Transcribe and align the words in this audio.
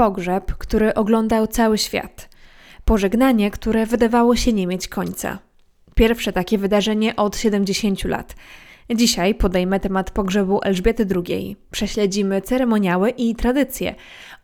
Pogrzeb, 0.00 0.54
który 0.58 0.94
oglądał 0.94 1.46
cały 1.46 1.78
świat. 1.78 2.28
Pożegnanie, 2.84 3.50
które 3.50 3.86
wydawało 3.86 4.36
się 4.36 4.52
nie 4.52 4.66
mieć 4.66 4.88
końca. 4.88 5.38
Pierwsze 5.94 6.32
takie 6.32 6.58
wydarzenie 6.58 7.16
od 7.16 7.36
70 7.36 8.04
lat. 8.04 8.34
Dzisiaj 8.94 9.34
podejmę 9.34 9.80
temat 9.80 10.10
pogrzebu 10.10 10.60
Elżbiety 10.62 11.06
II. 11.16 11.56
Prześledzimy 11.70 12.42
ceremoniały 12.42 13.10
i 13.10 13.34
tradycje 13.34 13.94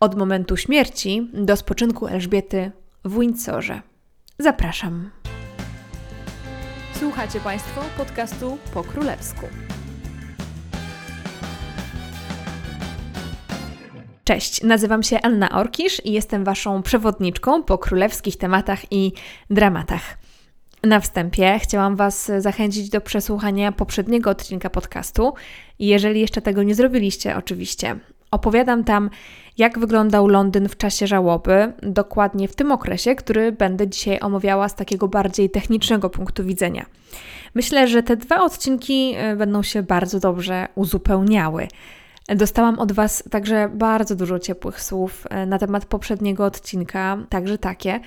od 0.01 0.19
momentu 0.19 0.57
śmierci 0.57 1.31
do 1.35 1.57
spoczynku 1.57 2.07
Elżbiety 2.07 2.71
w 3.05 3.21
Windsorze. 3.21 3.83
Zapraszam. 4.39 5.11
Słuchacie 6.99 7.41
Państwo 7.41 7.81
podcastu 7.97 8.59
po 8.75 8.85
królewsku. 8.85 9.47
Cześć, 14.27 14.63
nazywam 14.63 15.03
się 15.03 15.21
Anna 15.23 15.51
Orkisz 15.51 16.05
i 16.05 16.13
jestem 16.13 16.45
Waszą 16.45 16.83
przewodniczką 16.83 17.63
po 17.63 17.79
królewskich 17.79 18.37
tematach 18.37 18.93
i 18.93 19.13
dramatach. 19.51 20.19
Na 20.83 21.01
wstępie 21.01 21.59
chciałam 21.63 21.97
Was 21.97 22.33
zachęcić 22.39 22.91
do 22.91 23.01
przesłuchania 23.01 23.73
poprzedniego 23.73 24.31
odcinka 24.31 24.71
podcastu. 24.71 25.35
Jeżeli 25.79 26.21
jeszcze 26.21 26.43
tego 26.43 26.63
nie 26.63 26.75
zrobiliście, 26.75 27.37
oczywiście. 27.37 27.97
Opowiadam 28.31 28.85
tam, 28.85 29.11
jak 29.59 29.79
wyglądał 29.79 30.29
Londyn 30.29 30.69
w 30.69 30.77
czasie 30.77 31.07
żałoby, 31.07 31.73
dokładnie 31.83 32.49
w 32.49 32.57
tym 32.57 32.73
okresie, 32.73 33.15
który 33.15 33.53
będę 33.53 33.89
dzisiaj 33.89 34.21
omawiała 34.21 34.69
z 34.69 34.75
takiego 34.75 35.09
bardziej 35.09 35.51
technicznego 35.51 36.11
punktu 36.11 36.45
widzenia. 36.45 36.87
Myślę, 37.55 37.89
że 37.89 38.03
te 38.03 38.17
dwa 38.17 38.45
odcinki 38.45 39.15
e, 39.17 39.37
będą 39.37 39.63
się 39.63 39.83
bardzo 39.83 40.21
dobrze 40.21 40.69
uzupełniały. 40.75 41.69
Dostałam 42.29 42.79
od 42.79 42.93
Was 42.93 43.25
także 43.31 43.69
bardzo 43.75 44.17
dużo 44.17 44.39
ciepłych 44.39 44.83
słów 44.83 45.27
e, 45.31 45.47
na 45.47 45.59
temat 45.59 45.85
poprzedniego 45.85 46.45
odcinka, 46.45 47.19
także 47.29 47.59
takie, 47.59 48.01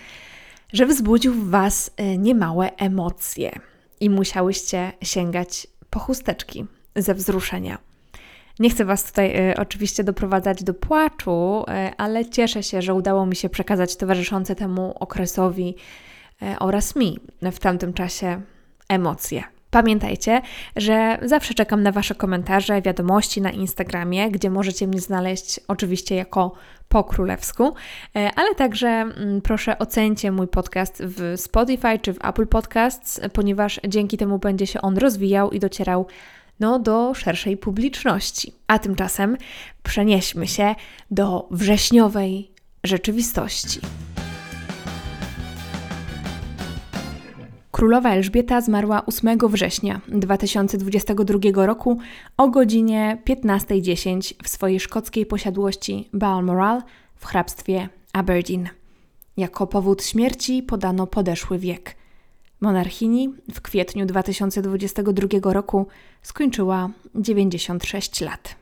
że 0.73 0.85
wzbudził 0.85 1.33
w 1.33 1.49
Was 1.49 1.91
e, 1.97 2.17
niemałe 2.17 2.75
emocje 2.75 3.59
i 3.99 4.09
musiałyście 4.09 4.91
sięgać 5.01 5.67
po 5.89 5.99
chusteczki 5.99 6.65
ze 6.95 7.13
wzruszenia. 7.13 7.77
Nie 8.59 8.69
chcę 8.69 8.85
Was 8.85 9.03
tutaj 9.03 9.51
y, 9.51 9.57
oczywiście 9.57 10.03
doprowadzać 10.03 10.63
do 10.63 10.73
płaczu, 10.73 11.63
y, 11.63 11.95
ale 11.97 12.25
cieszę 12.25 12.63
się, 12.63 12.81
że 12.81 12.93
udało 12.93 13.25
mi 13.25 13.35
się 13.35 13.49
przekazać 13.49 13.95
towarzyszące 13.95 14.55
temu 14.55 14.93
okresowi 14.99 15.75
y, 16.41 16.59
oraz 16.59 16.95
mi 16.95 17.19
w 17.41 17.59
tamtym 17.59 17.93
czasie 17.93 18.41
emocje. 18.89 19.43
Pamiętajcie, 19.71 20.41
że 20.75 21.17
zawsze 21.21 21.53
czekam 21.53 21.83
na 21.83 21.91
Wasze 21.91 22.15
komentarze, 22.15 22.81
wiadomości 22.81 23.41
na 23.41 23.51
Instagramie, 23.51 24.31
gdzie 24.31 24.49
możecie 24.49 24.87
mnie 24.87 25.01
znaleźć 25.01 25.59
oczywiście 25.67 26.15
jako 26.15 26.53
po 26.89 27.03
królewsku, 27.03 27.73
e, 28.15 28.31
ale 28.35 28.55
także 28.55 28.87
mm, 28.87 29.41
proszę 29.41 29.79
ocencie 29.79 30.31
mój 30.31 30.47
podcast 30.47 31.03
w 31.05 31.33
Spotify 31.41 31.99
czy 32.01 32.13
w 32.13 32.25
Apple 32.25 32.47
Podcasts, 32.47 33.21
ponieważ 33.33 33.79
dzięki 33.87 34.17
temu 34.17 34.39
będzie 34.39 34.67
się 34.67 34.81
on 34.81 34.97
rozwijał 34.97 35.51
i 35.51 35.59
docierał 35.59 36.07
no, 36.59 36.79
do 36.79 37.13
szerszej 37.13 37.57
publiczności. 37.57 38.53
A 38.67 38.79
tymczasem 38.79 39.37
przenieśmy 39.83 40.47
się 40.47 40.75
do 41.11 41.47
wrześniowej 41.51 42.51
rzeczywistości. 42.83 43.79
Królowa 47.79 48.09
Elżbieta 48.09 48.61
zmarła 48.61 49.05
8 49.05 49.37
września 49.49 50.01
2022 50.07 51.65
roku 51.65 51.99
o 52.37 52.47
godzinie 52.49 53.17
15.10 53.25 54.33
w 54.43 54.49
swojej 54.49 54.79
szkockiej 54.79 55.25
posiadłości 55.25 56.09
Balmoral 56.13 56.81
w 57.15 57.25
hrabstwie 57.25 57.89
Aberdeen. 58.13 58.69
Jako 59.37 59.67
powód 59.67 60.03
śmierci 60.03 60.63
podano 60.63 61.07
podeszły 61.07 61.59
wiek. 61.59 61.95
Monarchini 62.61 63.33
w 63.53 63.61
kwietniu 63.61 64.05
2022 64.05 65.53
roku 65.53 65.87
skończyła 66.21 66.89
96 67.15 68.21
lat. 68.21 68.55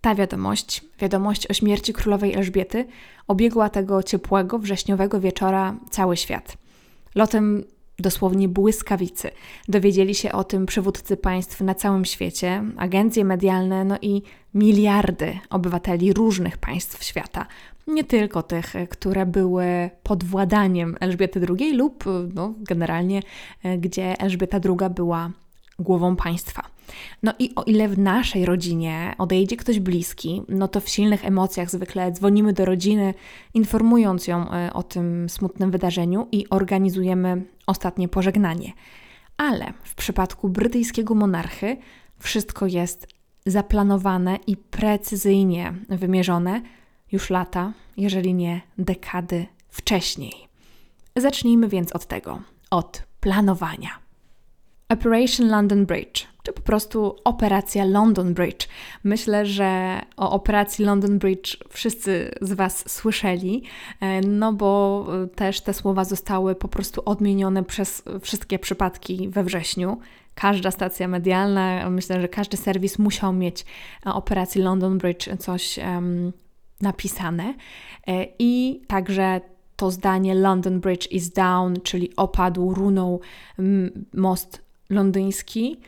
Ta 0.00 0.14
wiadomość, 0.14 0.84
wiadomość 0.98 1.46
o 1.46 1.54
śmierci 1.54 1.92
królowej 1.92 2.34
Elżbiety, 2.34 2.86
obiegła 3.28 3.68
tego 3.68 4.02
ciepłego, 4.02 4.58
wrześniowego 4.58 5.20
wieczora 5.20 5.74
cały 5.90 6.16
świat. 6.16 6.67
Lotem 7.14 7.64
dosłownie 7.98 8.48
błyskawicy. 8.48 9.30
Dowiedzieli 9.68 10.14
się 10.14 10.32
o 10.32 10.44
tym 10.44 10.66
przywódcy 10.66 11.16
państw 11.16 11.60
na 11.60 11.74
całym 11.74 12.04
świecie, 12.04 12.64
agencje 12.76 13.24
medialne, 13.24 13.84
no 13.84 13.98
i 14.02 14.22
miliardy 14.54 15.38
obywateli 15.50 16.12
różnych 16.12 16.58
państw 16.58 17.04
świata. 17.04 17.46
Nie 17.86 18.04
tylko 18.04 18.42
tych, 18.42 18.74
które 18.90 19.26
były 19.26 19.90
pod 20.02 20.24
władaniem 20.24 20.96
Elżbiety 21.00 21.40
II 21.58 21.76
lub 21.76 22.04
no, 22.34 22.54
generalnie 22.58 23.22
e, 23.62 23.78
gdzie 23.78 24.20
Elżbieta 24.20 24.58
II 24.64 24.90
była 24.90 25.30
głową 25.78 26.16
państwa. 26.16 26.77
No 27.22 27.32
i 27.38 27.54
o 27.56 27.62
ile 27.62 27.88
w 27.88 27.98
naszej 27.98 28.46
rodzinie 28.46 29.14
odejdzie 29.18 29.56
ktoś 29.56 29.80
bliski, 29.80 30.42
no 30.48 30.68
to 30.68 30.80
w 30.80 30.88
silnych 30.88 31.24
emocjach 31.24 31.70
zwykle 31.70 32.12
dzwonimy 32.12 32.52
do 32.52 32.64
rodziny, 32.64 33.14
informując 33.54 34.26
ją 34.26 34.50
e, 34.50 34.72
o 34.72 34.82
tym 34.82 35.28
smutnym 35.28 35.70
wydarzeniu 35.70 36.28
i 36.32 36.48
organizujemy 36.48 37.44
ostatnie 37.66 38.08
pożegnanie. 38.08 38.72
Ale 39.36 39.72
w 39.82 39.94
przypadku 39.94 40.48
brytyjskiego 40.48 41.14
monarchy 41.14 41.76
wszystko 42.18 42.66
jest 42.66 43.06
zaplanowane 43.46 44.38
i 44.46 44.56
precyzyjnie 44.56 45.74
wymierzone 45.88 46.62
już 47.12 47.30
lata, 47.30 47.72
jeżeli 47.96 48.34
nie 48.34 48.60
dekady 48.78 49.46
wcześniej. 49.68 50.32
Zacznijmy 51.16 51.68
więc 51.68 51.92
od 51.92 52.06
tego, 52.06 52.40
od 52.70 53.02
planowania. 53.20 53.90
Operation 54.88 55.48
London 55.48 55.86
Bridge, 55.86 56.26
czy 56.48 56.52
po 56.52 56.62
prostu 56.62 57.16
Operacja 57.24 57.84
London 57.84 58.34
Bridge. 58.34 58.68
Myślę, 59.04 59.46
że 59.46 60.00
o 60.16 60.30
operacji 60.30 60.84
London 60.84 61.18
Bridge 61.18 61.56
wszyscy 61.68 62.30
z 62.40 62.52
Was 62.52 62.90
słyszeli, 62.90 63.62
e, 64.00 64.20
no 64.20 64.52
bo 64.52 65.06
e, 65.24 65.26
też 65.26 65.60
te 65.60 65.74
słowa 65.74 66.04
zostały 66.04 66.54
po 66.54 66.68
prostu 66.68 67.02
odmienione 67.04 67.64
przez 67.64 68.02
wszystkie 68.22 68.58
przypadki 68.58 69.28
we 69.28 69.44
wrześniu. 69.44 69.98
Każda 70.34 70.70
stacja 70.70 71.08
medialna, 71.08 71.90
myślę, 71.90 72.20
że 72.20 72.28
każdy 72.28 72.56
serwis 72.56 72.98
musiał 72.98 73.32
mieć 73.32 73.64
o 74.04 74.14
operacji 74.14 74.62
London 74.62 74.98
Bridge 74.98 75.28
coś 75.38 75.78
um, 75.78 76.32
napisane. 76.80 77.54
E, 78.06 78.26
I 78.38 78.82
także 78.86 79.40
to 79.76 79.90
zdanie 79.90 80.34
London 80.34 80.80
Bridge 80.80 81.12
is 81.12 81.30
down, 81.30 81.80
czyli 81.82 82.16
opadł, 82.16 82.74
runął 82.74 83.20
most 84.14 84.62
londyński, 84.90 85.80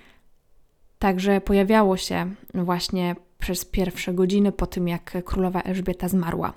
także 1.01 1.41
pojawiało 1.41 1.97
się 1.97 2.35
właśnie 2.55 3.17
przez 3.39 3.65
pierwsze 3.65 4.15
godziny 4.15 4.53
po 4.53 4.67
tym, 4.67 4.89
jak 4.89 5.25
królowa 5.25 5.63
Elżbieta 5.63 6.09
zmarła. 6.09 6.53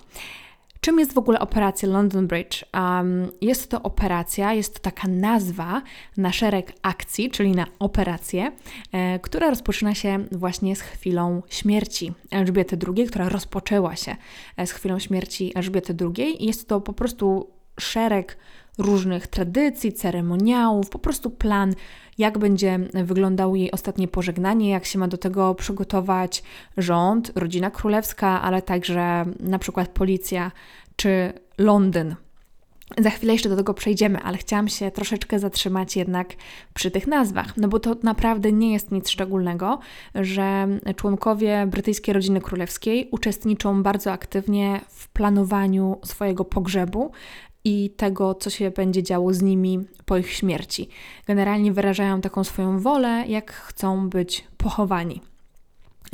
Czym 0.80 0.98
jest 0.98 1.14
w 1.14 1.18
ogóle 1.18 1.38
operacja 1.38 1.88
London 1.88 2.26
Bridge? 2.26 2.64
Um, 2.74 3.30
jest 3.40 3.70
to 3.70 3.82
operacja, 3.82 4.52
jest 4.52 4.74
to 4.74 4.80
taka 4.80 5.08
nazwa 5.08 5.82
na 6.16 6.32
szereg 6.32 6.72
akcji, 6.82 7.30
czyli 7.30 7.52
na 7.52 7.66
operację, 7.78 8.52
e, 8.92 9.18
która 9.18 9.50
rozpoczyna 9.50 9.94
się 9.94 10.24
właśnie 10.32 10.76
z 10.76 10.80
chwilą 10.80 11.42
śmierci 11.48 12.12
Elżbiety 12.30 12.78
II, 12.88 13.06
która 13.06 13.28
rozpoczęła 13.28 13.96
się 13.96 14.16
e, 14.56 14.66
z 14.66 14.72
chwilą 14.72 14.98
śmierci 14.98 15.52
Elżbiety 15.54 15.96
II. 16.00 16.46
Jest 16.46 16.68
to 16.68 16.80
po 16.80 16.92
prostu 16.92 17.50
szereg 17.80 18.36
różnych 18.78 19.26
tradycji, 19.26 19.92
ceremoniałów, 19.92 20.90
po 20.90 20.98
prostu 20.98 21.30
plan, 21.30 21.74
jak 22.18 22.38
będzie 22.38 22.78
wyglądało 22.94 23.56
jej 23.56 23.70
ostatnie 23.70 24.08
pożegnanie, 24.08 24.70
jak 24.70 24.84
się 24.84 24.98
ma 24.98 25.08
do 25.08 25.18
tego 25.18 25.54
przygotować 25.54 26.42
rząd, 26.76 27.32
rodzina 27.34 27.70
królewska, 27.70 28.42
ale 28.42 28.62
także 28.62 29.24
na 29.40 29.58
przykład 29.58 29.88
policja 29.88 30.52
czy 30.96 31.32
Londyn. 31.58 32.14
Za 32.98 33.10
chwilę 33.10 33.32
jeszcze 33.32 33.48
do 33.48 33.56
tego 33.56 33.74
przejdziemy, 33.74 34.20
ale 34.20 34.38
chciałam 34.38 34.68
się 34.68 34.90
troszeczkę 34.90 35.38
zatrzymać 35.38 35.96
jednak 35.96 36.28
przy 36.74 36.90
tych 36.90 37.06
nazwach, 37.06 37.56
no 37.56 37.68
bo 37.68 37.80
to 37.80 37.96
naprawdę 38.02 38.52
nie 38.52 38.72
jest 38.72 38.92
nic 38.92 39.08
szczególnego, 39.08 39.78
że 40.14 40.68
członkowie 40.96 41.66
brytyjskiej 41.66 42.14
rodziny 42.14 42.40
królewskiej 42.40 43.08
uczestniczą 43.10 43.82
bardzo 43.82 44.12
aktywnie 44.12 44.80
w 44.88 45.08
planowaniu 45.08 46.00
swojego 46.04 46.44
pogrzebu 46.44 47.12
i 47.64 47.90
tego, 47.96 48.34
co 48.34 48.50
się 48.50 48.70
będzie 48.70 49.02
działo 49.02 49.34
z 49.34 49.42
nimi 49.42 49.78
po 50.04 50.16
ich 50.16 50.32
śmierci. 50.32 50.88
Generalnie 51.26 51.72
wyrażają 51.72 52.20
taką 52.20 52.44
swoją 52.44 52.78
wolę, 52.78 53.24
jak 53.28 53.52
chcą 53.52 54.08
być 54.08 54.44
pochowani. 54.56 55.20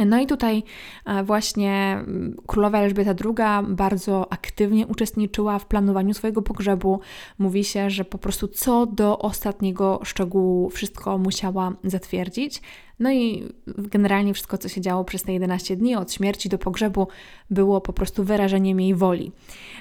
No 0.07 0.21
i 0.21 0.27
tutaj 0.27 0.63
e, 1.07 1.25
właśnie 1.25 1.73
mm, 1.73 2.37
królowa 2.47 2.79
Elżbieta 2.79 3.15
II 3.25 3.67
bardzo 3.69 4.33
aktywnie 4.33 4.87
uczestniczyła 4.87 5.59
w 5.59 5.67
planowaniu 5.67 6.15
swojego 6.15 6.43
pogrzebu. 6.43 7.01
Mówi 7.39 7.65
się, 7.65 7.91
że 7.91 8.05
po 8.05 8.19
prostu 8.19 8.49
co 8.49 8.87
do 8.87 9.19
ostatniego 9.19 10.01
szczegółu 10.05 10.71
wszystko 10.71 11.19
musiała 11.19 11.73
zatwierdzić. 11.85 12.63
No 12.99 13.13
i 13.13 13.49
generalnie 13.69 14.35
wszystko, 14.35 14.59
co 14.59 14.69
się 14.69 14.81
działo 14.81 15.05
przez 15.05 15.23
te 15.23 15.33
11 15.33 15.77
dni, 15.77 15.97
od 15.97 16.13
śmierci 16.13 16.49
do 16.49 16.59
pogrzebu, 16.59 17.09
było 17.51 17.81
po 17.81 17.93
prostu 17.93 18.25
wyrażeniem 18.25 18.81
jej 18.81 18.95
woli. 18.95 19.33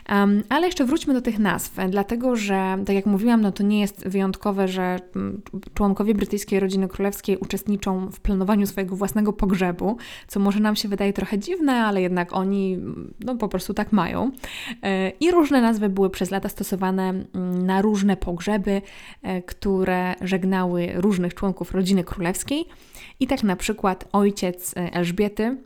Um, 0.09 0.43
ale 0.49 0.65
jeszcze 0.65 0.85
wróćmy 0.85 1.13
do 1.13 1.21
tych 1.21 1.39
nazw, 1.39 1.75
dlatego 1.89 2.35
że, 2.35 2.77
tak 2.85 2.95
jak 2.95 3.05
mówiłam, 3.05 3.41
no 3.41 3.51
to 3.51 3.63
nie 3.63 3.79
jest 3.79 4.07
wyjątkowe, 4.07 4.67
że 4.67 4.99
mm, 5.15 5.41
członkowie 5.73 6.15
brytyjskiej 6.15 6.59
rodziny 6.59 6.87
królewskiej 6.87 7.37
uczestniczą 7.37 8.11
w 8.11 8.19
planowaniu 8.19 8.67
swojego 8.67 8.95
własnego 8.95 9.33
pogrzebu, 9.33 9.97
co 10.27 10.39
może 10.39 10.59
nam 10.59 10.75
się 10.75 10.87
wydaje 10.87 11.13
trochę 11.13 11.39
dziwne, 11.39 11.73
ale 11.73 12.01
jednak 12.01 12.33
oni 12.33 12.77
no, 13.19 13.35
po 13.35 13.47
prostu 13.47 13.73
tak 13.73 13.91
mają. 13.91 14.31
E, 14.83 15.09
I 15.09 15.31
różne 15.31 15.61
nazwy 15.61 15.89
były 15.89 16.09
przez 16.09 16.31
lata 16.31 16.49
stosowane 16.49 17.09
mm, 17.09 17.65
na 17.65 17.81
różne 17.81 18.17
pogrzeby, 18.17 18.81
e, 19.21 19.41
które 19.41 20.15
żegnały 20.21 20.91
różnych 20.95 21.33
członków 21.33 21.71
rodziny 21.71 22.03
królewskiej. 22.03 22.65
I 23.19 23.27
tak 23.27 23.43
na 23.43 23.55
przykład 23.55 24.07
ojciec 24.11 24.77
e, 24.77 24.93
Elżbiety, 24.93 25.57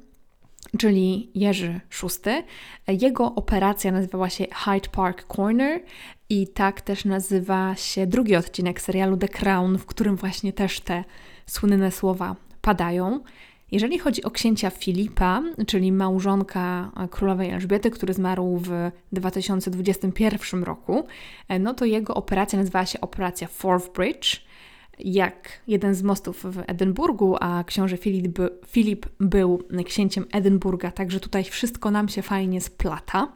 czyli 0.77 1.31
Jerzy 1.35 1.79
VI, 2.03 2.43
jego 3.01 3.35
operacja 3.35 3.91
nazywała 3.91 4.29
się 4.29 4.45
Hyde 4.53 4.89
Park 4.91 5.35
Corner 5.35 5.81
i 6.29 6.47
tak 6.47 6.81
też 6.81 7.05
nazywa 7.05 7.75
się 7.75 8.07
drugi 8.07 8.35
odcinek 8.35 8.81
serialu 8.81 9.17
The 9.17 9.27
Crown, 9.27 9.77
w 9.77 9.85
którym 9.85 10.15
właśnie 10.15 10.53
też 10.53 10.79
te 10.79 11.03
słynne 11.45 11.91
słowa 11.91 12.35
padają. 12.61 13.19
Jeżeli 13.71 13.99
chodzi 13.99 14.23
o 14.23 14.31
księcia 14.31 14.69
Filipa, 14.69 15.41
czyli 15.67 15.91
małżonka 15.91 16.91
królowej 17.11 17.49
Elżbiety, 17.49 17.91
który 17.91 18.13
zmarł 18.13 18.57
w 18.57 18.91
2021 19.11 20.63
roku, 20.63 21.07
no 21.59 21.73
to 21.73 21.85
jego 21.85 22.13
operacja 22.13 22.59
nazywała 22.59 22.85
się 22.85 23.01
operacja 23.01 23.47
Forth 23.47 23.93
Bridge 23.93 24.41
jak 24.99 25.49
jeden 25.67 25.95
z 25.95 26.03
mostów 26.03 26.43
w 26.43 26.63
Edynburgu, 26.67 27.35
a 27.39 27.63
książę 27.63 27.97
Filip, 27.97 28.39
Filip 28.67 29.05
był 29.19 29.63
księciem 29.85 30.25
Edynburga, 30.31 30.91
także 30.91 31.19
tutaj 31.19 31.43
wszystko 31.43 31.91
nam 31.91 32.09
się 32.09 32.21
fajnie 32.21 32.61
splata. 32.61 33.27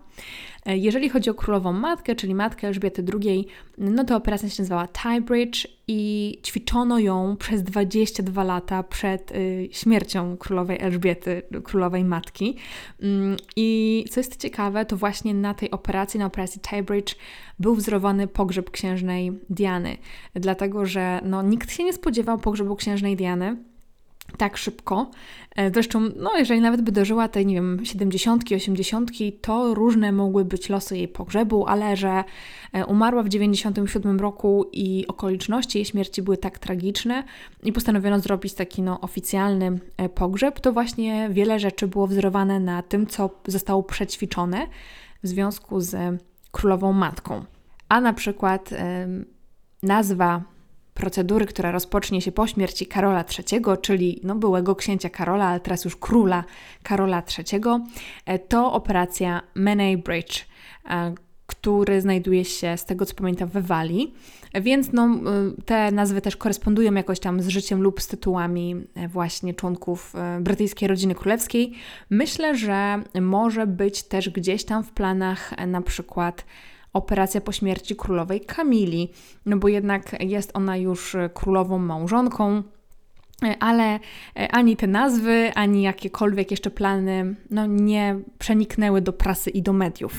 E, 0.66 0.78
jeżeli 0.78 1.10
chodzi 1.10 1.30
o 1.30 1.34
królową 1.34 1.74
matkę, 1.74 2.16
czyli 2.16 2.36
matkę 2.36 2.68
Elżbiety 2.68 3.04
II, 3.14 3.48
no 3.78 4.04
to 4.04 4.16
operacja 4.16 4.50
się 4.50 4.62
nazywała 4.62 4.88
Tiebridge 4.88 5.68
i 5.88 6.42
ćwiczono 6.46 7.00
ją 7.00 7.38
przez 7.40 7.64
22 7.64 8.44
lata 8.44 8.84
przed 8.84 9.32
y, 9.32 9.70
śmiercią 9.72 10.38
królowej 10.38 10.78
Elżbiety, 10.82 11.42
królowej 11.64 12.04
matki. 12.04 12.56
Mm, 13.02 13.38
I 13.56 14.06
co 14.10 14.20
jest 14.20 14.42
ciekawe, 14.42 14.86
to 14.86 14.98
właśnie 14.98 15.34
na 15.34 15.54
tej 15.54 15.72
operacji, 15.72 16.20
na 16.20 16.26
operacji 16.26 16.62
Tiebridge, 16.62 17.16
był 17.60 17.76
wzorowany 17.76 18.28
pogrzeb 18.28 18.72
księżnej 18.72 19.32
Diany, 19.50 19.98
dlatego 20.34 20.86
że 20.86 21.22
no, 21.24 21.42
nikt 21.42 21.72
się 21.72 21.84
nie 21.84 21.94
spodziewał 21.94 22.38
pogrzebu 22.38 22.76
księżnej 22.76 23.16
Diany 23.16 23.58
tak 24.38 24.58
szybko. 24.58 25.12
E, 25.56 25.72
zresztą, 25.72 26.10
no, 26.16 26.38
jeżeli 26.38 26.62
nawet 26.62 26.82
by 26.82 26.92
dożyła 26.92 27.28
tej, 27.28 27.46
nie 27.46 27.56
wiem, 27.56 27.80
70, 27.84 28.44
80, 28.56 29.12
to 29.42 29.74
różne 29.74 30.12
mogły 30.12 30.46
być 30.46 30.70
losy 30.70 30.98
jej 30.98 31.08
pogrzebu, 31.08 31.68
ale 31.68 31.96
że 31.96 32.24
e, 32.74 32.86
umarła 32.86 33.24
w 33.24 33.30
97 33.30 34.20
roku 34.20 34.66
i 34.72 35.06
okoliczności 35.08 35.78
jej 35.78 35.86
śmierci 35.86 36.22
były 36.22 36.38
tak 36.38 36.60
tragiczne 36.60 37.24
i 37.64 37.74
postanowiono 37.74 38.20
zrobić 38.20 38.54
taki 38.54 38.82
no, 38.82 39.02
oficjalny 39.02 39.80
e, 39.98 40.10
pogrzeb, 40.10 40.60
to 40.60 40.74
właśnie 40.74 41.30
wiele 41.32 41.60
rzeczy 41.60 41.88
było 41.88 42.08
wzorowane 42.08 42.60
na 42.60 42.82
tym, 42.82 43.08
co 43.08 43.30
zostało 43.48 43.84
przećwiczone 43.84 44.68
w 45.24 45.28
związku 45.28 45.82
z 45.82 46.22
królową 46.52 46.94
matką. 46.94 47.46
A 47.90 48.02
na 48.02 48.14
przykład 48.14 48.70
nazwa 49.84 50.44
procedury, 50.98 51.46
która 51.46 51.72
rozpocznie 51.72 52.22
się 52.22 52.32
po 52.32 52.48
śmierci 52.48 52.86
Karola 52.86 53.26
III, 53.40 53.62
czyli 53.82 54.20
no, 54.24 54.36
byłego 54.36 54.76
księcia 54.76 55.10
Karola, 55.10 55.46
ale 55.46 55.60
teraz 55.60 55.86
już 55.86 55.96
króla 55.96 56.44
Karola 56.84 57.24
III, 57.38 57.62
e, 58.26 58.40
to 58.40 58.74
operacja 58.74 59.42
Menai 59.56 59.98
Bridge, 59.98 60.46
e, 60.90 61.14
który 61.48 62.02
znajduje 62.02 62.46
się, 62.46 62.78
z 62.78 62.86
tego 62.86 63.06
co 63.06 63.16
pamiętam, 63.16 63.50
we 63.50 63.62
Walii. 63.62 64.14
Więc 64.62 64.94
no, 64.94 65.06
e, 65.06 65.62
te 65.66 65.92
nazwy 65.92 66.22
też 66.22 66.38
korespondują 66.38 66.94
jakoś 66.94 67.20
tam 67.20 67.42
z 67.42 67.48
życiem 67.48 67.82
lub 67.82 68.02
z 68.02 68.08
tytułami 68.08 68.76
właśnie 69.10 69.54
członków 69.54 70.14
brytyjskiej 70.42 70.88
rodziny 70.88 71.16
królewskiej. 71.16 71.74
Myślę, 72.10 72.56
że 72.56 73.04
może 73.22 73.68
być 73.68 74.04
też 74.04 74.30
gdzieś 74.30 74.66
tam 74.66 74.84
w 74.84 74.92
planach 74.92 75.68
na 75.68 75.82
przykład 75.82 76.46
operacja 76.98 77.42
po 77.42 77.52
śmierci 77.52 77.96
królowej 77.96 78.42
Kamili, 78.42 79.12
no 79.46 79.58
bo 79.58 79.68
jednak 79.68 80.24
jest 80.24 80.52
ona 80.54 80.78
już 80.78 81.16
królową 81.34 81.78
małżonką, 81.80 82.64
ale 83.60 84.00
ani 84.52 84.78
te 84.78 84.88
nazwy, 84.88 85.52
ani 85.56 85.82
jakiekolwiek 85.82 86.52
jeszcze 86.52 86.72
plany 86.72 87.36
no, 87.50 87.66
nie 87.66 88.20
przeniknęły 88.40 89.02
do 89.02 89.14
prasy 89.14 89.50
i 89.50 89.62
do 89.62 89.74
mediów. 89.74 90.14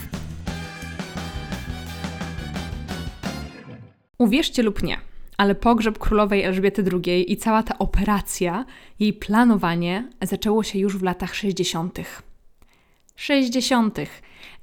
Uwierzcie 4.18 4.62
lub 4.62 4.82
nie, 4.82 4.96
ale 5.36 5.54
pogrzeb 5.54 5.98
królowej 5.98 6.42
Elżbiety 6.42 6.84
II 6.92 7.32
i 7.32 7.36
cała 7.36 7.62
ta 7.62 7.78
operacja, 7.78 8.64
jej 9.00 9.12
planowanie 9.12 10.08
zaczęło 10.22 10.62
się 10.62 10.78
już 10.78 10.98
w 10.98 11.02
latach 11.02 11.34
60. 11.34 11.98
60 13.18 13.98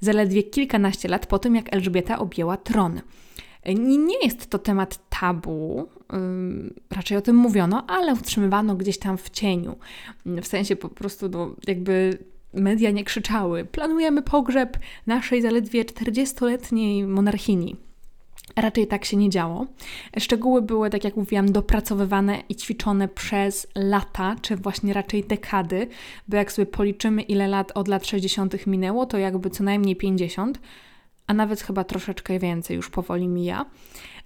zaledwie 0.00 0.42
kilkanaście 0.42 1.08
lat 1.08 1.26
po 1.26 1.38
tym, 1.38 1.54
jak 1.54 1.74
Elżbieta 1.74 2.18
objęła 2.18 2.56
tron. 2.56 3.00
Nie 3.76 4.18
jest 4.22 4.50
to 4.50 4.58
temat 4.58 5.08
tabu, 5.08 5.88
raczej 6.90 7.18
o 7.18 7.20
tym 7.20 7.36
mówiono, 7.36 7.86
ale 7.86 8.14
utrzymywano 8.14 8.74
gdzieś 8.74 8.98
tam 8.98 9.18
w 9.18 9.30
cieniu. 9.30 9.76
W 10.26 10.46
sensie 10.46 10.76
po 10.76 10.88
prostu, 10.88 11.28
no, 11.28 11.54
jakby 11.66 12.18
media 12.54 12.90
nie 12.90 13.04
krzyczały: 13.04 13.64
Planujemy 13.64 14.22
pogrzeb 14.22 14.78
naszej 15.06 15.42
zaledwie 15.42 15.84
40-letniej 15.84 17.06
monarchini. 17.06 17.76
Raczej 18.56 18.86
tak 18.86 19.04
się 19.04 19.16
nie 19.16 19.30
działo. 19.30 19.66
Szczegóły 20.18 20.62
były, 20.62 20.90
tak 20.90 21.04
jak 21.04 21.16
mówiłam, 21.16 21.52
dopracowywane 21.52 22.42
i 22.48 22.56
ćwiczone 22.56 23.08
przez 23.08 23.66
lata, 23.74 24.36
czy 24.42 24.56
właśnie 24.56 24.92
raczej 24.92 25.24
dekady, 25.24 25.88
bo 26.28 26.36
jak 26.36 26.52
sobie 26.52 26.66
policzymy, 26.66 27.22
ile 27.22 27.48
lat 27.48 27.72
od 27.74 27.88
lat 27.88 28.06
60. 28.06 28.66
minęło, 28.66 29.06
to 29.06 29.18
jakby 29.18 29.50
co 29.50 29.64
najmniej 29.64 29.96
50, 29.96 30.60
a 31.26 31.34
nawet 31.34 31.60
chyba 31.60 31.84
troszeczkę 31.84 32.38
więcej 32.38 32.76
już 32.76 32.90
powoli 32.90 33.28
mija. 33.28 33.66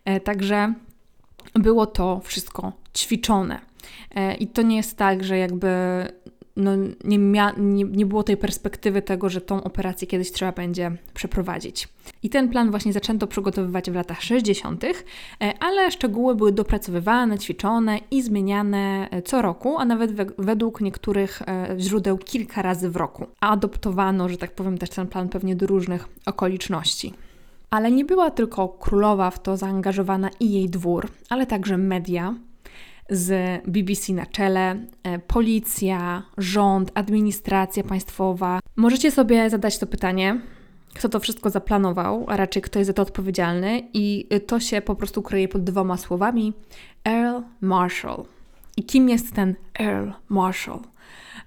E, 0.05 0.21
także 0.21 0.75
było 1.55 1.87
to 1.87 2.21
wszystko 2.25 2.73
ćwiczone. 2.97 3.61
E, 4.15 4.35
I 4.35 4.47
to 4.47 4.63
nie 4.63 4.77
jest 4.77 4.97
tak, 4.97 5.25
że 5.25 5.39
jakby 5.39 5.69
no, 6.57 6.71
nie, 7.05 7.19
mia, 7.19 7.53
nie, 7.59 7.85
nie 7.85 8.07
było 8.07 8.23
tej 8.23 8.37
perspektywy 8.37 9.03
tego, 9.03 9.29
że 9.29 9.41
tą 9.41 9.65
operację 9.65 10.07
kiedyś 10.07 10.33
trzeba 10.33 10.53
będzie 10.53 10.93
przeprowadzić. 11.15 11.89
I 12.23 12.31
ten 12.31 12.49
plan 12.49 12.71
właśnie 12.71 12.93
zaczęto 12.93 13.27
przygotowywać 13.27 13.91
w 13.91 13.95
latach 13.95 14.23
60., 14.23 14.85
e, 14.85 14.93
ale 15.61 15.91
szczegóły 15.91 16.35
były 16.35 16.53
dopracowywane, 16.53 17.39
ćwiczone 17.39 17.99
i 18.11 18.23
zmieniane 18.23 19.09
e, 19.11 19.23
co 19.23 19.43
roku, 19.43 19.79
a 19.79 19.85
nawet 19.85 20.13
we, 20.13 20.27
według 20.39 20.81
niektórych 20.81 21.43
e, 21.43 21.77
źródeł 21.79 22.19
kilka 22.19 22.63
razy 22.63 22.91
w 22.91 22.97
roku. 22.97 23.27
A 23.41 23.51
adoptowano, 23.51 24.29
że 24.29 24.37
tak 24.37 24.55
powiem, 24.55 24.79
też 24.79 24.91
ten 24.91 25.07
plan 25.07 25.29
pewnie 25.29 25.57
do 25.57 25.67
różnych 25.67 26.09
okoliczności. 26.27 27.15
Ale 27.71 27.91
nie 27.91 28.05
była 28.05 28.31
tylko 28.31 28.69
królowa 28.69 29.31
w 29.31 29.43
to 29.43 29.57
zaangażowana 29.57 30.31
i 30.41 30.53
jej 30.53 30.71
dwór, 30.71 31.09
ale 31.29 31.47
także 31.47 31.79
media, 31.79 32.35
z 33.11 33.61
BBC 33.67 34.13
na 34.13 34.27
czele, 34.27 34.87
e, 35.03 35.19
policja, 35.19 36.23
rząd, 36.39 36.91
administracja 36.95 37.85
państwowa. 37.85 38.61
Możecie 38.77 39.11
sobie 39.11 39.51
zadać 39.51 39.79
to 39.79 39.87
pytanie, 39.87 40.41
kto 40.95 41.09
to 41.09 41.21
wszystko 41.21 41.51
zaplanował, 41.51 42.25
a 42.29 42.37
raczej 42.37 42.63
kto 42.63 42.79
jest 42.79 42.87
za 42.87 42.93
to 42.93 43.03
odpowiedzialny, 43.03 43.83
i 43.95 44.29
to 44.47 44.61
się 44.61 44.81
po 44.81 44.95
prostu 44.95 45.23
kryje 45.23 45.49
pod 45.49 45.65
dwoma 45.65 45.97
słowami: 45.97 46.53
Earl 47.05 47.43
Marshall. 47.61 48.25
I 48.77 48.85
kim 48.85 49.09
jest 49.09 49.35
ten 49.35 49.55
Earl 49.81 50.11
Marshall? 50.29 50.81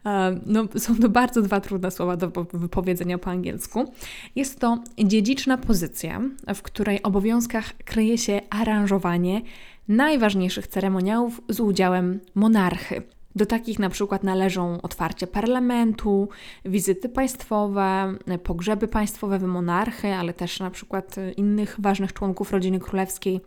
E, 0.05 0.39
no, 0.45 0.63
są 0.77 0.95
to 0.95 1.09
bardzo 1.09 1.41
dwa 1.41 1.61
trudne 1.61 1.91
słowa 1.91 2.17
do 2.17 2.31
wypowiedzenia 2.53 3.17
po 3.17 3.29
angielsku. 3.29 3.91
Jest 4.35 4.59
to 4.59 4.77
dziedziczna 5.03 5.57
pozycja, 5.57 6.21
w 6.55 6.61
której 6.61 7.03
obowiązkach 7.03 7.73
kryje 7.77 8.17
się 8.17 8.41
aranżowanie 8.49 9.41
najważniejszych 9.87 10.67
ceremoniałów 10.67 11.41
z 11.49 11.59
udziałem 11.59 12.19
monarchy. 12.35 13.01
Do 13.35 13.45
takich 13.45 13.79
na 13.79 13.89
przykład 13.89 14.23
należą 14.23 14.81
otwarcie 14.81 15.27
parlamentu, 15.27 16.29
wizyty 16.65 17.09
państwowe, 17.09 18.13
pogrzeby 18.43 18.87
państwowe 18.87 19.39
monarchy, 19.39 20.13
ale 20.13 20.33
też 20.33 20.59
na 20.59 20.69
przykład 20.71 21.15
innych 21.37 21.75
ważnych 21.79 22.13
członków 22.13 22.51
rodziny 22.51 22.79
królewskiej, 22.79 23.41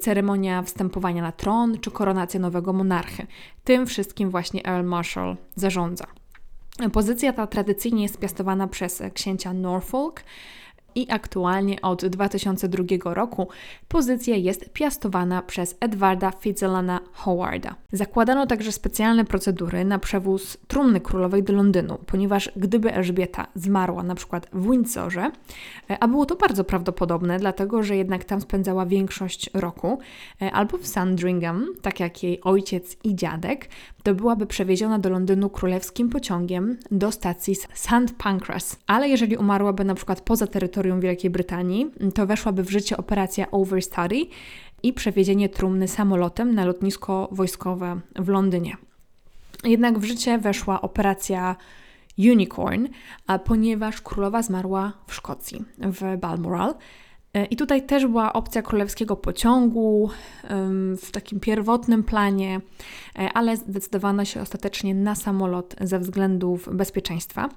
ceremonia 0.00 0.62
wstępowania 0.62 1.22
na 1.22 1.32
tron 1.32 1.78
czy 1.80 1.90
koronacja 1.90 2.40
nowego 2.40 2.72
monarchy. 2.72 3.26
Tym 3.64 3.86
wszystkim 3.86 4.30
właśnie 4.30 4.66
Earl 4.66 4.86
Marshall 4.86 5.36
zarządza. 5.54 6.06
Pozycja 6.92 7.32
ta 7.32 7.46
tradycyjnie 7.46 8.02
jest 8.02 8.18
piastowana 8.18 8.66
przez 8.68 9.02
księcia 9.14 9.52
Norfolk, 9.52 10.22
i 10.96 11.06
aktualnie 11.10 11.82
od 11.82 12.06
2002 12.06 13.14
roku 13.14 13.48
pozycja 13.88 14.36
jest 14.36 14.72
piastowana 14.72 15.42
przez 15.42 15.76
Edwarda 15.80 16.30
Fitzalana 16.30 17.00
Howarda. 17.12 17.74
Zakładano 17.92 18.46
także 18.46 18.72
specjalne 18.72 19.24
procedury 19.24 19.84
na 19.84 19.98
przewóz 19.98 20.56
trumny 20.68 21.00
królowej 21.00 21.42
do 21.42 21.52
Londynu, 21.52 21.98
ponieważ 22.06 22.50
gdyby 22.56 22.94
Elżbieta 22.94 23.46
zmarła 23.54 24.02
na 24.02 24.14
przykład 24.14 24.48
w 24.52 24.70
Windsorze, 24.70 25.30
e, 25.90 25.98
a 26.02 26.08
było 26.08 26.26
to 26.26 26.36
bardzo 26.36 26.64
prawdopodobne, 26.64 27.38
dlatego 27.38 27.82
że 27.82 27.96
jednak 27.96 28.24
tam 28.24 28.40
spędzała 28.40 28.86
większość 28.86 29.50
roku, 29.54 29.98
e, 30.42 30.52
albo 30.52 30.78
w 30.78 30.86
Sandringham, 30.86 31.66
tak 31.82 32.00
jak 32.00 32.22
jej 32.22 32.40
ojciec 32.40 32.96
i 33.04 33.14
dziadek, 33.14 33.68
to 34.06 34.14
byłaby 34.14 34.46
przewieziona 34.46 34.98
do 34.98 35.10
Londynu 35.10 35.50
królewskim 35.50 36.08
pociągiem 36.08 36.78
do 36.90 37.12
stacji 37.12 37.54
St. 37.54 38.14
Pancras. 38.18 38.76
Ale 38.86 39.08
jeżeli 39.08 39.36
umarłaby 39.36 39.84
na 39.84 39.94
przykład 39.94 40.20
poza 40.20 40.46
terytorium 40.46 41.00
Wielkiej 41.00 41.30
Brytanii, 41.30 41.90
to 42.14 42.26
weszłaby 42.26 42.62
w 42.62 42.70
życie 42.70 42.96
operacja 42.96 43.50
Overstudy 43.50 44.26
i 44.82 44.92
przewiezienie 44.92 45.48
trumny 45.48 45.88
samolotem 45.88 46.54
na 46.54 46.64
lotnisko 46.64 47.28
wojskowe 47.32 48.00
w 48.16 48.28
Londynie. 48.28 48.76
Jednak 49.64 49.98
w 49.98 50.04
życie 50.04 50.38
weszła 50.38 50.80
operacja 50.80 51.56
Unicorn, 52.18 52.86
ponieważ 53.44 54.00
królowa 54.00 54.42
zmarła 54.42 54.92
w 55.06 55.14
Szkocji, 55.14 55.64
w 55.78 56.16
Balmoral. 56.20 56.74
E, 57.36 57.44
I 57.44 57.56
tutaj 57.56 57.86
też 57.86 58.06
była 58.06 58.32
opcja 58.32 58.62
królewskiego 58.62 59.16
pociągu 59.16 60.10
w 60.96 61.10
takim 61.10 61.40
pierwotnym 61.40 62.02
planie, 62.04 62.60
e, 63.18 63.32
ale 63.34 63.56
zdecydowano 63.56 64.24
się 64.24 64.40
ostatecznie 64.40 64.94
na 64.94 65.14
samolot 65.14 65.76
ze 65.80 65.98
względów 65.98 66.68
bezpieczeństwa. 66.72 67.48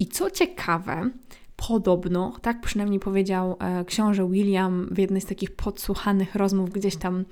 I 0.00 0.06
co 0.06 0.30
ciekawe, 0.30 1.10
podobno, 1.56 2.32
tak 2.42 2.60
przynajmniej 2.60 3.00
powiedział 3.00 3.56
e, 3.60 3.84
książę 3.84 4.28
William 4.30 4.88
w 4.90 4.98
jednej 4.98 5.20
z 5.20 5.26
takich 5.26 5.56
podsłuchanych 5.56 6.34
rozmów 6.34 6.70
gdzieś 6.70 6.96
tam 6.96 7.24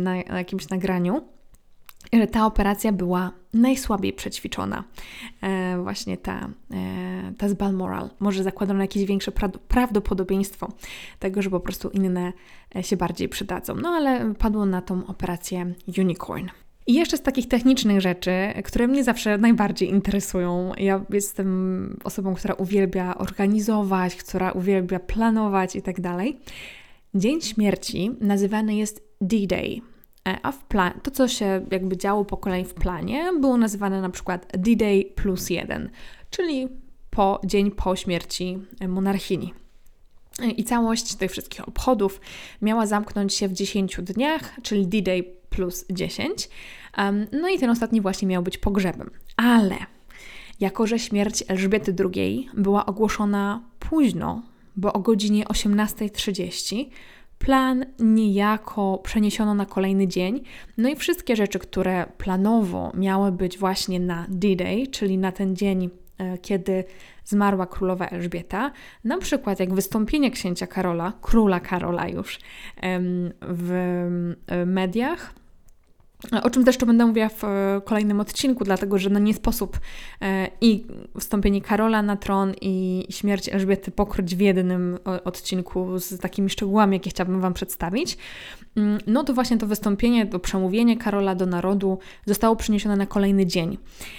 na 0.00 0.16
jakimś 0.16 0.68
nagraniu, 0.68 1.22
ta 2.30 2.46
operacja 2.46 2.92
była 2.92 3.32
najsłabiej 3.54 4.12
przećwiczona. 4.12 4.84
E, 5.42 5.78
właśnie 5.82 6.16
ta, 6.16 6.48
e, 6.74 7.32
ta 7.38 7.48
z 7.48 7.54
Balmoral. 7.54 8.10
Może 8.20 8.42
zakładano 8.42 8.82
jakieś 8.82 9.04
większe 9.04 9.30
pra- 9.30 9.58
prawdopodobieństwo 9.68 10.68
tego, 11.18 11.42
że 11.42 11.50
po 11.50 11.60
prostu 11.60 11.88
inne 11.88 12.32
e, 12.76 12.82
się 12.82 12.96
bardziej 12.96 13.28
przydadzą. 13.28 13.74
No 13.74 13.88
ale 13.88 14.34
padło 14.34 14.66
na 14.66 14.82
tą 14.82 15.06
operację 15.06 15.74
Unicorn. 15.98 16.48
I 16.86 16.94
jeszcze 16.94 17.16
z 17.16 17.22
takich 17.22 17.48
technicznych 17.48 18.00
rzeczy, 18.00 18.32
które 18.64 18.86
mnie 18.86 19.04
zawsze 19.04 19.38
najbardziej 19.38 19.90
interesują. 19.90 20.72
Ja 20.78 21.04
jestem 21.10 21.98
osobą, 22.04 22.34
która 22.34 22.54
uwielbia 22.54 23.18
organizować, 23.18 24.16
która 24.16 24.52
uwielbia 24.52 24.98
planować 24.98 25.76
i 25.76 25.82
tak 25.82 26.00
dalej. 26.00 26.40
Dzień 27.14 27.40
śmierci 27.40 28.10
nazywany 28.20 28.74
jest 28.76 29.08
D-Day 29.20 29.80
a 30.42 30.52
w 30.52 30.64
plan, 30.64 30.92
to, 31.02 31.10
co 31.10 31.28
się 31.28 31.66
jakby 31.70 31.96
działo 31.96 32.24
po 32.24 32.36
kolei 32.36 32.64
w 32.64 32.74
planie, 32.74 33.32
było 33.40 33.56
nazywane 33.56 34.00
na 34.00 34.10
przykład 34.10 34.46
D-Day 34.58 35.04
plus 35.14 35.50
jeden, 35.50 35.90
czyli 36.30 36.68
po 37.10 37.40
dzień 37.44 37.70
po 37.70 37.96
śmierci 37.96 38.58
monarchini. 38.88 39.54
E, 40.42 40.50
I 40.50 40.64
całość 40.64 41.14
tych 41.14 41.30
wszystkich 41.30 41.68
obchodów 41.68 42.20
miała 42.62 42.86
zamknąć 42.86 43.34
się 43.34 43.48
w 43.48 43.52
10 43.52 43.96
dniach, 44.02 44.56
czyli 44.62 44.86
D-Day 44.86 45.24
plus 45.50 45.84
10. 45.90 46.48
No 47.32 47.48
i 47.48 47.58
ten 47.58 47.70
ostatni 47.70 48.00
właśnie 48.00 48.28
miał 48.28 48.42
być 48.42 48.58
pogrzebem. 48.58 49.10
Ale 49.36 49.76
jako, 50.60 50.86
że 50.86 50.98
śmierć 50.98 51.44
Elżbiety 51.48 51.94
II 52.14 52.48
była 52.54 52.86
ogłoszona 52.86 53.62
późno, 53.78 54.42
bo 54.76 54.92
o 54.92 54.98
godzinie 54.98 55.44
18.30, 55.44 56.86
plan 57.38 57.84
niejako 57.98 58.98
przeniesiono 58.98 59.54
na 59.54 59.66
kolejny 59.66 60.08
dzień. 60.08 60.40
No 60.76 60.88
i 60.88 60.96
wszystkie 60.96 61.36
rzeczy, 61.36 61.58
które 61.58 62.06
planowo 62.18 62.92
miały 62.94 63.32
być 63.32 63.58
właśnie 63.58 64.00
na 64.00 64.26
D-Day, 64.28 64.86
czyli 64.86 65.18
na 65.18 65.32
ten 65.32 65.56
dzień, 65.56 65.90
e, 66.18 66.38
kiedy 66.38 66.84
zmarła 67.24 67.66
królowa 67.66 68.06
Elżbieta, 68.06 68.70
na 69.04 69.18
przykład 69.18 69.60
jak 69.60 69.74
wystąpienie 69.74 70.30
księcia 70.30 70.66
Karola, 70.66 71.12
króla 71.22 71.60
Karola 71.60 72.08
już 72.08 72.38
w 73.40 74.06
mediach, 74.66 75.34
o 76.42 76.50
czym 76.50 76.64
też 76.64 76.78
będę 76.78 77.06
mówiła 77.06 77.28
w 77.28 77.44
e, 77.44 77.80
kolejnym 77.84 78.20
odcinku, 78.20 78.64
dlatego 78.64 78.98
że 78.98 79.10
no 79.10 79.18
nie 79.18 79.34
sposób 79.34 79.80
e, 80.22 80.50
i 80.60 80.86
wstąpienie 81.20 81.60
Karola 81.60 82.02
na 82.02 82.16
tron 82.16 82.54
i 82.60 83.06
śmierć 83.10 83.48
Elżbiety 83.48 83.90
pokryć 83.90 84.36
w 84.36 84.40
jednym 84.40 84.98
odcinku 85.24 85.98
z 85.98 86.20
takimi 86.20 86.50
szczegółami, 86.50 86.96
jakie 86.96 87.10
chciałabym 87.10 87.40
Wam 87.40 87.54
przedstawić. 87.54 88.18
Mm, 88.76 88.98
no 89.06 89.24
to 89.24 89.34
właśnie 89.34 89.58
to 89.58 89.66
wystąpienie, 89.66 90.26
to 90.26 90.38
przemówienie 90.38 90.96
Karola 90.96 91.34
do 91.34 91.46
narodu 91.46 91.98
zostało 92.26 92.56
przeniesione 92.56 92.96
na 92.96 93.06
kolejny 93.06 93.46
dzień. 93.46 93.78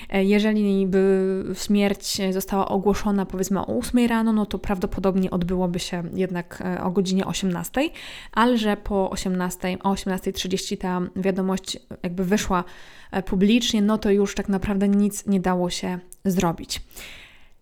E, 0.09 0.23
jeżeli 0.23 0.87
by 0.87 1.43
śmierć 1.53 2.21
została 2.31 2.67
ogłoszona 2.67 3.25
powiedzmy 3.25 3.59
o 3.59 3.77
8 3.77 4.07
rano, 4.07 4.33
no 4.33 4.45
to 4.45 4.59
prawdopodobnie 4.59 5.31
odbyłoby 5.31 5.79
się 5.79 6.03
jednak 6.13 6.63
o 6.83 6.91
godzinie 6.91 7.25
18, 7.25 7.89
ale 8.31 8.57
że 8.57 8.77
po 8.77 9.09
18, 9.09 9.77
o 9.83 9.93
18.30 9.93 10.77
ta 10.77 11.01
wiadomość 11.15 11.79
jakby 12.03 12.25
wyszła 12.25 12.63
e, 13.11 13.23
publicznie, 13.23 13.81
no 13.81 13.97
to 13.97 14.11
już 14.11 14.35
tak 14.35 14.49
naprawdę 14.49 14.89
nic 14.89 15.25
nie 15.27 15.39
dało 15.39 15.69
się 15.69 15.99
zrobić. 16.25 16.81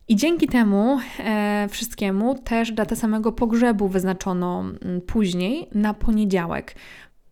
I 0.07 0.15
dzięki 0.15 0.47
temu 0.47 0.99
e, 1.19 1.67
wszystkiemu 1.71 2.35
też 2.35 2.71
datę 2.71 2.95
samego 2.95 3.31
pogrzebu 3.31 3.87
wyznaczono 3.87 4.65
później 5.07 5.67
na 5.73 5.93
poniedziałek. 5.93 6.75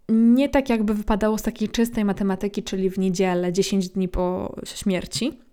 Nie 0.10 0.50
tak 0.50 0.70
jakby 0.70 0.94
wypadało 0.94 1.38
z 1.38 1.42
takiej 1.42 1.70
czystej 1.70 2.06
matematyki, 2.06 2.64
czyli 2.64 2.90
w 2.90 2.98
niedzielę, 2.98 3.54
10 3.54 3.90
dni 3.90 4.08
po 4.08 4.56
śmierci, 4.66 5.45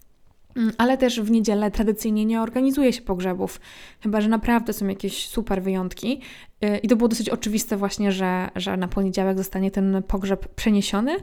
ale 0.79 0.99
też 0.99 1.21
w 1.21 1.31
niedzielę 1.31 1.71
tradycyjnie 1.71 2.25
nie 2.25 2.43
organizuje 2.43 2.93
się 2.93 3.03
pogrzebów, 3.03 3.61
chyba 4.01 4.21
że 4.21 4.29
naprawdę 4.29 4.73
są 4.73 4.87
jakieś 4.87 5.27
super 5.29 5.63
wyjątki. 5.63 6.21
Y, 6.65 6.79
I 6.79 6.89
to 6.89 6.97
było 6.97 7.09
dosyć 7.09 7.29
oczywiste 7.29 7.77
właśnie, 7.77 8.13
że, 8.13 8.49
że 8.57 8.77
na 8.77 8.89
poniedziałek 8.89 9.39
zostanie 9.39 9.71
ten 9.71 10.03
pogrzeb 10.09 10.49
przeniesiony, 10.55 11.17
y, 11.17 11.21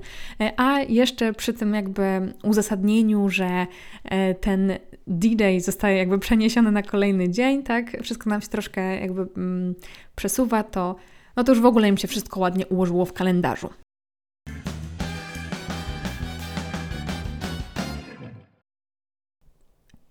a 0.57 0.79
jeszcze 0.79 1.33
przy 1.33 1.53
tym 1.53 1.73
jakby 1.73 2.33
uzasadnieniu, 2.43 3.29
że 3.29 3.67
y, 4.05 4.35
ten 4.35 4.73
D-Day 5.07 5.61
zostaje 5.61 5.97
jakby 5.97 6.19
przeniesiony 6.19 6.71
na 6.71 6.83
kolejny 6.83 7.29
dzień, 7.29 7.63
tak, 7.63 8.03
wszystko 8.03 8.29
nam 8.29 8.41
się 8.41 8.47
troszkę 8.47 8.99
jakby 8.99 9.27
mm, 9.37 9.75
przesuwa, 10.15 10.63
to 10.63 10.95
no 11.35 11.43
to 11.43 11.51
już 11.51 11.61
w 11.61 11.65
ogóle 11.65 11.87
im 11.87 11.97
się 11.97 12.07
wszystko 12.07 12.39
ładnie 12.39 12.67
ułożyło 12.67 13.05
w 13.05 13.13
kalendarzu. 13.13 13.69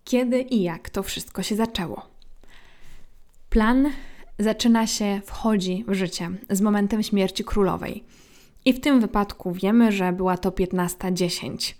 Kiedy 0.09 0.41
i 0.41 0.61
jak 0.61 0.89
to 0.89 1.03
wszystko 1.03 1.43
się 1.43 1.55
zaczęło. 1.55 2.05
Plan 3.49 3.89
zaczyna 4.39 4.87
się, 4.87 5.21
wchodzi 5.25 5.85
w 5.87 5.93
życie 5.93 6.29
z 6.49 6.61
momentem 6.61 7.03
śmierci 7.03 7.43
królowej. 7.43 8.03
I 8.65 8.73
w 8.73 8.79
tym 8.79 8.99
wypadku 8.99 9.51
wiemy, 9.51 9.91
że 9.91 10.13
była 10.13 10.37
to 10.37 10.49
15.10. 10.49 11.73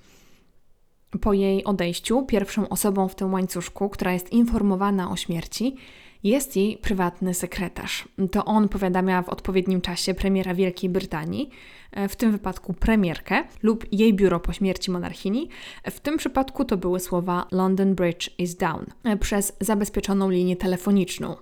Po 1.21 1.33
jej 1.33 1.63
odejściu, 1.63 2.25
pierwszą 2.25 2.69
osobą 2.69 3.07
w 3.07 3.15
tym 3.15 3.33
łańcuszku, 3.33 3.89
która 3.89 4.13
jest 4.13 4.31
informowana 4.31 5.11
o 5.11 5.15
śmierci, 5.15 5.75
jest 6.23 6.55
jej 6.55 6.77
prywatny 6.77 7.33
sekretarz. 7.33 8.07
To 8.31 8.45
on 8.45 8.69
powiadamia 8.69 9.21
w 9.21 9.29
odpowiednim 9.29 9.81
czasie 9.81 10.13
premiera 10.13 10.53
Wielkiej 10.53 10.89
Brytanii, 10.89 11.49
e, 11.91 12.07
w 12.07 12.15
tym 12.15 12.31
wypadku 12.31 12.73
premierkę 12.73 13.43
lub 13.63 13.85
jej 13.91 14.13
biuro 14.13 14.39
po 14.39 14.53
śmierci 14.53 14.91
monarchini. 14.91 15.49
W 15.91 15.99
tym 15.99 16.17
przypadku 16.17 16.65
to 16.65 16.77
były 16.77 16.99
słowa 16.99 17.45
London 17.51 17.95
Bridge 17.95 18.29
is 18.37 18.55
down 18.55 18.85
e, 19.03 19.17
przez 19.17 19.57
zabezpieczoną 19.59 20.29
linię 20.29 20.55
telefoniczną. 20.55 21.35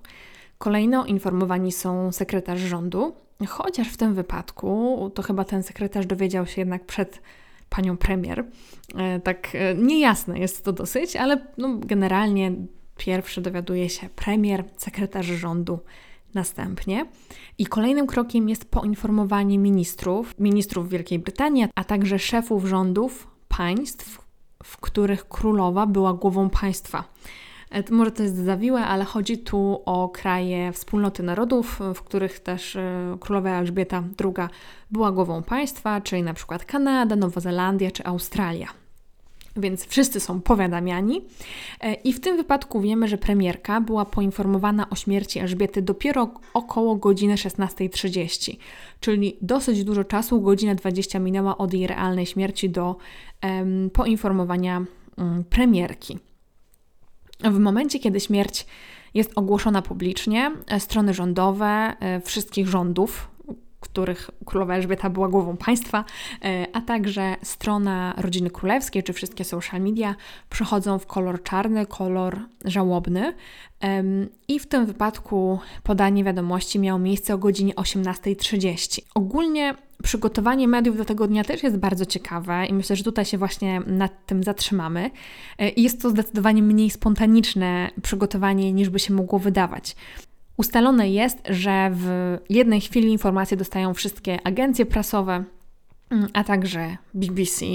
Kolejno 0.57 1.05
informowani 1.05 1.71
są 1.71 2.11
sekretarz 2.11 2.59
rządu, 2.59 3.15
chociaż 3.47 3.87
w 3.87 3.97
tym 3.97 4.13
wypadku 4.13 5.11
to 5.15 5.21
chyba 5.21 5.43
ten 5.43 5.63
sekretarz 5.63 6.05
dowiedział 6.05 6.45
się 6.45 6.61
jednak 6.61 6.85
przed 6.85 7.21
panią 7.69 7.97
premier. 7.97 8.45
E, 8.95 9.19
tak 9.19 9.57
niejasne 9.77 10.39
jest 10.39 10.65
to 10.65 10.73
dosyć, 10.73 11.15
ale 11.15 11.47
no, 11.57 11.77
generalnie 11.77 12.51
Pierwszy 12.97 13.41
dowiaduje 13.41 13.89
się 13.89 14.09
premier, 14.09 14.63
sekretarz 14.77 15.25
rządu 15.25 15.79
następnie. 16.33 17.05
I 17.57 17.65
kolejnym 17.65 18.07
krokiem 18.07 18.49
jest 18.49 18.71
poinformowanie 18.71 19.57
ministrów, 19.57 20.39
ministrów 20.39 20.89
Wielkiej 20.89 21.19
Brytanii, 21.19 21.67
a 21.75 21.83
także 21.83 22.19
szefów 22.19 22.65
rządów 22.65 23.27
państw, 23.47 24.21
w 24.63 24.77
których 24.77 25.27
królowa 25.27 25.85
była 25.85 26.13
głową 26.13 26.49
państwa. 26.49 27.03
E, 27.71 27.83
może 27.91 28.11
to 28.11 28.23
jest 28.23 28.35
zawiłe, 28.35 28.85
ale 28.85 29.05
chodzi 29.05 29.37
tu 29.37 29.81
o 29.85 30.09
kraje 30.09 30.71
wspólnoty 30.71 31.23
narodów, 31.23 31.79
w 31.95 32.01
których 32.01 32.39
też 32.39 32.75
e, 32.75 33.17
królowa 33.19 33.49
Elżbieta 33.49 34.03
II 34.23 34.47
była 34.91 35.11
głową 35.11 35.43
państwa, 35.43 36.01
czyli 36.01 36.23
na 36.23 36.33
przykład 36.33 36.65
Kanada, 36.65 37.15
Nowa 37.15 37.41
Zelandia 37.41 37.91
czy 37.91 38.05
Australia. 38.05 38.67
Więc 39.57 39.85
wszyscy 39.85 40.19
są 40.19 40.41
powiadamiani. 40.41 41.21
E, 41.81 41.93
I 41.93 42.13
w 42.13 42.19
tym 42.19 42.37
wypadku 42.37 42.81
wiemy, 42.81 43.07
że 43.07 43.17
premierka 43.17 43.81
była 43.81 44.05
poinformowana 44.05 44.89
o 44.89 44.95
śmierci 44.95 45.39
Elżbiety 45.39 45.81
dopiero 45.81 46.29
około 46.53 46.95
godziny 46.95 47.35
16.30, 47.35 48.57
czyli 48.99 49.37
dosyć 49.41 49.83
dużo 49.83 50.03
czasu, 50.03 50.41
godzina 50.41 50.75
20 50.75 51.19
minęła 51.19 51.57
od 51.57 51.73
jej 51.73 51.87
realnej 51.87 52.25
śmierci 52.25 52.69
do 52.69 52.95
um, 53.43 53.89
poinformowania 53.89 54.85
um, 55.17 55.43
premierki. 55.43 56.19
W 57.43 57.59
momencie, 57.59 57.99
kiedy 57.99 58.19
śmierć 58.19 58.65
jest 59.13 59.31
ogłoszona 59.35 59.81
publicznie, 59.81 60.51
e, 60.67 60.79
strony 60.79 61.13
rządowe 61.13 61.65
e, 61.99 62.21
wszystkich 62.21 62.67
rządów 62.67 63.36
których 63.79 64.29
królowa 64.45 64.75
Elżbieta 64.75 65.09
była 65.09 65.29
głową 65.29 65.57
państwa, 65.57 66.05
e, 66.43 66.67
a 66.73 66.81
także 66.81 67.35
strona 67.43 68.13
rodziny 68.17 68.49
królewskiej, 68.49 69.03
czy 69.03 69.13
wszystkie 69.13 69.43
social 69.43 69.81
media 69.81 70.15
przechodzą 70.49 70.99
w 70.99 71.05
kolor 71.05 71.43
czarny, 71.43 71.85
kolor 71.85 72.39
żałobny. 72.65 73.33
I 74.47 74.59
w 74.59 74.67
tym 74.67 74.85
wypadku 74.85 75.59
podanie 75.83 76.23
wiadomości 76.23 76.79
miało 76.79 76.99
miejsce 76.99 77.33
o 77.33 77.37
godzinie 77.37 77.73
18.30. 77.73 79.01
Ogólnie 79.15 79.75
przygotowanie 80.03 80.67
mediów 80.67 80.97
do 80.97 81.05
tego 81.05 81.27
dnia 81.27 81.43
też 81.43 81.63
jest 81.63 81.77
bardzo 81.77 82.05
ciekawe 82.05 82.65
i 82.65 82.73
myślę, 82.73 82.95
że 82.95 83.03
tutaj 83.03 83.25
się 83.25 83.37
właśnie 83.37 83.79
nad 83.79 84.25
tym 84.25 84.43
zatrzymamy. 84.43 85.11
E, 85.57 85.69
jest 85.69 86.01
to 86.01 86.09
zdecydowanie 86.09 86.63
mniej 86.63 86.89
spontaniczne 86.89 87.89
przygotowanie 88.01 88.73
niż 88.73 88.89
by 88.89 88.99
się 88.99 89.13
mogło 89.13 89.39
wydawać. 89.39 89.95
Ustalone 90.57 91.09
jest, 91.09 91.37
że 91.49 91.91
w 91.93 92.37
jednej 92.49 92.81
chwili 92.81 93.11
informacje 93.11 93.57
dostają 93.57 93.93
wszystkie 93.93 94.47
agencje 94.47 94.85
prasowe, 94.85 95.43
mm, 96.09 96.27
a 96.33 96.43
także 96.43 96.97
BBC 97.13 97.65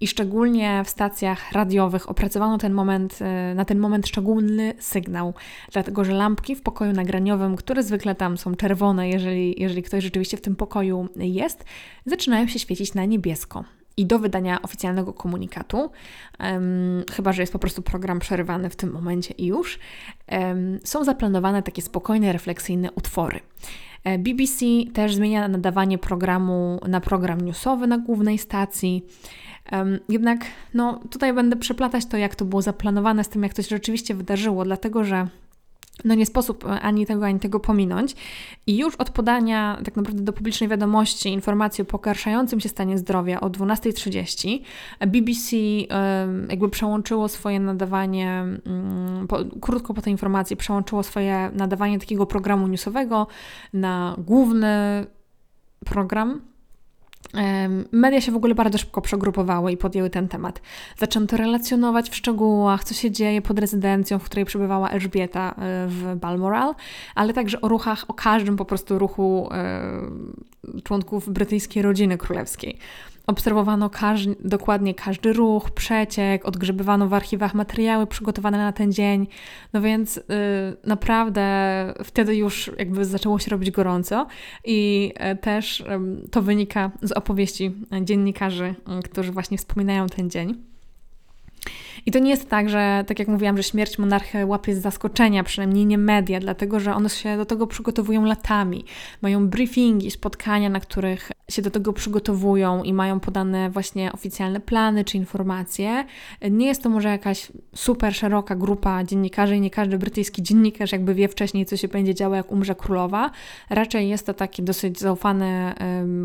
i 0.00 0.06
szczególnie 0.06 0.82
w 0.84 0.90
stacjach 0.90 1.52
radiowych 1.52 2.10
opracowano 2.10 2.58
ten 2.58 2.72
moment, 2.72 3.18
y, 3.52 3.54
na 3.54 3.64
ten 3.64 3.78
moment 3.78 4.06
szczególny 4.06 4.74
sygnał, 4.78 5.34
dlatego 5.72 6.04
że 6.04 6.12
lampki 6.12 6.56
w 6.56 6.62
pokoju 6.62 6.92
nagraniowym, 6.92 7.56
które 7.56 7.82
zwykle 7.82 8.14
tam 8.14 8.38
są 8.38 8.54
czerwone, 8.54 9.08
jeżeli, 9.08 9.62
jeżeli 9.62 9.82
ktoś 9.82 10.04
rzeczywiście 10.04 10.36
w 10.36 10.40
tym 10.40 10.56
pokoju 10.56 11.08
jest, 11.16 11.64
zaczynają 12.06 12.48
się 12.48 12.58
świecić 12.58 12.94
na 12.94 13.04
niebiesko 13.04 13.64
i 13.96 14.06
do 14.06 14.18
wydania 14.18 14.62
oficjalnego 14.62 15.12
komunikatu, 15.12 15.90
um, 16.40 17.04
chyba 17.12 17.32
że 17.32 17.42
jest 17.42 17.52
po 17.52 17.58
prostu 17.58 17.82
program 17.82 18.18
przerywany 18.18 18.70
w 18.70 18.76
tym 18.76 18.92
momencie 18.92 19.34
i 19.34 19.46
już, 19.46 19.78
um, 20.32 20.78
są 20.84 21.04
zaplanowane 21.04 21.62
takie 21.62 21.82
spokojne, 21.82 22.32
refleksyjne 22.32 22.92
utwory. 22.92 23.40
E, 24.04 24.18
BBC 24.18 24.66
też 24.92 25.14
zmienia 25.14 25.48
nadawanie 25.48 25.98
programu 25.98 26.80
na 26.88 27.00
program 27.00 27.40
newsowy 27.40 27.86
na 27.86 27.98
głównej 27.98 28.38
stacji. 28.38 29.06
Um, 29.72 29.98
jednak 30.08 30.44
no, 30.74 31.00
tutaj 31.10 31.32
będę 31.32 31.56
przeplatać 31.56 32.06
to, 32.06 32.16
jak 32.16 32.34
to 32.34 32.44
było 32.44 32.62
zaplanowane 32.62 33.24
z 33.24 33.28
tym, 33.28 33.42
jak 33.42 33.54
to 33.54 33.62
się 33.62 33.68
rzeczywiście 33.68 34.14
wydarzyło, 34.14 34.64
dlatego 34.64 35.04
że 35.04 35.28
no 36.04 36.14
nie 36.14 36.26
sposób 36.26 36.64
e, 36.64 36.80
ani 36.80 37.06
tego, 37.06 37.26
ani 37.26 37.40
tego 37.40 37.60
pominąć. 37.60 38.14
I 38.66 38.76
już 38.76 38.96
od 38.96 39.10
podania 39.10 39.80
tak 39.84 39.96
naprawdę 39.96 40.22
do 40.22 40.32
publicznej 40.32 40.70
wiadomości 40.70 41.28
informacji 41.28 41.82
o 41.82 41.84
pogarszającym 41.84 42.60
się 42.60 42.68
stanie 42.68 42.98
zdrowia 42.98 43.40
o 43.40 43.50
12.30 43.50 44.60
BBC 45.06 45.56
jakby 46.48 46.68
przełączyło 46.68 47.28
swoje 47.28 47.60
nadawanie, 47.60 48.30
mm, 48.30 49.26
po, 49.28 49.38
krótko 49.60 49.94
po 49.94 50.02
tej 50.02 50.12
informacji 50.12 50.56
przełączyło 50.56 51.02
swoje 51.02 51.50
nadawanie 51.52 51.98
takiego 51.98 52.26
programu 52.26 52.66
newsowego 52.66 53.26
na 53.72 54.14
główny 54.18 55.06
program 55.84 56.53
Media 57.92 58.20
się 58.20 58.32
w 58.32 58.36
ogóle 58.36 58.54
bardzo 58.54 58.78
szybko 58.78 59.00
przegrupowały 59.00 59.72
i 59.72 59.76
podjęły 59.76 60.10
ten 60.10 60.28
temat. 60.28 60.60
Zaczęto 60.98 61.36
relacjonować 61.36 62.10
w 62.10 62.14
szczegółach, 62.14 62.84
co 62.84 62.94
się 62.94 63.10
dzieje 63.10 63.42
pod 63.42 63.58
rezydencją, 63.58 64.18
w 64.18 64.24
której 64.24 64.44
przebywała 64.44 64.90
Elżbieta 64.90 65.50
e, 65.50 65.86
w 65.88 66.16
Balmoral, 66.16 66.74
ale 67.14 67.32
także 67.32 67.60
o 67.60 67.68
ruchach, 67.68 68.04
o 68.08 68.14
każdym 68.14 68.56
po 68.56 68.64
prostu 68.64 68.98
ruchu 68.98 69.48
e, 69.52 69.80
członków 70.84 71.28
brytyjskiej 71.32 71.82
rodziny 71.82 72.18
królewskiej. 72.18 72.78
Obserwowano 73.26 73.90
każdy, 73.90 74.36
dokładnie 74.44 74.94
każdy 74.94 75.32
ruch, 75.32 75.70
przeciek, 75.70 76.46
odgrzebywano 76.46 77.08
w 77.08 77.14
archiwach 77.14 77.54
materiały 77.54 78.06
przygotowane 78.06 78.58
na 78.58 78.72
ten 78.72 78.92
dzień. 78.92 79.26
No 79.72 79.80
więc 79.80 80.16
yy, 80.16 80.22
naprawdę 80.84 81.44
wtedy 82.04 82.36
już 82.36 82.70
jakby 82.78 83.04
zaczęło 83.04 83.38
się 83.38 83.50
robić 83.50 83.70
gorąco 83.70 84.26
i 84.64 85.12
yy, 85.20 85.36
też 85.36 85.80
yy, 85.80 86.28
to 86.30 86.42
wynika 86.42 86.90
z 87.02 87.12
opowieści 87.12 87.72
dziennikarzy, 88.02 88.74
y, 88.98 89.02
którzy 89.02 89.32
właśnie 89.32 89.58
wspominają 89.58 90.06
ten 90.06 90.30
dzień. 90.30 90.54
I 92.06 92.10
to 92.10 92.18
nie 92.18 92.30
jest 92.30 92.48
tak, 92.48 92.68
że 92.68 93.04
tak 93.06 93.18
jak 93.18 93.28
mówiłam, 93.28 93.56
że 93.56 93.62
śmierć 93.62 93.98
monarchy 93.98 94.46
łapie 94.46 94.74
z 94.74 94.82
zaskoczenia, 94.82 95.44
przynajmniej 95.44 95.86
nie 95.86 95.98
media, 95.98 96.40
dlatego 96.40 96.80
że 96.80 96.94
one 96.94 97.08
się 97.08 97.36
do 97.36 97.46
tego 97.46 97.66
przygotowują 97.66 98.24
latami. 98.24 98.84
Mają 99.22 99.48
briefingi, 99.48 100.10
spotkania, 100.10 100.68
na 100.68 100.80
których 100.80 101.30
się 101.50 101.62
do 101.62 101.70
tego 101.70 101.92
przygotowują 101.92 102.82
i 102.82 102.92
mają 102.92 103.20
podane 103.20 103.70
właśnie 103.70 104.12
oficjalne 104.12 104.60
plany 104.60 105.04
czy 105.04 105.16
informacje. 105.16 106.04
Nie 106.50 106.66
jest 106.66 106.82
to 106.82 106.88
może 106.88 107.08
jakaś 107.08 107.52
super 107.74 108.14
szeroka 108.14 108.56
grupa 108.56 109.04
dziennikarzy 109.04 109.56
i 109.56 109.60
nie 109.60 109.70
każdy 109.70 109.98
brytyjski 109.98 110.42
dziennikarz 110.42 110.92
jakby 110.92 111.14
wie 111.14 111.28
wcześniej, 111.28 111.66
co 111.66 111.76
się 111.76 111.88
będzie 111.88 112.14
działo, 112.14 112.34
jak 112.34 112.52
umrze 112.52 112.74
królowa. 112.74 113.30
Raczej 113.70 114.08
jest 114.08 114.26
to 114.26 114.34
takie 114.34 114.62
dosyć 114.62 115.00
zaufane 115.00 115.74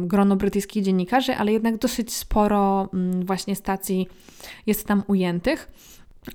grono 0.01 0.35
brytyjskich 0.35 0.83
dziennikarzy, 0.83 1.35
ale 1.35 1.51
jednak 1.51 1.77
dosyć 1.77 2.13
sporo 2.13 2.89
um, 2.93 3.25
właśnie 3.25 3.55
stacji 3.55 4.07
jest 4.67 4.87
tam 4.87 5.03
ujętych. 5.07 5.71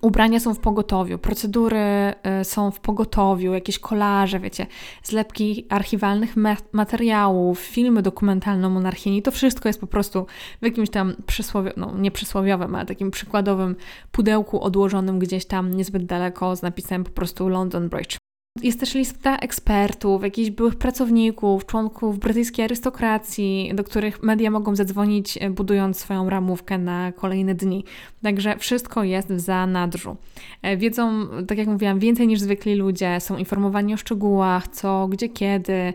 Ubrania 0.03 0.41
są 0.41 0.55
w 0.55 0.59
pogotowiu, 0.59 1.19
procedury 1.19 2.13
y, 2.41 2.45
są 2.45 2.71
w 2.71 2.81
pogotowiu, 2.81 3.53
jakieś 3.53 3.79
kolaże, 3.79 4.41
wiecie, 4.41 4.67
zlepki 5.03 5.67
archiwalnych 5.69 6.35
materiałów, 6.73 7.59
filmy 7.59 8.03
dokumentalne 8.03 8.67
o 8.67 8.71
monarchini, 8.71 9.23
to 9.23 9.31
wszystko 9.31 9.69
jest 9.69 9.81
po 9.81 9.87
prostu 9.87 10.27
w 10.63 10.65
jakimś 10.65 10.91
tam 10.91 11.15
przysłowiowym, 11.27 11.81
no 11.81 11.99
nie 11.99 12.11
przysłowiowym, 12.11 12.75
ale 12.75 12.87
takim 12.87 13.11
przykładowym 13.11 13.77
pudełku 14.13 14.61
odłożonym 14.61 15.19
gdzieś 15.19 15.47
tam 15.47 15.75
niezbyt 15.75 16.07
daleko 16.07 16.57
z 16.57 16.63
napisem 16.63 17.05
po 17.05 17.11
prostu 17.11 17.49
London 17.49 17.89
Bridge. 17.89 18.24
Jest 18.63 18.81
też 18.81 18.95
lista 18.95 19.37
ekspertów, 19.37 20.23
jakichś 20.23 20.51
byłych 20.51 20.75
pracowników, 20.75 21.67
członków 21.67 22.19
brytyjskiej 22.19 22.65
arystokracji, 22.65 23.73
do 23.75 23.85
których 23.85 24.23
media 24.23 24.51
mogą 24.51 24.77
zadzwonić, 24.77 25.39
e, 25.41 25.51
budując 25.51 25.99
swoją 25.99 26.31
ramówkę 26.31 26.79
na 26.79 27.13
kolejne 27.13 27.55
dni. 27.55 27.85
Także 28.23 28.59
wszystko 28.59 29.05
jest 29.05 29.33
w 29.33 29.41
zanadrzu. 29.41 30.17
E, 30.63 30.77
wiedzą, 30.77 31.27
tak 31.47 31.59
jak 31.59 31.69
mówiłam, 31.69 31.99
więcej 31.99 32.27
niż 32.27 32.41
zwykli 32.41 32.75
ludzie, 32.75 33.21
są 33.21 33.37
informowani 33.37 33.95
o 33.95 33.97
szczegółach, 33.97 34.69
co, 34.69 35.09
gdzie, 35.09 35.29
kiedy. 35.29 35.95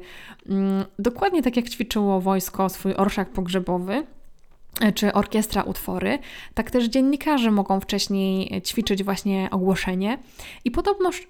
Mm, 0.50 0.86
dokładnie 1.00 1.43
tak 1.43 1.56
jak 1.58 1.69
ćwiczyło 1.69 2.22
wojsko 2.22 2.69
swój 2.69 2.93
orszak 2.95 3.30
pogrzebowy 3.30 4.04
czy 4.95 5.13
orkiestra 5.13 5.63
utwory, 5.63 6.19
tak 6.53 6.71
też 6.71 6.86
dziennikarze 6.86 7.51
mogą 7.51 7.79
wcześniej 7.79 8.62
ćwiczyć 8.62 9.03
właśnie 9.03 9.47
ogłoszenie. 9.51 10.17
I 10.65 10.71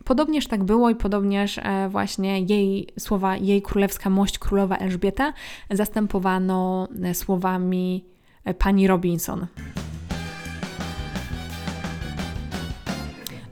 podobnież 0.06 0.48
tak 0.48 0.64
było 0.64 0.90
i 0.90 0.96
podobnież 0.96 1.58
e, 1.58 1.90
właśnie 1.90 2.42
jej 2.42 2.88
słowa, 3.00 3.38
jej 3.38 3.62
królewska 3.62 4.10
mość 4.10 4.40
królowa 4.40 4.78
Elżbieta 4.78 5.34
zastępowano 5.72 6.88
e, 7.04 7.14
słowami 7.14 8.06
e, 8.46 8.54
pani 8.54 8.88
Robinson. 8.88 9.48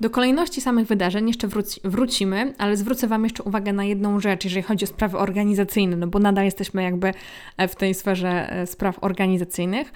Do 0.02 0.10
kolejności 0.10 0.62
samych 0.62 0.88
wydarzeń 0.88 1.28
jeszcze 1.28 1.48
wróci, 1.48 1.82
wrócimy, 1.84 2.54
ale 2.58 2.78
zwrócę 2.78 3.08
Wam 3.08 3.24
jeszcze 3.24 3.44
uwagę 3.44 3.74
na 3.74 3.84
jedną 3.84 4.20
rzecz, 4.20 4.44
jeżeli 4.44 4.64
chodzi 4.64 4.86
o 4.86 4.88
sprawy 4.88 5.18
organizacyjne, 5.18 5.96
no 5.98 6.08
bo 6.08 6.20
nadal 6.20 6.46
jesteśmy 6.46 6.84
jakby 6.84 7.14
e, 7.58 7.68
w 7.68 7.76
tej 7.76 7.94
sferze 7.94 8.52
e, 8.52 8.68
spraw 8.68 9.04
organizacyjnych, 9.04 9.92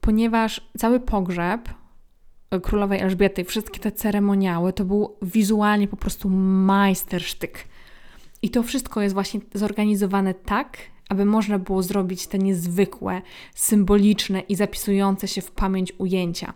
ponieważ 0.00 0.60
cały 0.78 1.00
pogrzeb 1.00 1.68
e, 2.50 2.60
królowej 2.60 3.00
Elżbiety 3.00 3.42
i 3.42 3.44
wszystkie 3.44 3.80
te 3.80 3.92
ceremoniały 3.92 4.72
to 4.72 4.84
był 4.84 5.16
wizualnie 5.22 5.88
po 5.88 5.96
prostu 5.96 6.30
majstersztyk. 6.30 7.64
I 8.42 8.50
to 8.50 8.62
wszystko 8.62 9.00
jest 9.00 9.14
właśnie 9.14 9.40
zorganizowane 9.54 10.34
tak, 10.34 10.78
aby 11.08 11.24
można 11.24 11.58
było 11.58 11.82
zrobić 11.82 12.26
te 12.26 12.38
niezwykłe, 12.38 13.22
symboliczne 13.54 14.40
i 14.40 14.54
zapisujące 14.54 15.28
się 15.28 15.40
w 15.40 15.50
pamięć 15.50 15.92
ujęcia. 15.98 16.52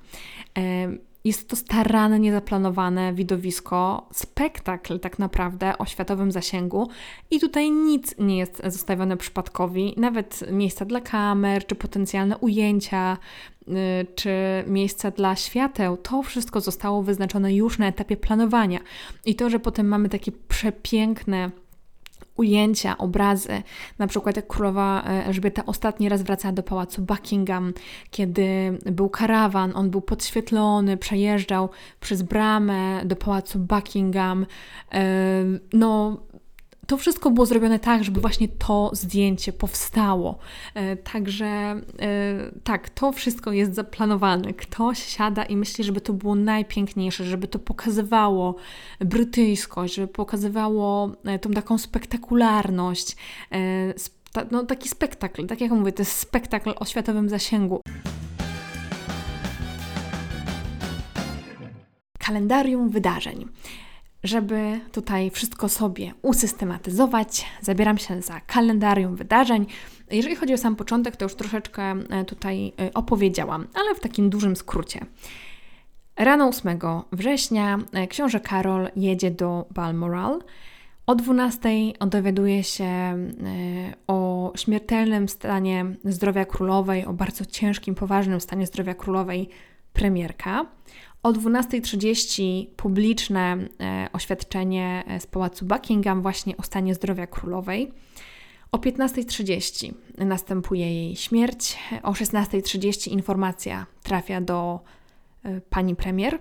Jest 1.24 1.48
to 1.48 1.56
starannie 1.56 2.32
zaplanowane 2.32 3.14
widowisko, 3.14 4.08
spektakl 4.12 5.00
tak 5.00 5.18
naprawdę 5.18 5.78
o 5.78 5.86
światowym 5.86 6.32
zasięgu 6.32 6.88
i 7.30 7.40
tutaj 7.40 7.70
nic 7.70 8.14
nie 8.18 8.38
jest 8.38 8.62
zostawione 8.64 9.16
przypadkowi, 9.16 9.94
nawet 9.96 10.52
miejsca 10.52 10.84
dla 10.84 11.00
kamer, 11.00 11.66
czy 11.66 11.74
potencjalne 11.74 12.38
ujęcia, 12.38 13.16
y, 13.68 13.72
czy 14.14 14.30
miejsca 14.66 15.10
dla 15.10 15.36
świateł, 15.36 15.96
to 15.96 16.22
wszystko 16.22 16.60
zostało 16.60 17.02
wyznaczone 17.02 17.54
już 17.54 17.78
na 17.78 17.86
etapie 17.86 18.16
planowania. 18.16 18.80
I 19.24 19.34
to, 19.34 19.50
że 19.50 19.60
potem 19.60 19.88
mamy 19.88 20.08
takie 20.08 20.32
przepiękne 20.32 21.50
ujęcia, 22.38 22.98
obrazy, 22.98 23.62
na 23.98 24.06
przykład 24.06 24.36
jak 24.36 24.46
królowa 24.46 25.02
e, 25.02 25.26
Elżbieta 25.26 25.66
ostatni 25.66 26.08
raz 26.08 26.22
wracała 26.22 26.52
do 26.52 26.62
pałacu 26.62 27.02
Buckingham, 27.02 27.72
kiedy 28.10 28.78
był 28.86 29.08
karawan, 29.08 29.72
on 29.74 29.90
był 29.90 30.00
podświetlony, 30.00 30.96
przejeżdżał 30.96 31.68
przez 32.00 32.22
bramę 32.22 33.00
do 33.04 33.16
pałacu 33.16 33.58
Buckingham. 33.58 34.46
E, 34.92 35.44
no, 35.72 36.20
to 36.88 36.96
wszystko 36.96 37.30
było 37.30 37.46
zrobione 37.46 37.78
tak, 37.78 38.04
żeby 38.04 38.20
właśnie 38.20 38.48
to 38.48 38.90
zdjęcie 38.92 39.52
powstało. 39.52 40.38
E, 40.74 40.96
także 40.96 41.46
e, 41.46 41.80
tak, 42.64 42.88
to 42.88 43.12
wszystko 43.12 43.52
jest 43.52 43.74
zaplanowane. 43.74 44.54
Ktoś 44.54 44.98
siada 44.98 45.44
i 45.44 45.56
myśli, 45.56 45.84
żeby 45.84 46.00
to 46.00 46.12
było 46.12 46.34
najpiękniejsze, 46.34 47.24
żeby 47.24 47.48
to 47.48 47.58
pokazywało 47.58 48.54
brytyjskość, 49.00 49.94
żeby 49.94 50.08
pokazywało 50.08 51.10
e, 51.24 51.38
tą 51.38 51.50
taką 51.50 51.78
spektakularność. 51.78 53.16
No, 54.50 54.64
taki 54.64 54.88
spektakl, 54.88 55.46
tak 55.46 55.60
jak 55.60 55.70
mówię, 55.70 55.92
to 55.92 56.02
jest 56.02 56.12
spektakl 56.12 56.72
o 56.76 56.84
światowym 56.84 57.28
zasięgu. 57.28 57.80
Kalendarium 62.18 62.90
wydarzeń. 62.90 63.48
Żeby 64.24 64.80
tutaj 64.92 65.30
wszystko 65.30 65.68
sobie 65.68 66.12
usystematyzować, 66.22 67.46
zabieram 67.60 67.98
się 67.98 68.22
za 68.22 68.40
kalendarium 68.40 69.16
wydarzeń. 69.16 69.66
Jeżeli 70.10 70.36
chodzi 70.36 70.54
o 70.54 70.58
sam 70.58 70.76
początek, 70.76 71.16
to 71.16 71.24
już 71.24 71.34
troszeczkę 71.34 71.82
e, 71.82 72.24
tutaj 72.24 72.72
e, 72.80 72.94
opowiedziałam, 72.94 73.66
ale 73.74 73.94
w 73.94 74.00
takim 74.00 74.30
dużym 74.30 74.56
skrócie. 74.56 75.06
Rano 76.16 76.48
8 76.48 76.78
września 77.12 77.78
e, 77.92 78.06
książę 78.06 78.40
Karol 78.40 78.88
jedzie 78.96 79.30
do 79.30 79.66
Balmoral. 79.70 80.38
O 81.06 81.14
12 81.14 81.68
dowiaduje 82.06 82.64
się 82.64 83.18
o 84.06 84.52
śmiertelnym 84.56 85.28
stanie 85.28 85.86
zdrowia 86.04 86.44
królowej, 86.44 87.04
o 87.04 87.12
bardzo 87.12 87.44
ciężkim, 87.44 87.94
poważnym 87.94 88.40
stanie 88.40 88.66
zdrowia 88.66 88.94
królowej 88.94 89.48
premierka. 89.92 90.66
O 91.22 91.32
12.30 91.32 92.66
publiczne 92.76 93.56
e, 93.80 94.08
oświadczenie 94.12 95.04
z 95.18 95.26
pałacu 95.26 95.64
Buckingham 95.64 96.22
właśnie 96.22 96.56
o 96.56 96.62
stanie 96.62 96.94
zdrowia 96.94 97.26
królowej. 97.26 97.92
O 98.72 98.78
15.30 98.78 99.92
następuje 100.18 100.94
jej 100.94 101.16
śmierć. 101.16 101.78
O 102.02 102.12
16.30 102.12 103.10
informacja 103.10 103.86
trafia 104.02 104.40
do 104.40 104.80
e, 105.44 105.60
pani 105.60 105.96
premier. 105.96 106.38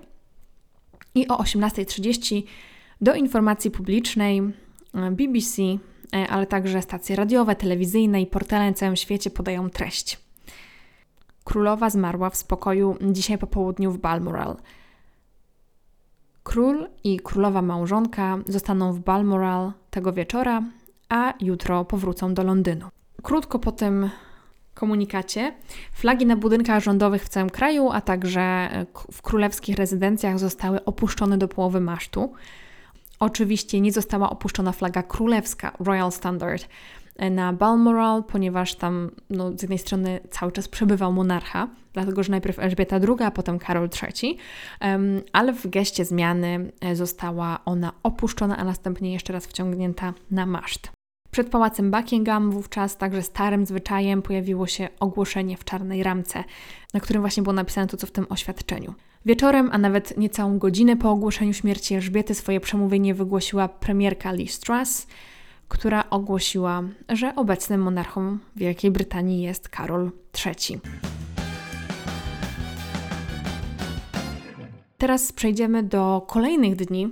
I 1.16 1.28
o 1.28 1.38
18.30 1.38 2.44
do 3.02 3.16
informacji 3.16 3.72
publicznej 3.72 4.40
e, 4.40 5.12
BBC, 5.12 5.62
ale 6.30 6.46
także 6.46 6.82
stacje 6.82 7.16
radiowe, 7.16 7.56
telewizyjne 7.56 8.22
i 8.22 8.28
portale 8.28 8.68
na 8.68 8.74
całym 8.74 8.96
świecie 8.96 9.30
podają 9.30 9.70
treść. 9.70 10.27
Królowa 11.48 11.90
zmarła 11.90 12.30
w 12.30 12.38
spokoju 12.38 12.98
dzisiaj 13.02 13.38
po 13.38 13.48
południu 13.48 13.92
w 13.92 13.98
Balmoral. 13.98 14.56
Król 16.44 16.88
i 17.04 17.20
królowa 17.20 17.62
małżonka 17.62 18.38
zostaną 18.48 18.94
w 18.94 19.00
Balmoral 19.00 19.72
tego 19.90 20.14
wieczora, 20.14 20.62
a 21.10 21.34
jutro 21.40 21.86
powrócą 21.86 22.34
do 22.34 22.44
Londynu. 22.44 22.88
Krótko 23.24 23.60
po 23.60 23.72
tym 23.72 24.10
komunikacie 24.74 25.54
flagi 25.94 26.26
na 26.26 26.36
budynkach 26.36 26.84
rządowych 26.84 27.24
w 27.24 27.30
całym 27.30 27.50
kraju, 27.50 27.90
a 27.92 28.02
także 28.02 28.70
w 29.12 29.22
królewskich 29.22 29.78
rezydencjach 29.78 30.40
zostały 30.40 30.86
opuszczone 30.86 31.38
do 31.38 31.48
połowy 31.48 31.82
masztu. 31.82 32.34
Oczywiście 33.20 33.82
nie 33.82 33.92
została 33.92 34.30
opuszczona 34.30 34.72
flaga 34.72 35.04
królewska 35.04 35.72
Royal 35.80 36.12
Standard, 36.12 36.68
na 37.32 37.54
Balmoral, 37.54 38.24
ponieważ 38.24 38.76
tam 38.76 39.12
no, 39.30 39.52
z 39.58 39.62
jednej 39.62 39.80
strony 39.80 40.20
cały 40.32 40.52
czas 40.52 40.68
przebywał 40.68 41.14
monarcha, 41.14 41.68
dlatego 41.94 42.24
że 42.24 42.32
najpierw 42.32 42.60
Elżbieta 42.60 42.96
II, 42.96 43.24
a 43.26 43.32
potem 43.32 43.60
Karol 43.60 43.90
III, 44.04 44.38
ale 45.34 45.54
w 45.54 45.68
geście 45.68 46.06
zmiany 46.06 46.72
e, 46.82 46.96
została 46.96 47.60
ona 47.66 47.92
opuszczona, 48.04 48.58
a 48.58 48.64
następnie 48.64 49.14
jeszcze 49.14 49.34
raz 49.34 49.48
wciągnięta 49.48 50.14
na 50.32 50.46
maszt. 50.46 50.92
Przed 51.32 51.50
pałacem 51.50 51.92
Buckingham 51.92 52.52
wówczas 52.52 52.98
także 52.98 53.22
starym 53.22 53.66
zwyczajem 53.66 54.22
pojawiło 54.22 54.68
się 54.68 54.90
ogłoszenie 55.00 55.58
w 55.58 55.64
czarnej 55.64 56.04
ramce, 56.04 56.44
na 56.94 57.00
którym 57.00 57.22
właśnie 57.22 57.44
było 57.44 57.54
napisane 57.54 57.88
to, 57.88 57.98
co 57.98 58.08
w 58.08 58.12
tym 58.12 58.26
oświadczeniu. 58.30 58.94
Wieczorem, 59.26 59.70
a 59.72 59.78
nawet 59.78 60.18
niecałą 60.18 60.58
godzinę 60.58 60.96
po 60.96 61.12
ogłoszeniu 61.12 61.54
śmierci 61.54 61.96
Elżbiety, 61.96 62.36
swoje 62.36 62.60
przemówienie 62.60 63.14
wygłosiła 63.14 63.68
premierka 63.68 64.32
Liz 64.32 64.60
Truss, 64.60 65.08
która 65.68 66.10
ogłosiła, 66.10 66.84
że 67.10 67.36
obecnym 67.36 67.82
monarchą 67.82 68.38
Wielkiej 68.56 68.92
Brytanii 68.92 69.42
jest 69.42 69.70
Karol 69.70 70.12
III. 70.46 70.80
Teraz 74.98 75.32
przejdziemy 75.32 75.84
do 75.84 76.26
kolejnych 76.28 76.76
dni. 76.76 77.10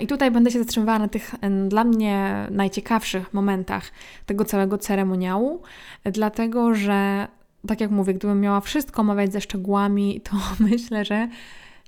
I 0.00 0.06
tutaj 0.06 0.30
będę 0.30 0.50
się 0.50 0.58
zatrzymywała 0.58 0.98
na 0.98 1.08
tych 1.08 1.34
dla 1.68 1.84
mnie 1.84 2.46
najciekawszych 2.50 3.34
momentach 3.34 3.90
tego 4.26 4.44
całego 4.44 4.78
ceremoniału, 4.78 5.62
dlatego 6.04 6.74
że, 6.74 7.28
tak 7.68 7.80
jak 7.80 7.90
mówię, 7.90 8.14
gdybym 8.14 8.40
miała 8.40 8.60
wszystko 8.60 9.02
omawiać 9.02 9.32
ze 9.32 9.40
szczegółami, 9.40 10.20
to 10.20 10.36
myślę, 10.70 11.04
że 11.04 11.28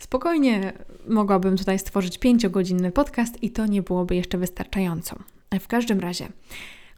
spokojnie 0.01 0.73
mogłabym 1.09 1.57
tutaj 1.57 1.79
stworzyć 1.79 2.19
pięciogodzinny 2.19 2.93
podcast 2.93 3.43
i 3.43 3.51
to 3.51 3.67
nie 3.67 3.83
byłoby 3.83 4.15
jeszcze 4.15 4.39
wystarczająco. 4.39 5.17
W 5.61 5.69
każdym 5.69 6.01
razie, 6.01 6.29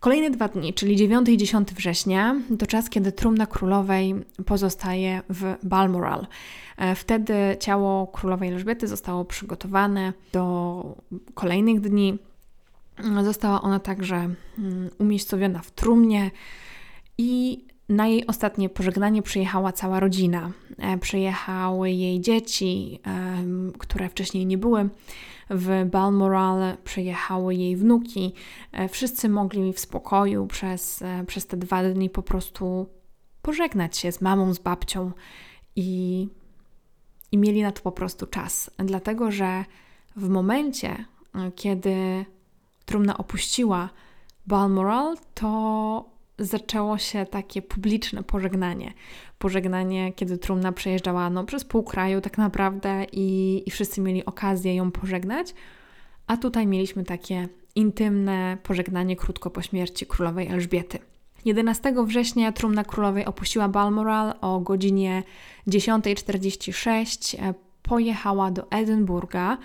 kolejne 0.01 0.31
dwa 0.31 0.49
dni, 0.49 0.75
czyli 0.75 0.97
9 0.97 1.29
i 1.29 1.37
10 1.37 1.69
września, 1.69 2.37
to 2.59 2.67
czas, 2.67 2.91
kiedy 2.91 3.13
trumna 3.13 3.47
królowej 3.47 4.15
pozostaje 4.47 5.23
w 5.29 5.57
Balmoral. 5.63 6.27
E, 6.77 6.95
wtedy 6.95 7.35
ciało 7.61 8.07
królowej 8.07 8.49
Elżbiety 8.53 8.89
zostało 8.89 9.25
przygotowane 9.25 10.13
do 10.33 10.97
kolejnych 11.35 11.81
dni. 11.81 12.19
Została 13.25 13.63
ona 13.63 13.81
także 13.81 14.17
mm, 14.17 14.91
umiejscowiona 14.99 15.59
w 15.59 15.71
trumnie 15.71 16.31
i 17.19 17.65
na 17.89 18.07
jej 18.07 18.27
ostatnie 18.27 18.69
pożegnanie 18.69 19.23
przyjechała 19.23 19.73
cała 19.73 20.01
rodzina. 20.01 20.51
E, 20.79 20.99
przyjechały 20.99 21.91
jej 21.91 22.21
dzieci, 22.21 23.01
które 23.79 24.09
wcześniej 24.09 24.47
nie 24.47 24.59
były 24.59 24.89
w 25.51 25.85
Balmoral, 25.91 26.77
przyjechały 26.85 27.55
jej 27.55 27.77
wnuki. 27.77 28.33
E, 28.73 28.89
wszyscy 28.89 29.29
mogli 29.29 29.73
w 29.73 29.81
spokoju 29.81 30.47
przez, 30.47 31.03
e, 31.03 31.25
przez 31.27 31.47
te 31.47 31.57
dwa 31.57 31.83
dni 31.83 32.11
po 32.11 32.23
prostu 32.23 32.89
pożegnać 33.43 33.97
się 33.97 34.13
z 34.13 34.21
mamą, 34.21 34.55
z 34.55 34.59
babcią 34.59 35.13
i, 35.77 36.29
i 37.33 37.39
mieli 37.39 37.63
na 37.63 37.73
to 37.73 37.83
po 37.83 37.93
prostu 37.93 38.27
czas. 38.27 38.71
Dlatego, 38.79 39.31
że 39.31 39.65
w 40.17 40.29
momencie, 40.29 41.05
kiedy 41.55 42.25
trumna 42.85 43.17
opuściła 43.17 43.91
Balmoral, 44.47 45.17
to 45.35 46.14
zaczęło 46.39 46.99
się 46.99 47.27
takie 47.27 47.63
publiczne 47.63 48.23
pożegnanie. 48.23 48.93
Pożegnanie, 49.39 50.13
kiedy 50.13 50.39
trumna 50.39 50.73
przejeżdżała 50.73 51.31
no, 51.31 51.45
przez 51.45 51.65
pół 51.65 51.83
kraju 51.83 52.21
tak 52.21 52.39
naprawdę 52.39 53.07
i, 53.13 53.63
i 53.67 53.71
wszyscy 53.71 54.01
mieli 54.01 54.25
okazję 54.25 54.75
ją 54.75 54.91
pożegnać, 54.91 55.55
a 56.27 56.37
tutaj 56.37 56.67
mieliśmy 56.67 57.05
takie 57.05 57.49
intymne 57.75 58.59
pożegnanie 58.63 59.17
krótko 59.17 59.51
po 59.51 59.63
śmierci 59.63 60.07
królowej 60.07 60.49
Elżbiety. 60.49 60.99
11 61.45 61.95
września 62.07 62.53
trumna 62.53 62.85
królowej 62.85 63.25
opuściła 63.25 63.69
Balmoral 63.69 64.35
o 64.41 64.61
godzinie 64.61 65.23
10.46. 65.69 67.43
E, 67.43 67.55
pojechała 67.83 68.51
do 68.51 68.71
Edynburga, 68.71 69.59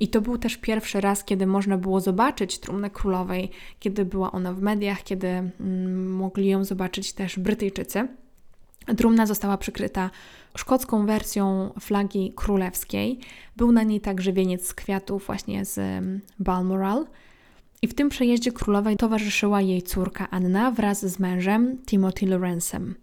i 0.00 0.08
to 0.08 0.20
był 0.20 0.38
też 0.38 0.56
pierwszy 0.56 1.00
raz, 1.00 1.24
kiedy 1.24 1.46
można 1.46 1.78
było 1.78 2.00
zobaczyć 2.00 2.58
trumnę 2.58 2.90
królowej, 2.90 3.50
kiedy 3.80 4.04
była 4.04 4.32
ona 4.32 4.52
w 4.52 4.62
mediach, 4.62 5.02
kiedy 5.02 5.28
mm, 5.28 6.12
mogli 6.12 6.48
ją 6.48 6.64
zobaczyć 6.64 7.12
też 7.12 7.38
Brytyjczycy. 7.38 8.08
Trumna 8.96 9.26
została 9.26 9.58
przykryta 9.58 10.10
szkocką 10.56 11.06
wersją 11.06 11.72
flagi 11.80 12.32
królewskiej. 12.36 13.18
Był 13.56 13.72
na 13.72 13.82
niej 13.82 14.00
także 14.00 14.32
wieniec 14.32 14.66
z 14.66 14.74
kwiatów 14.74 15.26
właśnie 15.26 15.64
z 15.64 15.78
mm, 15.78 16.20
Balmoral. 16.38 17.06
I 17.82 17.86
w 17.86 17.94
tym 17.94 18.08
przejeździe 18.08 18.52
królowej 18.52 18.96
towarzyszyła 18.96 19.60
jej 19.60 19.82
córka 19.82 20.30
Anna 20.30 20.70
wraz 20.70 21.06
z 21.06 21.18
mężem 21.18 21.78
Timothy 21.86 22.26
Lawrence'em. 22.26 22.94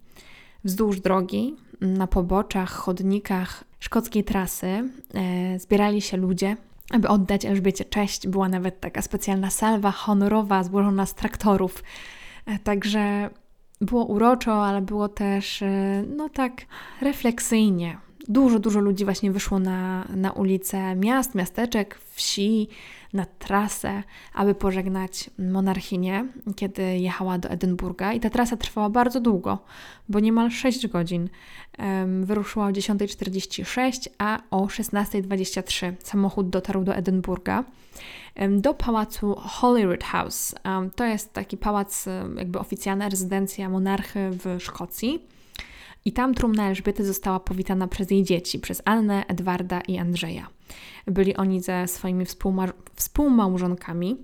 Wzdłuż 0.64 1.00
drogi, 1.00 1.56
na 1.80 2.06
poboczach, 2.06 2.70
chodnikach 2.70 3.64
szkockiej 3.80 4.24
trasy 4.24 4.66
e, 4.66 5.58
zbierali 5.58 6.00
się 6.00 6.16
ludzie, 6.16 6.56
aby 6.90 7.08
oddać 7.08 7.44
Elżbiecie 7.44 7.84
cześć. 7.84 8.28
Była 8.28 8.48
nawet 8.48 8.80
taka 8.80 9.02
specjalna 9.02 9.50
salwa 9.50 9.90
honorowa 9.90 10.64
złożona 10.64 11.06
z 11.06 11.14
traktorów. 11.14 11.84
E, 12.46 12.58
także 12.58 13.30
było 13.80 14.04
uroczo, 14.04 14.66
ale 14.66 14.82
było 14.82 15.08
też, 15.08 15.62
e, 15.62 16.04
no 16.16 16.28
tak, 16.28 16.52
refleksyjnie. 17.00 17.98
Dużo, 18.28 18.58
dużo 18.58 18.80
ludzi 18.80 19.04
właśnie 19.04 19.30
wyszło 19.32 19.58
na, 19.58 20.04
na 20.16 20.32
ulice 20.32 20.96
miast, 20.96 21.34
miasteczek, 21.34 21.98
wsi, 22.10 22.68
na 23.12 23.26
trasę, 23.38 24.02
aby 24.34 24.54
pożegnać 24.54 25.30
monarchinię, 25.38 26.26
kiedy 26.56 26.82
jechała 26.98 27.38
do 27.38 27.48
Edynburga. 27.48 28.12
I 28.12 28.20
ta 28.20 28.30
trasa 28.30 28.56
trwała 28.56 28.90
bardzo 28.90 29.20
długo, 29.20 29.58
bo 30.08 30.20
niemal 30.20 30.50
6 30.50 30.86
godzin. 30.86 31.28
Wyruszyła 32.22 32.66
o 32.66 32.70
10.46, 32.70 34.08
a 34.18 34.40
o 34.50 34.66
16.23 34.66 35.92
samochód 35.98 36.50
dotarł 36.50 36.84
do 36.84 36.94
Edynburga 36.94 37.64
do 38.50 38.74
pałacu 38.74 39.34
Holyrood 39.38 40.04
House. 40.04 40.54
To 40.96 41.04
jest 41.04 41.32
taki 41.32 41.56
pałac, 41.56 42.06
jakby 42.36 42.58
oficjalna 42.58 43.08
rezydencja 43.08 43.68
monarchy 43.68 44.30
w 44.30 44.56
Szkocji. 44.62 45.37
I 46.08 46.12
tam 46.12 46.34
trumna 46.34 46.68
Elżbiety 46.68 47.04
została 47.04 47.40
powitana 47.40 47.88
przez 47.88 48.10
jej 48.10 48.24
dzieci, 48.24 48.58
przez 48.58 48.82
Annę, 48.84 49.26
Edwarda 49.26 49.80
i 49.80 49.98
Andrzeja. 49.98 50.48
Byli 51.06 51.36
oni 51.36 51.60
ze 51.60 51.88
swoimi 51.88 52.24
współma- 52.24 52.72
współmałżonkami. 52.94 54.16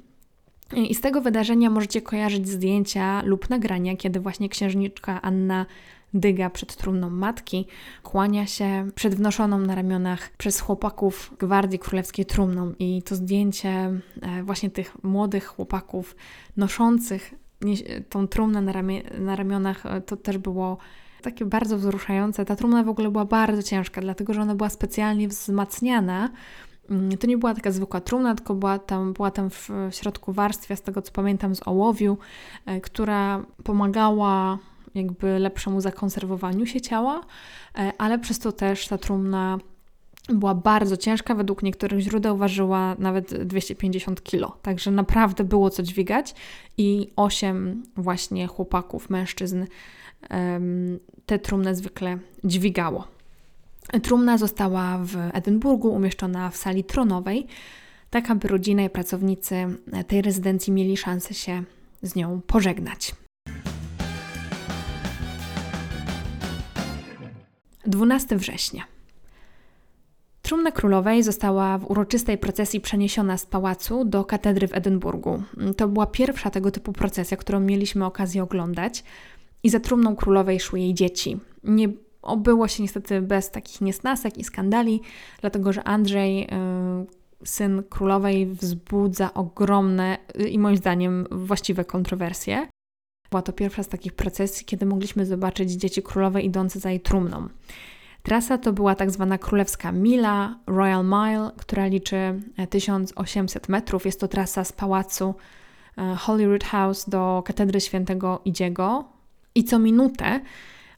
I 0.76 0.94
z 0.94 1.00
tego 1.00 1.20
wydarzenia 1.20 1.70
możecie 1.70 2.02
kojarzyć 2.02 2.48
zdjęcia 2.48 3.22
lub 3.22 3.50
nagrania, 3.50 3.96
kiedy 3.96 4.20
właśnie 4.20 4.48
księżniczka 4.48 5.22
Anna 5.22 5.66
dyga 6.14 6.50
przed 6.50 6.76
trumną 6.76 7.10
matki, 7.10 7.66
kłania 8.02 8.46
się 8.46 8.88
przed 8.94 9.14
wnoszoną 9.14 9.58
na 9.58 9.74
ramionach 9.74 10.30
przez 10.36 10.60
chłopaków 10.60 11.34
Gwardii 11.38 11.78
Królewskiej 11.78 12.26
trumną. 12.26 12.72
I 12.78 13.02
to 13.02 13.14
zdjęcie 13.14 13.70
e, 13.70 14.42
właśnie 14.42 14.70
tych 14.70 15.04
młodych 15.04 15.46
chłopaków 15.46 16.16
noszących 16.56 17.34
tą 18.10 18.28
trumnę 18.28 18.62
na, 18.62 18.72
ramie, 18.72 19.02
na 19.18 19.36
ramionach, 19.36 19.86
e, 19.86 20.00
to 20.00 20.16
też 20.16 20.38
było 20.38 20.78
takie 21.24 21.44
bardzo 21.44 21.78
wzruszające. 21.78 22.44
Ta 22.44 22.56
trumna 22.56 22.82
w 22.82 22.88
ogóle 22.88 23.10
była 23.10 23.24
bardzo 23.24 23.62
ciężka, 23.62 24.00
dlatego 24.00 24.34
że 24.34 24.42
ona 24.42 24.54
była 24.54 24.70
specjalnie 24.70 25.28
wzmacniana. 25.28 26.30
Mm, 26.90 27.18
to 27.18 27.26
nie 27.26 27.38
była 27.38 27.54
taka 27.54 27.70
zwykła 27.70 28.00
trumna, 28.00 28.34
tylko 28.34 28.54
była 28.54 28.78
tam, 28.78 29.12
była 29.12 29.30
tam 29.30 29.50
w 29.50 29.70
środku 29.90 30.32
warstwa, 30.32 30.76
z 30.76 30.82
tego 30.82 31.02
co 31.02 31.12
pamiętam, 31.12 31.54
z 31.54 31.68
ołowiu, 31.68 32.18
e, 32.66 32.80
która 32.80 33.44
pomagała 33.64 34.58
jakby 34.94 35.38
lepszemu 35.38 35.80
zakonserwowaniu 35.80 36.66
się 36.66 36.80
ciała, 36.80 37.20
e, 37.78 37.92
ale 37.98 38.18
przez 38.18 38.38
to 38.38 38.52
też 38.52 38.88
ta 38.88 38.98
trumna 38.98 39.58
była 40.28 40.54
bardzo 40.54 40.96
ciężka, 40.96 41.34
według 41.34 41.62
niektórych 41.62 42.00
źródeł 42.00 42.36
ważyła 42.36 42.96
nawet 42.98 43.44
250 43.44 44.22
kg, 44.22 44.62
także 44.62 44.90
naprawdę 44.90 45.44
było 45.44 45.70
co 45.70 45.82
dźwigać 45.82 46.34
i 46.78 47.10
osiem 47.16 47.82
właśnie 47.96 48.46
chłopaków, 48.46 49.10
mężczyzn 49.10 49.64
te 51.26 51.38
trumny 51.38 51.74
zwykle 51.74 52.18
dźwigało. 52.44 53.08
Trumna 54.02 54.38
została 54.38 54.98
w 54.98 55.16
Edynburgu 55.32 55.88
umieszczona 55.88 56.50
w 56.50 56.56
sali 56.56 56.84
tronowej, 56.84 57.46
tak 58.10 58.30
aby 58.30 58.48
rodzina 58.48 58.82
i 58.82 58.90
pracownicy 58.90 59.54
tej 60.06 60.22
rezydencji 60.22 60.72
mieli 60.72 60.96
szansę 60.96 61.34
się 61.34 61.62
z 62.02 62.14
nią 62.14 62.40
pożegnać. 62.46 63.14
12 67.86 68.36
września. 68.36 68.84
Trumna 70.42 70.72
królowej 70.72 71.22
została 71.22 71.78
w 71.78 71.90
uroczystej 71.90 72.38
procesji 72.38 72.80
przeniesiona 72.80 73.38
z 73.38 73.46
pałacu 73.46 74.04
do 74.04 74.24
katedry 74.24 74.68
w 74.68 74.74
Edynburgu. 74.74 75.42
To 75.76 75.88
była 75.88 76.06
pierwsza 76.06 76.50
tego 76.50 76.70
typu 76.70 76.92
procesja, 76.92 77.36
którą 77.36 77.60
mieliśmy 77.60 78.04
okazję 78.04 78.42
oglądać 78.42 79.04
i 79.64 79.70
za 79.70 79.80
trumną 79.80 80.16
królowej 80.16 80.60
szły 80.60 80.80
jej 80.80 80.94
dzieci. 80.94 81.40
Nie 81.64 81.88
obyło 82.22 82.68
się 82.68 82.82
niestety 82.82 83.22
bez 83.22 83.50
takich 83.50 83.80
niesnasek 83.80 84.38
i 84.38 84.44
skandali, 84.44 85.00
dlatego 85.40 85.72
że 85.72 85.84
Andrzej, 85.84 86.36
yy, 86.36 86.46
syn 87.44 87.82
królowej, 87.90 88.46
wzbudza 88.46 89.34
ogromne 89.34 90.18
yy, 90.34 90.48
i 90.48 90.58
moim 90.58 90.76
zdaniem 90.76 91.26
właściwe 91.30 91.84
kontrowersje. 91.84 92.68
Była 93.30 93.42
to 93.42 93.52
pierwsza 93.52 93.82
z 93.82 93.88
takich 93.88 94.12
procesji, 94.12 94.66
kiedy 94.66 94.86
mogliśmy 94.86 95.26
zobaczyć 95.26 95.70
dzieci 95.70 96.02
królowej 96.02 96.46
idące 96.46 96.80
za 96.80 96.90
jej 96.90 97.00
trumną. 97.00 97.48
Trasa 98.22 98.58
to 98.58 98.72
była 98.72 98.94
tak 98.94 99.10
zwana 99.10 99.38
królewska 99.38 99.92
mila, 99.92 100.58
Royal 100.66 101.04
Mile, 101.04 101.50
która 101.56 101.86
liczy 101.86 102.40
1800 102.70 103.68
metrów. 103.68 104.06
Jest 104.06 104.20
to 104.20 104.28
trasa 104.28 104.64
z 104.64 104.72
pałacu 104.72 105.34
e, 105.98 106.14
Holyrood 106.16 106.64
House 106.64 107.08
do 107.08 107.42
katedry 107.46 107.80
świętego 107.80 108.40
Idziego 108.44 109.13
i 109.54 109.64
co 109.64 109.78
minutę 109.78 110.40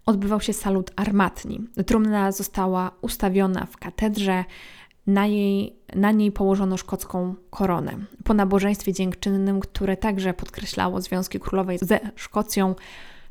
odbywał 0.06 0.40
się 0.40 0.52
salut 0.52 0.90
armatni. 0.96 1.60
Trumna 1.86 2.32
została 2.32 2.90
ustawiona 3.00 3.66
w 3.66 3.76
katedrze, 3.76 4.44
na, 5.06 5.26
jej, 5.26 5.76
na 5.94 6.12
niej 6.12 6.32
położono 6.32 6.76
szkocką 6.76 7.34
koronę. 7.50 7.92
Po 8.24 8.34
nabożeństwie 8.34 8.92
dziękczynnym, 8.92 9.60
które 9.60 9.96
także 9.96 10.34
podkreślało 10.34 11.00
związki 11.00 11.40
królowej 11.40 11.78
ze 11.78 12.00
Szkocją, 12.16 12.74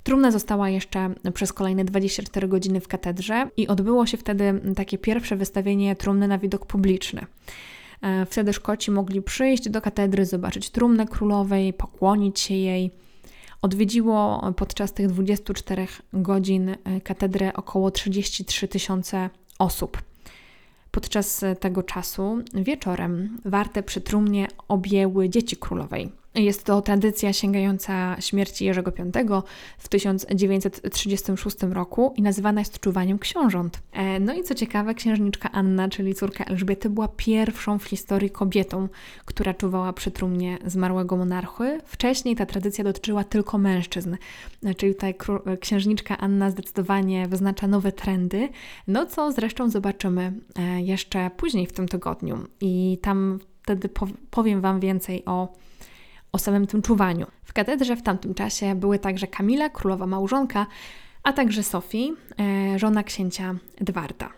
Trumna 0.05 0.31
została 0.31 0.69
jeszcze 0.69 1.13
przez 1.33 1.53
kolejne 1.53 1.85
24 1.85 2.47
godziny 2.47 2.81
w 2.81 2.87
katedrze 2.87 3.49
i 3.57 3.67
odbyło 3.67 4.05
się 4.05 4.17
wtedy 4.17 4.61
takie 4.75 4.97
pierwsze 4.97 5.35
wystawienie 5.35 5.95
trumny 5.95 6.27
na 6.27 6.37
widok 6.37 6.65
publiczny. 6.65 7.25
E, 8.01 8.25
wtedy 8.25 8.53
Szkoci 8.53 8.91
mogli 8.91 9.21
przyjść 9.21 9.69
do 9.69 9.81
katedry, 9.81 10.25
zobaczyć 10.25 10.69
trumnę 10.69 11.05
królowej, 11.05 11.73
pokłonić 11.73 12.39
się 12.39 12.53
jej. 12.53 12.91
Odwiedziło 13.65 14.41
podczas 14.55 14.93
tych 14.93 15.07
24 15.07 15.87
godzin 16.13 16.69
e, 16.69 17.01
katedrę 17.01 17.53
około 17.53 17.91
33 17.91 18.67
tysiące 18.67 19.29
osób. 19.59 20.01
Podczas 20.91 21.45
tego 21.59 21.83
czasu 21.83 22.37
wieczorem 22.53 23.37
warte 23.45 23.83
przy 23.83 24.01
trumnie 24.01 24.47
objęły 24.67 25.29
dzieci 25.29 25.57
królowej. 25.57 26.11
Jest 26.35 26.63
to 26.63 26.81
tradycja 26.81 27.33
sięgająca 27.33 28.21
śmierci 28.21 28.65
Jerzego 28.65 28.91
V 28.91 29.41
w 29.77 29.89
1936 29.89 31.57
roku 31.61 32.13
i 32.15 32.21
nazywana 32.21 32.61
jest 32.61 32.79
czuwaniem 32.79 33.19
książąt. 33.19 33.79
E, 33.91 34.19
no 34.19 34.33
i 34.33 34.43
co 34.43 34.55
ciekawe, 34.55 34.93
księżniczka 34.93 35.51
Anna, 35.51 35.89
czyli 35.89 36.15
córka 36.15 36.43
Elżbiety, 36.43 36.89
była 36.89 37.07
pierwszą 37.07 37.79
w 37.79 37.83
historii 37.83 38.29
kobietą, 38.29 38.87
która 39.25 39.53
czuwała 39.53 39.93
przy 39.93 40.11
trumnie 40.11 40.57
zmarłego 40.65 41.17
monarchy. 41.17 41.79
Wcześniej 41.85 42.35
ta 42.35 42.45
tradycja 42.45 42.83
dotyczyła 42.83 43.23
tylko 43.23 43.57
mężczyzn, 43.57 44.15
e, 44.63 44.75
czyli 44.75 44.93
tutaj 44.93 45.15
księżniczka 45.59 46.17
Anna 46.17 46.51
zdecydowanie 46.51 47.27
wyznacza 47.27 47.67
nowe 47.67 47.91
trendy, 47.91 48.49
no 48.87 49.05
co 49.05 49.31
zresztą 49.31 49.69
zobaczymy 49.69 50.33
e, 50.55 50.81
jeszcze 50.81 51.29
później 51.37 51.67
w 51.67 51.73
tym 51.73 51.87
tygodniu. 51.87 52.37
I 52.61 52.97
tam 53.01 53.39
wtedy 53.63 53.89
powiem 54.29 54.61
Wam 54.61 54.79
więcej 54.79 55.25
o 55.25 55.53
o 56.35 56.37
samym 56.37 56.67
tym 56.67 56.81
czuwaniu. 56.81 57.25
W 57.43 57.53
katedrze 57.53 57.95
w 57.95 58.01
tamtym 58.01 58.33
czasie 58.33 58.75
były 58.75 58.99
także 58.99 59.27
Kamila, 59.27 59.69
królowa 59.69 60.05
małżonka, 60.07 60.65
a 61.23 61.33
także 61.33 61.63
Sofii, 61.63 62.13
e, 62.39 62.79
żona 62.79 63.03
księcia 63.03 63.55
Edwarda. 63.81 64.29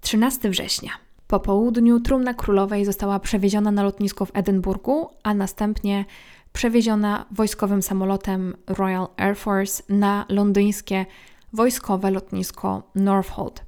Trzynasty 0.00 0.50
września. 0.50 0.90
Po 1.26 1.40
południu 1.40 2.00
trumna 2.00 2.34
królowej 2.34 2.84
została 2.84 3.18
przewieziona 3.18 3.70
na 3.70 3.82
lotnisko 3.82 4.24
w 4.24 4.30
Edynburgu, 4.34 5.08
a 5.22 5.34
następnie 5.34 6.04
przewieziona 6.52 7.26
wojskowym 7.30 7.82
samolotem 7.82 8.56
Royal 8.66 9.06
Air 9.16 9.36
Force 9.36 9.82
na 9.88 10.26
londyńskie 10.28 11.06
wojskowe 11.52 12.10
lotnisko 12.10 12.82
Northolt. 12.94 13.65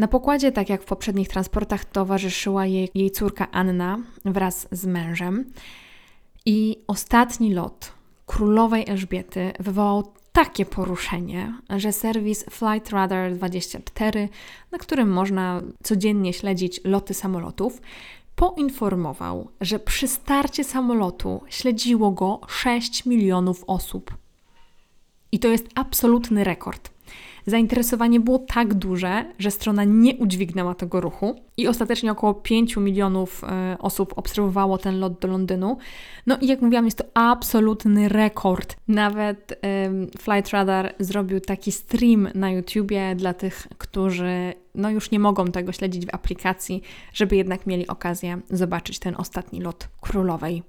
Na 0.00 0.08
pokładzie, 0.08 0.52
tak 0.52 0.68
jak 0.68 0.82
w 0.82 0.84
poprzednich 0.84 1.28
transportach, 1.28 1.84
towarzyszyła 1.84 2.66
jej, 2.66 2.90
jej 2.94 3.10
córka 3.10 3.50
Anna 3.50 3.98
wraz 4.24 4.68
z 4.72 4.86
mężem. 4.86 5.52
I 6.46 6.76
ostatni 6.86 7.54
lot 7.54 7.92
królowej 8.26 8.84
Elżbiety 8.88 9.52
wywołał 9.58 10.12
takie 10.32 10.66
poruszenie, 10.66 11.54
że 11.76 11.92
serwis 11.92 12.44
Flight 12.50 12.90
Radar 12.90 13.34
24, 13.34 14.28
na 14.72 14.78
którym 14.78 15.12
można 15.12 15.62
codziennie 15.82 16.32
śledzić 16.32 16.80
loty 16.84 17.14
samolotów, 17.14 17.80
poinformował, 18.36 19.48
że 19.60 19.78
przy 19.78 20.08
starcie 20.08 20.64
samolotu 20.64 21.40
śledziło 21.48 22.10
go 22.10 22.40
6 22.48 23.06
milionów 23.06 23.64
osób. 23.66 24.14
I 25.32 25.38
to 25.38 25.48
jest 25.48 25.68
absolutny 25.74 26.44
rekord. 26.44 26.90
Zainteresowanie 27.50 28.20
było 28.20 28.38
tak 28.38 28.74
duże, 28.74 29.24
że 29.38 29.50
strona 29.50 29.84
nie 29.84 30.14
udźwignęła 30.14 30.74
tego 30.74 31.00
ruchu 31.00 31.34
i 31.56 31.68
ostatecznie 31.68 32.12
około 32.12 32.34
5 32.34 32.76
milionów 32.76 33.44
e, 33.44 33.76
osób 33.78 34.12
obserwowało 34.16 34.78
ten 34.78 35.00
lot 35.00 35.18
do 35.18 35.28
Londynu. 35.28 35.76
No 36.26 36.38
i 36.40 36.46
jak 36.46 36.62
mówiłam, 36.62 36.84
jest 36.84 36.98
to 36.98 37.04
absolutny 37.14 38.08
rekord. 38.08 38.76
Nawet 38.88 39.60
Flight 40.18 40.50
Radar 40.50 40.94
zrobił 40.98 41.40
taki 41.40 41.72
stream 41.72 42.28
na 42.34 42.50
YouTubie 42.50 43.14
dla 43.14 43.34
tych, 43.34 43.68
którzy 43.78 44.54
no 44.74 44.90
już 44.90 45.10
nie 45.10 45.18
mogą 45.18 45.46
tego 45.46 45.72
śledzić 45.72 46.06
w 46.06 46.14
aplikacji, 46.14 46.82
żeby 47.12 47.36
jednak 47.36 47.66
mieli 47.66 47.86
okazję 47.86 48.40
zobaczyć 48.50 48.98
ten 48.98 49.14
ostatni 49.18 49.60
lot 49.60 49.88
królowej 50.00 50.62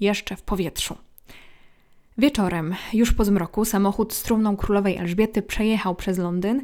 jeszcze 0.00 0.36
w 0.36 0.42
powietrzu. 0.42 1.05
Wieczorem, 2.18 2.74
już 2.92 3.12
po 3.12 3.24
zmroku, 3.24 3.64
samochód 3.64 4.14
z 4.14 4.22
trumną 4.22 4.56
królowej 4.56 4.96
Elżbiety 4.96 5.42
przejechał 5.42 5.94
przez 5.94 6.18
Londyn 6.18 6.62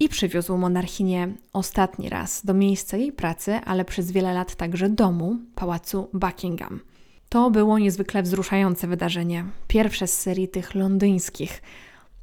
i 0.00 0.08
przywiózł 0.08 0.56
monarchinię 0.56 1.28
ostatni 1.52 2.08
raz 2.08 2.46
do 2.46 2.54
miejsca 2.54 2.96
jej 2.96 3.12
pracy, 3.12 3.54
ale 3.64 3.84
przez 3.84 4.10
wiele 4.10 4.34
lat 4.34 4.54
także 4.54 4.88
domu, 4.88 5.36
pałacu 5.54 6.08
Buckingham. 6.12 6.80
To 7.28 7.50
było 7.50 7.78
niezwykle 7.78 8.22
wzruszające 8.22 8.86
wydarzenie, 8.86 9.44
pierwsze 9.68 10.06
z 10.06 10.20
serii 10.20 10.48
tych 10.48 10.74
londyńskich. 10.74 11.62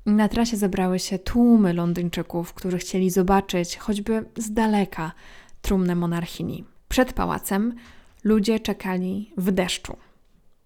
Na 0.05 0.29
trasie 0.29 0.57
zebrały 0.57 0.99
się 0.99 1.19
tłumy 1.19 1.73
Londyńczyków, 1.73 2.53
którzy 2.53 2.77
chcieli 2.77 3.09
zobaczyć 3.09 3.77
choćby 3.77 4.25
z 4.37 4.51
daleka 4.53 5.11
trumnę 5.61 5.95
monarchini. 5.95 6.63
Przed 6.89 7.13
pałacem 7.13 7.75
ludzie 8.23 8.59
czekali 8.59 9.33
w 9.37 9.51
deszczu 9.51 9.97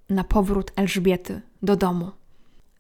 na 0.10 0.24
powrót 0.24 0.72
Elżbiety 0.76 1.42
do 1.64 1.76
domu. 1.76 2.12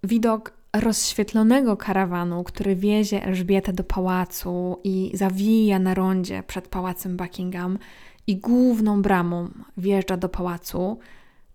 Widok 0.04 0.54
rozświetlonego 0.74 1.78
karawanu, 1.78 2.44
który 2.44 2.76
wiezie 2.76 3.24
Elżbietę 3.24 3.74
do 3.74 3.84
pałacu 3.84 4.80
i 4.84 5.12
zawija 5.14 5.80
na 5.80 5.94
rondzie 5.94 6.44
przed 6.48 6.68
pałacem 6.68 7.18
Buckingham 7.18 7.80
i 8.28 8.38
główną 8.38 9.02
bramą 9.02 9.50
wjeżdża 9.78 10.18
do 10.18 10.30
pałacu, 10.30 11.00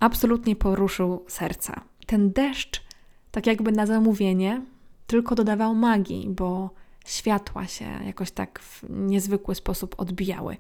absolutnie 0.01 0.57
poruszył 0.57 1.25
serca. 1.29 1.81
Ten 2.07 2.33
deszcz, 2.33 2.83
tak 3.31 3.47
jakby 3.47 3.73
na 3.73 3.87
zamówienie, 3.87 4.63
tylko 5.07 5.35
dodawał 5.35 5.75
magii, 5.75 6.29
bo 6.29 6.71
światła 7.07 7.67
się 7.67 7.85
jakoś 8.07 8.31
tak 8.31 8.61
w 8.61 8.85
niezwykły 8.91 9.55
sposób 9.55 9.95
odbijały. 9.99 10.57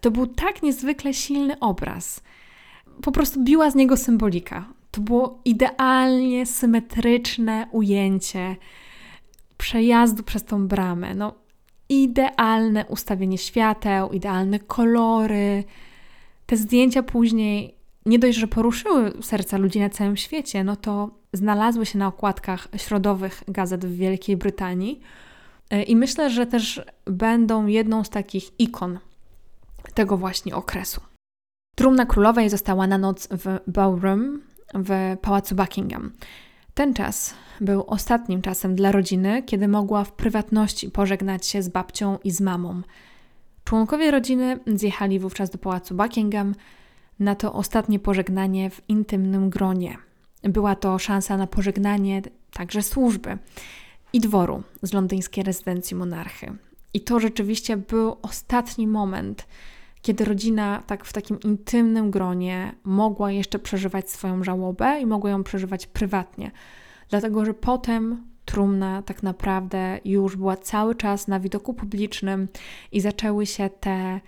To 0.00 0.10
był 0.10 0.26
tak 0.26 0.62
niezwykle 0.62 1.14
silny 1.14 1.60
obraz. 1.60 2.20
Po 3.02 3.12
prostu 3.12 3.44
biła 3.44 3.70
z 3.70 3.74
niego 3.74 3.96
symbolika. 3.96 4.64
To 4.90 5.00
było 5.00 5.40
idealnie 5.44 6.46
symetryczne 6.46 7.66
ujęcie 7.72 8.56
przejazdu 9.58 10.22
przez 10.22 10.44
tą 10.44 10.68
bramę. 10.68 11.14
No, 11.14 11.34
idealne 11.88 12.86
ustawienie 12.86 13.38
świateł, 13.38 14.10
idealne 14.10 14.58
kolory. 14.58 15.64
Te 16.46 16.56
zdjęcia 16.56 17.02
później 17.02 17.74
nie 18.06 18.18
dość, 18.18 18.38
że 18.38 18.48
poruszyły 18.48 19.12
serca 19.22 19.58
ludzi 19.58 19.80
na 19.80 19.90
całym 19.90 20.16
świecie, 20.16 20.64
no 20.64 20.76
to 20.76 21.10
znalazły 21.32 21.86
się 21.86 21.98
na 21.98 22.06
okładkach 22.06 22.68
środowych 22.76 23.42
gazet 23.48 23.86
w 23.86 23.96
Wielkiej 23.96 24.36
Brytanii. 24.36 25.00
E, 25.70 25.82
I 25.82 25.96
myślę, 25.96 26.30
że 26.30 26.46
też 26.46 26.82
będą 27.04 27.66
jedną 27.66 28.04
z 28.04 28.10
takich 28.10 28.60
ikon 28.60 28.98
tego 29.94 30.16
właśnie 30.16 30.56
okresu. 30.56 31.00
Trumna 31.78 32.06
królowej 32.06 32.50
została 32.50 32.86
na 32.86 32.98
noc 32.98 33.28
w 33.30 33.70
Ballroom 33.70 34.40
w 34.74 35.16
pałacu 35.22 35.54
Buckingham. 35.54 36.12
Ten 36.74 36.94
czas 36.94 37.34
był 37.60 37.84
ostatnim 37.86 38.42
czasem 38.42 38.74
dla 38.74 38.92
rodziny, 38.92 39.42
kiedy 39.42 39.68
mogła 39.68 40.04
w 40.04 40.12
prywatności 40.12 40.90
pożegnać 40.90 41.46
się 41.46 41.62
z 41.62 41.68
babcią 41.68 42.18
i 42.24 42.30
z 42.30 42.40
mamą. 42.40 42.82
Członkowie 43.64 44.10
rodziny 44.10 44.58
zjechali 44.66 45.18
wówczas 45.18 45.50
do 45.50 45.58
pałacu 45.58 45.94
Buckingham 45.94 46.54
na 47.18 47.34
to 47.34 47.52
ostatnie 47.52 47.98
pożegnanie 47.98 48.70
w 48.70 48.80
intymnym 48.88 49.50
gronie. 49.50 49.96
Była 50.42 50.74
to 50.74 50.98
szansa 50.98 51.36
na 51.36 51.46
pożegnanie 51.46 52.22
także 52.52 52.82
służby 52.82 53.38
i 54.12 54.20
dworu 54.20 54.62
z 54.82 54.92
londyńskiej 54.92 55.44
rezydencji 55.44 55.96
monarchy. 55.96 56.52
I 56.94 57.00
to 57.00 57.20
rzeczywiście 57.20 57.76
był 57.76 58.16
ostatni 58.22 58.86
moment, 58.86 59.46
kiedy 60.02 60.24
rodzina 60.24 60.82
tak 60.86 61.04
w 61.04 61.12
takim 61.12 61.40
intymnym 61.40 62.10
gronie 62.10 62.74
mogła 62.84 63.32
jeszcze 63.32 63.58
przeżywać 63.58 64.10
swoją 64.10 64.44
żałobę 64.44 65.00
i 65.00 65.06
mogła 65.06 65.30
ją 65.30 65.44
przeżywać 65.44 65.86
prywatnie. 65.86 66.50
Dlatego, 67.08 67.44
że 67.44 67.54
potem 67.54 68.28
trumna 68.44 69.02
tak 69.02 69.22
naprawdę 69.22 70.00
już 70.04 70.36
była 70.36 70.56
cały 70.56 70.94
czas 70.94 71.28
na 71.28 71.40
widoku 71.40 71.74
publicznym 71.74 72.48
i 72.92 73.00
zaczęły 73.00 73.46
się 73.46 73.70
te 73.80 74.20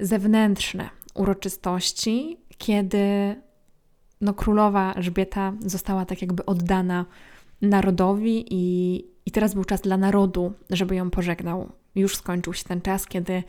zewnętrzne 0.00 0.88
uroczystości, 1.14 2.36
kiedy 2.58 3.36
no, 4.20 4.34
królowa 4.34 4.92
Elżbieta 4.94 5.52
została 5.60 6.04
tak 6.04 6.22
jakby 6.22 6.46
oddana 6.46 7.06
narodowi 7.62 8.46
i, 8.50 8.94
i 9.26 9.30
teraz 9.30 9.54
był 9.54 9.64
czas 9.64 9.80
dla 9.80 9.96
narodu, 9.96 10.52
żeby 10.70 10.96
ją 10.96 11.10
pożegnał. 11.10 11.72
Już 11.94 12.16
skończył 12.16 12.54
się 12.54 12.64
ten 12.64 12.80
czas, 12.80 13.06
kiedy 13.06 13.42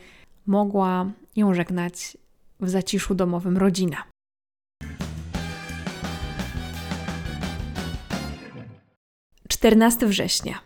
mogła 0.46 1.10
ją 1.36 1.54
żegnać 1.54 2.16
w 2.60 2.68
zaciszu 2.68 3.14
domowym 3.14 3.56
rodzina. 3.56 4.04
Czternasty 9.48 10.06
września. 10.06 10.60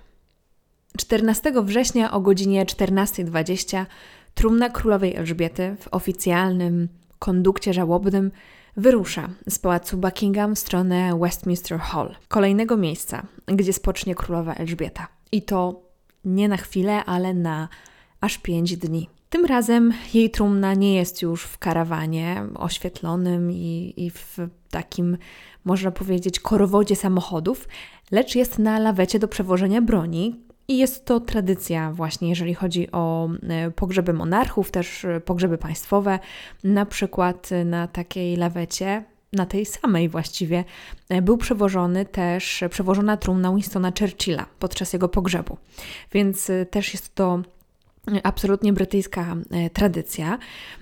14 0.99 1.53
września 1.63 2.13
o 2.13 2.21
godzinie 2.21 2.67
14.20 2.67 3.87
trumna 4.35 4.71
królowej 4.71 5.17
Elżbiety 5.17 5.77
w 5.81 5.89
oficjalnym 5.91 6.89
kondukcie 7.19 7.73
żałobnym 7.73 8.31
wyrusza 8.77 9.29
z 9.49 9.59
pałacu 9.59 9.97
Buckingham 9.97 10.55
w 10.55 10.59
stronę 10.59 11.19
Westminster 11.21 11.79
Hall, 11.79 12.17
kolejnego 12.29 12.77
miejsca, 12.77 13.27
gdzie 13.47 13.73
spocznie 13.73 14.15
królowa 14.15 14.55
Elżbieta. 14.55 15.09
I 15.33 15.43
to 15.43 15.83
nie 16.25 16.49
na 16.49 16.57
chwilę, 16.57 17.05
ale 17.05 17.35
na 17.35 17.69
aż 18.21 18.39
pięć 18.39 18.77
dni. 18.77 19.09
Tym 19.31 19.45
razem 19.45 19.93
jej 20.15 20.31
trumna 20.31 20.75
nie 20.75 20.95
jest 20.95 21.23
już 21.23 21.45
w 21.45 21.59
karawanie 21.59 22.45
oświetlonym 22.55 23.53
i, 23.53 23.95
i 23.97 24.11
w 24.11 24.37
takim, 24.71 25.19
można 25.65 25.91
powiedzieć, 25.91 26.41
korowodzie 26.41 26.97
samochodów, 26.97 27.69
lecz 28.11 28.35
jest 28.35 28.59
na 28.59 28.79
lawecie 28.79 29.19
do 29.19 29.29
przewożenia 29.29 29.83
broni, 29.83 30.49
i 30.71 30.79
jest 30.79 31.05
to 31.05 31.21
tradycja 31.21 31.93
właśnie, 31.93 32.29
jeżeli 32.29 32.55
chodzi 32.55 32.93
o 32.93 33.29
e, 33.49 33.71
pogrzeby 33.71 34.13
monarchów, 34.13 34.71
też 34.71 35.05
e, 35.05 35.21
pogrzeby 35.21 35.59
państwowe. 35.59 36.19
Na 36.65 36.87
przykład 36.87 37.51
na 37.65 37.87
takiej 37.87 38.37
lawecie, 38.37 39.05
na 39.33 39.47
tej 39.47 39.67
samej 39.67 40.09
właściwie, 40.09 40.65
e, 41.09 41.23
był 41.23 41.37
przewożony 41.37 42.05
też, 42.05 42.65
przewożona 42.71 43.17
trumna 43.17 43.53
Winstona 43.53 43.93
Churchilla 43.99 44.47
podczas 44.59 44.93
jego 44.93 45.09
pogrzebu. 45.09 45.57
Więc 46.13 46.51
też 46.71 46.93
jest 46.93 47.15
to 47.15 47.43
absolutnie 48.23 48.73
brytyjska 48.73 49.37
tradycja. 49.73 50.39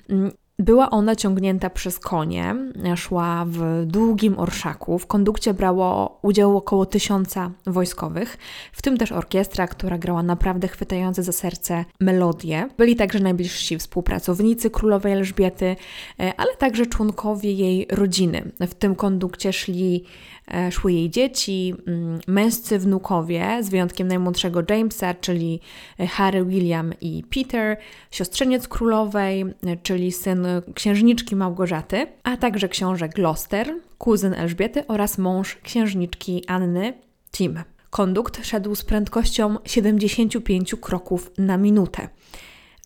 Mm, 0.09 0.31
była 0.59 0.91
ona 0.91 1.17
ciągnięta 1.17 1.71
przez 1.71 1.99
konie, 1.99 2.55
szła 2.97 3.45
w 3.49 3.85
długim 3.87 4.39
orszaku. 4.39 4.99
W 4.99 5.07
kondukcie 5.07 5.55
brało 5.55 6.19
udział 6.23 6.57
około 6.57 6.87
tysiąca 6.87 7.51
wojskowych, 7.67 8.39
w 8.73 8.83
tym 8.83 8.97
też 8.99 9.13
orkiestra, 9.13 9.67
która 9.67 9.99
grała 9.99 10.23
naprawdę 10.23 10.69
chwytające 10.69 11.23
za 11.23 11.33
serce 11.33 11.85
melodie. 12.01 12.69
Byli 12.79 12.97
także 12.97 13.21
najbliżsi 13.21 13.79
współpracownicy 13.79 14.71
królowej 14.71 15.13
Elżbiety, 15.13 15.77
e, 16.21 16.33
ale 16.37 16.57
także 16.57 16.87
członkowie 16.87 17.53
jej 17.53 17.87
rodziny. 17.91 18.53
W 18.61 18.75
tym 18.75 18.95
kondukcie 18.95 19.53
szli 19.53 20.05
E, 20.36 20.36
szły 20.71 20.93
jej 20.93 21.11
dzieci, 21.11 21.75
mm, 21.87 22.21
męscy 22.27 22.79
wnukowie, 22.79 23.59
z 23.63 23.69
wyjątkiem 23.69 24.09
najmłodszego 24.09 24.63
Jamesa, 24.71 25.15
czyli 25.15 25.61
e, 26.01 26.07
Harry, 26.07 26.45
William 26.45 26.93
i 27.01 27.25
Peter, 27.35 27.77
siostrzeniec 28.11 28.69
królowej, 28.69 29.43
e, 29.43 29.77
czyli 29.83 30.13
syn 30.13 30.47
księżniczki 30.75 31.37
Małgorzaty, 31.37 32.07
a 32.23 32.37
także 32.37 32.69
książę 32.69 33.09
Gloucester, 33.09 33.75
kuzyn 33.99 34.35
Elżbiety 34.35 34.87
oraz 34.87 35.19
mąż 35.19 35.57
księżniczki 35.57 36.45
Anny, 36.47 36.93
Tim. 37.33 37.63
Kondukt 37.91 38.47
szedł 38.47 38.75
z 38.75 38.85
prędkością 38.85 39.57
75 39.65 40.75
kroków 40.81 41.31
na 41.39 41.57
minutę, 41.57 42.09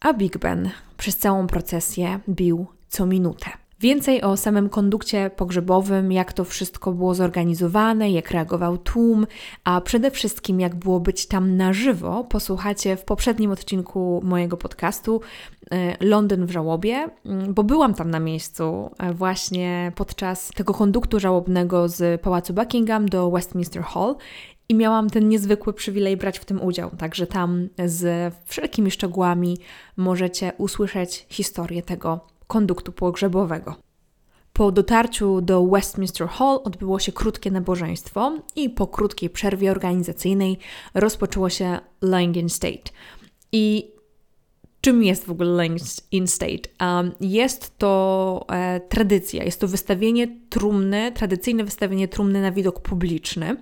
a 0.00 0.12
Big 0.12 0.38
Ben 0.38 0.70
przez 0.96 1.16
całą 1.16 1.46
procesję 1.46 2.20
bił 2.28 2.66
co 2.88 3.06
minutę. 3.06 3.59
Więcej 3.80 4.22
o 4.22 4.36
samym 4.36 4.68
kondukcie 4.68 5.30
pogrzebowym, 5.36 6.12
jak 6.12 6.32
to 6.32 6.44
wszystko 6.44 6.92
było 6.92 7.14
zorganizowane, 7.14 8.10
jak 8.10 8.30
reagował 8.30 8.78
tłum, 8.78 9.26
a 9.64 9.80
przede 9.80 10.10
wszystkim 10.10 10.60
jak 10.60 10.74
było 10.74 11.00
być 11.00 11.26
tam 11.26 11.56
na 11.56 11.72
żywo, 11.72 12.24
posłuchacie 12.24 12.96
w 12.96 13.04
poprzednim 13.04 13.50
odcinku 13.50 14.20
mojego 14.24 14.56
podcastu 14.56 15.20
e, 15.70 16.06
Londyn 16.06 16.46
w 16.46 16.50
żałobie, 16.50 17.08
mm, 17.24 17.54
bo 17.54 17.64
byłam 17.64 17.94
tam 17.94 18.10
na 18.10 18.20
miejscu 18.20 18.90
e, 18.98 19.14
właśnie 19.14 19.92
podczas 19.94 20.48
tego 20.48 20.74
konduktu 20.74 21.20
żałobnego 21.20 21.88
z 21.88 22.20
Pałacu 22.20 22.54
Buckingham 22.54 23.08
do 23.08 23.30
Westminster 23.30 23.82
Hall 23.82 24.16
i 24.68 24.74
miałam 24.74 25.10
ten 25.10 25.28
niezwykły 25.28 25.72
przywilej 25.72 26.16
brać 26.16 26.38
w 26.38 26.44
tym 26.44 26.62
udział. 26.62 26.90
Także 26.98 27.26
tam 27.26 27.68
z 27.86 28.34
wszelkimi 28.44 28.90
szczegółami 28.90 29.58
możecie 29.96 30.52
usłyszeć 30.58 31.26
historię 31.28 31.82
tego 31.82 32.29
konduktu 32.50 32.92
pogrzebowego. 32.92 33.74
Po 34.52 34.72
dotarciu 34.72 35.40
do 35.40 35.66
Westminster 35.66 36.28
Hall 36.28 36.60
odbyło 36.64 36.98
się 36.98 37.12
krótkie 37.12 37.50
nabożeństwo 37.50 38.32
i 38.56 38.70
po 38.70 38.86
krótkiej 38.86 39.30
przerwie 39.30 39.70
organizacyjnej 39.70 40.58
rozpoczęło 40.94 41.50
się 41.50 41.78
Lying 42.02 42.36
in 42.36 42.48
State. 42.48 42.90
I 43.52 43.92
czym 44.80 45.02
jest 45.02 45.26
w 45.26 45.30
ogóle 45.30 45.62
Lying 45.62 45.80
in 46.12 46.26
State? 46.26 46.68
Um, 46.80 47.12
jest 47.20 47.78
to 47.78 48.46
e, 48.48 48.80
tradycja, 48.80 49.44
jest 49.44 49.60
to 49.60 49.68
wystawienie 49.68 50.36
trumny, 50.48 51.12
tradycyjne 51.12 51.64
wystawienie 51.64 52.08
trumny 52.08 52.42
na 52.42 52.52
widok 52.52 52.80
publiczny– 52.80 53.56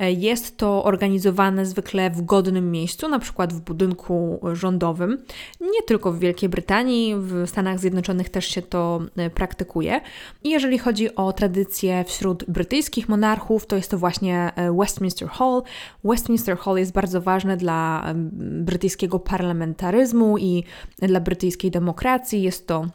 jest 0.00 0.56
to 0.56 0.84
organizowane 0.84 1.66
zwykle 1.66 2.10
w 2.10 2.22
godnym 2.22 2.70
miejscu, 2.70 3.08
na 3.08 3.18
przykład 3.18 3.52
w 3.52 3.60
budynku 3.60 4.40
rządowym. 4.52 5.24
Nie 5.60 5.82
tylko 5.86 6.12
w 6.12 6.18
Wielkiej 6.18 6.48
Brytanii, 6.48 7.14
w 7.18 7.42
Stanach 7.46 7.78
Zjednoczonych 7.78 8.28
też 8.28 8.46
się 8.46 8.62
to 8.62 9.00
e, 9.16 9.30
praktykuje. 9.30 10.00
I 10.44 10.50
jeżeli 10.50 10.78
chodzi 10.78 11.14
o 11.14 11.32
tradycje 11.32 12.04
wśród 12.04 12.44
brytyjskich 12.48 13.08
monarchów, 13.08 13.66
to 13.66 13.76
jest 13.76 13.90
to 13.90 13.98
właśnie 13.98 14.52
e, 14.56 14.72
Westminster 14.72 15.28
Hall. 15.28 15.62
Westminster 16.04 16.58
Hall 16.58 16.76
jest 16.76 16.92
bardzo 16.92 17.20
ważny 17.20 17.56
dla 17.56 18.04
brytyjskiego 18.40 19.18
parlamentaryzmu 19.18 20.38
i 20.38 20.64
dla 20.98 21.20
brytyjskiej 21.20 21.70
demokracji. 21.70 22.42
Jest 22.42 22.66
to 22.66 22.86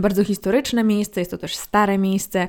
bardzo 0.00 0.24
historyczne 0.24 0.84
miejsce, 0.84 1.20
jest 1.20 1.30
to 1.30 1.38
też 1.38 1.56
stare 1.56 1.98
miejsce 1.98 2.48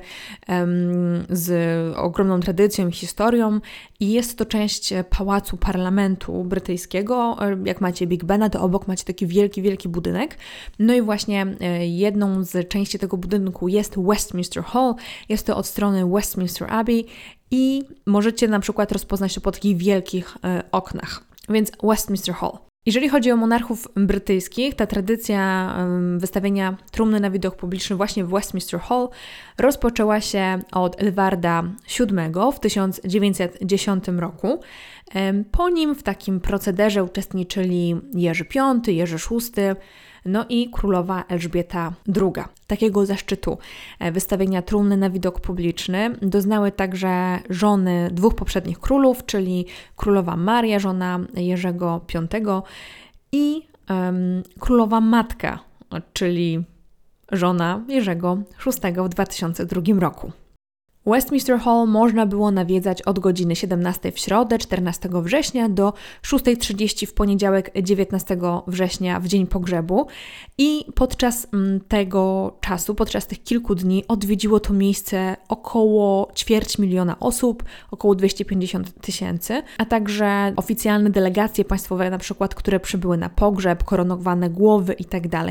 z 1.30 1.50
ogromną 1.96 2.40
tradycją 2.40 2.88
i 2.88 2.92
historią 2.92 3.60
i 4.00 4.12
jest 4.12 4.38
to 4.38 4.46
część 4.46 4.94
pałacu 5.10 5.56
parlamentu 5.56 6.44
brytyjskiego. 6.44 7.36
Jak 7.64 7.80
macie 7.80 8.06
Big 8.06 8.24
Bena, 8.24 8.50
to 8.50 8.60
obok 8.60 8.88
macie 8.88 9.04
taki 9.04 9.26
wielki, 9.26 9.62
wielki 9.62 9.88
budynek. 9.88 10.38
No 10.78 10.94
i 10.94 11.02
właśnie 11.02 11.46
e, 11.60 11.86
jedną 11.86 12.44
z 12.44 12.68
części 12.68 12.98
tego 12.98 13.16
budynku 13.16 13.68
jest 13.68 13.94
Westminster 13.98 14.64
Hall. 14.64 14.94
Jest 15.28 15.46
to 15.46 15.56
od 15.56 15.66
strony 15.66 16.06
Westminster 16.06 16.72
Abbey 16.72 17.06
i 17.50 17.82
możecie 18.06 18.48
na 18.48 18.60
przykład 18.60 18.92
rozpoznać 18.92 19.34
to 19.34 19.40
po 19.40 19.52
takich 19.52 19.76
wielkich 19.76 20.36
e, 20.44 20.62
oknach. 20.72 21.24
Więc 21.48 21.72
Westminster 21.82 22.34
Hall. 22.34 22.58
Jeżeli 22.88 23.08
chodzi 23.08 23.30
o 23.32 23.36
monarchów 23.36 23.88
brytyjskich, 23.96 24.74
ta 24.74 24.86
tradycja 24.86 25.74
wystawienia 26.18 26.76
trumny 26.90 27.20
na 27.20 27.30
widok 27.30 27.56
publiczny 27.56 27.96
właśnie 27.96 28.24
w 28.24 28.30
Westminster 28.30 28.80
Hall 28.80 29.08
rozpoczęła 29.58 30.20
się 30.20 30.58
od 30.72 31.02
Edwarda 31.02 31.62
VII 31.98 32.32
w 32.54 32.60
1910 32.60 34.04
roku. 34.08 34.60
Po 35.50 35.68
nim 35.70 35.94
w 35.94 36.02
takim 36.02 36.40
procederze 36.40 37.04
uczestniczyli 37.04 38.00
Jerzy 38.14 38.44
V, 38.44 38.92
Jerzy 38.92 39.16
VI, 39.16 39.62
no 40.28 40.44
i 40.48 40.70
królowa 40.70 41.24
Elżbieta 41.28 41.92
II. 42.16 42.44
Takiego 42.66 43.06
zaszczytu 43.06 43.58
e, 43.98 44.12
wystawienia 44.12 44.62
trumny 44.62 44.96
na 44.96 45.10
widok 45.10 45.40
publiczny 45.40 46.10
doznały 46.22 46.72
także 46.72 47.38
żony 47.50 48.08
dwóch 48.12 48.34
poprzednich 48.34 48.78
królów, 48.78 49.26
czyli 49.26 49.66
królowa 49.96 50.36
Maria, 50.36 50.78
żona 50.78 51.20
Jerzego 51.34 52.00
V 52.12 52.62
i 53.32 53.62
um, 53.90 54.42
królowa 54.60 55.00
matka, 55.00 55.58
czyli 56.12 56.64
żona 57.32 57.84
Jerzego 57.88 58.38
VI 58.66 58.92
w 59.04 59.08
2002 59.08 60.00
roku. 60.00 60.32
Westminster 61.08 61.58
Hall 61.58 61.88
można 61.88 62.26
było 62.26 62.50
nawiedzać 62.50 63.02
od 63.02 63.18
godziny 63.18 63.56
17 63.56 64.12
w 64.12 64.18
środę 64.18 64.58
14 64.58 65.08
września 65.12 65.68
do 65.68 65.92
6.30 66.22 67.06
w 67.06 67.14
poniedziałek 67.14 67.70
19 67.82 68.38
września 68.66 69.20
w 69.20 69.26
dzień 69.26 69.46
pogrzebu 69.46 70.06
i 70.58 70.84
podczas 70.94 71.46
mm, 71.52 71.80
tego 71.80 72.52
czasu, 72.60 72.94
podczas 72.94 73.26
tych 73.26 73.42
kilku 73.42 73.74
dni 73.74 74.04
odwiedziło 74.08 74.60
to 74.60 74.72
miejsce 74.72 75.36
około 75.48 76.32
ćwierć 76.36 76.78
miliona 76.78 77.18
osób, 77.18 77.64
około 77.90 78.14
250 78.14 79.00
tysięcy, 79.00 79.62
a 79.78 79.84
także 79.84 80.52
oficjalne 80.56 81.10
delegacje 81.10 81.64
państwowe 81.64 82.10
na 82.10 82.18
przykład, 82.18 82.54
które 82.54 82.80
przybyły 82.80 83.16
na 83.16 83.28
pogrzeb, 83.28 83.84
koronowane 83.84 84.50
głowy 84.50 84.92
itd. 84.92 85.28
Tak 85.30 85.44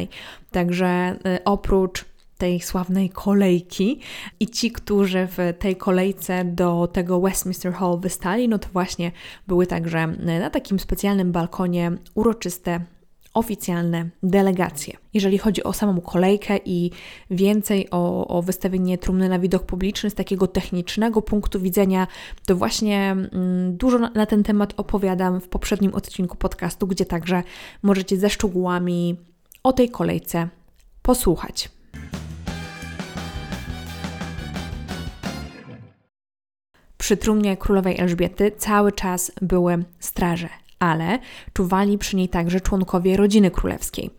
także 0.51 1.17
y, 1.35 1.43
oprócz 1.43 2.05
tej 2.37 2.61
sławnej 2.61 3.09
kolejki 3.09 3.99
i 4.39 4.47
ci, 4.47 4.71
którzy 4.71 5.27
w 5.27 5.37
tej 5.59 5.75
kolejce 5.75 6.45
do 6.45 6.87
tego 6.87 7.21
Westminster 7.21 7.73
Hall 7.73 7.99
wystali, 7.99 8.49
no 8.49 8.59
to 8.59 8.67
właśnie 8.73 9.11
były 9.47 9.67
także 9.67 10.07
na 10.07 10.49
takim 10.49 10.79
specjalnym 10.79 11.31
balkonie 11.31 11.91
uroczyste 12.15 12.79
oficjalne 13.37 14.09
delegacje. 14.23 14.97
Jeżeli 15.13 15.37
chodzi 15.37 15.63
o 15.63 15.73
samą 15.73 16.01
kolejkę 16.01 16.59
i 16.65 16.91
więcej 17.31 17.87
o, 17.91 18.27
o 18.27 18.41
wystawienie 18.41 18.97
trumny 18.97 19.29
na 19.29 19.39
widok 19.39 19.63
publiczny 19.63 20.09
z 20.09 20.13
takiego 20.13 20.47
technicznego 20.47 21.21
punktu 21.21 21.59
widzenia, 21.59 22.07
to 22.45 22.55
właśnie 22.55 23.11
mm, 23.11 23.77
dużo 23.77 23.99
na, 23.99 24.09
na 24.09 24.25
ten 24.25 24.43
temat 24.43 24.73
opowiadam 24.77 25.41
w 25.41 25.47
poprzednim 25.47 25.93
odcinku 25.93 26.37
podcastu, 26.37 26.87
gdzie 26.87 27.05
także 27.05 27.43
możecie 27.83 28.17
ze 28.17 28.29
szczegółami 28.29 29.15
o 29.63 29.73
tej 29.73 29.89
kolejce 29.89 30.47
posłuchać. 31.01 31.69
Przy 36.97 37.17
trumnie 37.17 37.57
królowej 37.57 37.99
Elżbiety 37.99 38.51
cały 38.57 38.91
czas 38.91 39.31
były 39.41 39.83
straże, 39.99 40.49
ale 40.79 41.19
czuwali 41.53 41.97
przy 41.97 42.15
niej 42.15 42.29
także 42.29 42.61
członkowie 42.61 43.17
rodziny 43.17 43.51
królewskiej. 43.51 44.09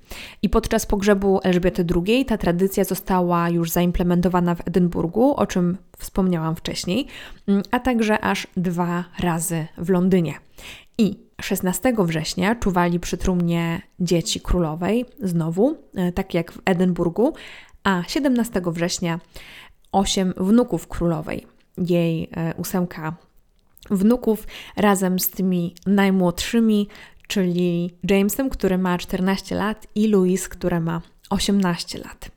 I 0.42 0.48
podczas 0.48 0.86
pogrzebu 0.86 1.40
Elżbiety 1.42 1.84
II 2.06 2.24
ta 2.24 2.38
tradycja 2.38 2.84
została 2.84 3.50
już 3.50 3.70
zaimplementowana 3.70 4.54
w 4.54 4.68
Edynburgu, 4.68 5.34
o 5.34 5.46
czym 5.46 5.76
wspomniałam 5.98 6.56
wcześniej, 6.56 7.06
mm, 7.48 7.62
a 7.70 7.80
także 7.80 8.20
aż 8.20 8.46
dwa 8.56 9.04
razy 9.18 9.66
w 9.78 9.90
Londynie. 9.90 10.34
I 10.98 11.18
16 11.40 11.92
września 12.06 12.54
czuwali 12.54 13.00
przy 13.00 13.16
trumnie 13.16 13.82
dzieci 14.00 14.40
królowej, 14.40 15.04
znowu, 15.22 15.76
e, 15.94 16.12
tak 16.12 16.34
jak 16.34 16.52
w 16.52 16.60
Edynburgu, 16.64 17.32
a 17.84 18.02
17 18.06 18.62
września 18.72 19.20
osiem 19.92 20.34
wnuków 20.36 20.88
królowej 20.88 21.57
jej 21.86 22.30
e, 22.36 22.54
ósemka 22.56 23.16
wnuków 23.90 24.46
razem 24.76 25.18
z 25.18 25.30
tymi 25.30 25.74
najmłodszymi, 25.86 26.88
czyli 27.26 27.90
Jamesem, 28.10 28.50
który 28.50 28.78
ma 28.78 28.98
14 28.98 29.54
lat 29.54 29.86
i 29.94 30.08
Louise, 30.08 30.48
która 30.48 30.80
ma 30.80 31.02
18 31.30 31.98
lat. 31.98 32.30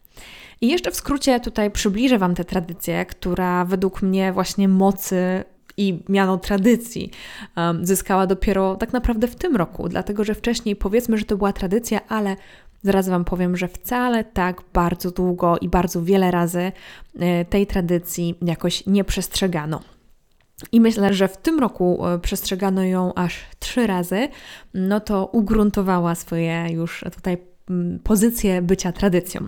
I 0.62 0.68
jeszcze 0.68 0.92
w 0.92 0.96
skrócie 0.96 1.39
tutaj 1.39 1.72
przybliżę 1.72 2.18
Wam 2.18 2.36
tę 2.36 2.46
tradycję, 2.46 3.06
która 3.06 3.66
według 3.66 4.02
mnie 4.02 4.34
właśnie 4.34 4.68
mocy 4.68 5.44
i 5.78 6.00
miano 6.10 6.38
tradycji 6.38 7.12
um, 7.58 7.86
zyskała 7.86 8.28
dopiero 8.28 8.76
tak 8.76 8.94
naprawdę 8.94 9.28
w 9.28 9.36
tym 9.36 9.56
roku, 9.56 9.89
dlatego 9.89 10.24
że 10.24 10.36
wcześniej 10.36 10.76
powiedzmy, 10.76 11.18
że 11.18 11.26
to 11.26 11.38
była 11.38 11.54
tradycja, 11.54 12.08
ale 12.08 12.36
Zaraz 12.84 13.09
Wam 13.09 13.25
powiem, 13.25 13.57
że 13.57 13.67
wcale 13.67 14.23
tak 14.23 14.61
bardzo 14.73 15.11
długo 15.11 15.57
i 15.57 15.69
bardzo 15.69 16.03
wiele 16.03 16.32
razy 16.32 16.71
e, 17.19 17.45
tej 17.45 17.67
tradycji 17.67 18.36
jakoś 18.41 18.86
nie 18.88 19.03
przestrzegano. 19.03 19.82
I 20.71 20.82
myślę, 20.82 21.13
że 21.13 21.27
w 21.27 21.38
tym 21.38 21.59
roku 21.59 22.07
e, 22.07 22.19
przestrzegano 22.19 22.84
ją 22.84 23.13
aż 23.13 23.39
trzy 23.59 23.88
razy, 23.88 24.27
no 24.73 24.99
to 24.99 25.25
ugruntowała 25.25 26.15
swoje 26.15 26.67
już 26.71 27.05
tutaj 27.15 27.38
pozycję 28.03 28.61
bycia 28.61 28.91
tradycją. 28.91 29.47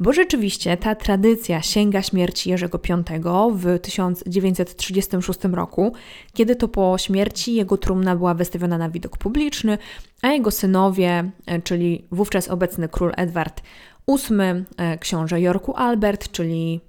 Bo 0.00 0.12
rzeczywiście 0.12 0.76
ta 0.76 0.94
tradycja 0.94 1.62
sięga 1.62 2.02
śmierci 2.02 2.50
Jerzego 2.50 2.80
V 3.08 3.50
w 3.54 3.78
1936 3.78 5.40
roku, 5.52 5.92
kiedy 6.32 6.56
to 6.56 6.68
po 6.68 6.98
śmierci 6.98 7.54
jego 7.54 7.76
trumna 7.76 8.16
była 8.16 8.34
wystawiona 8.34 8.78
na 8.78 8.90
widok 8.90 9.18
publiczny, 9.18 9.78
a 10.22 10.28
jego 10.28 10.50
synowie, 10.50 11.30
e, 11.46 11.62
czyli 11.62 12.04
wówczas 12.10 12.48
obecny 12.48 12.88
król 12.88 13.12
Edward 13.16 13.62
VIII, 14.08 14.64
e, 14.76 14.98
książę 14.98 15.40
Jorku 15.40 15.74
Albert, 15.76 16.32
czyli 16.32 16.80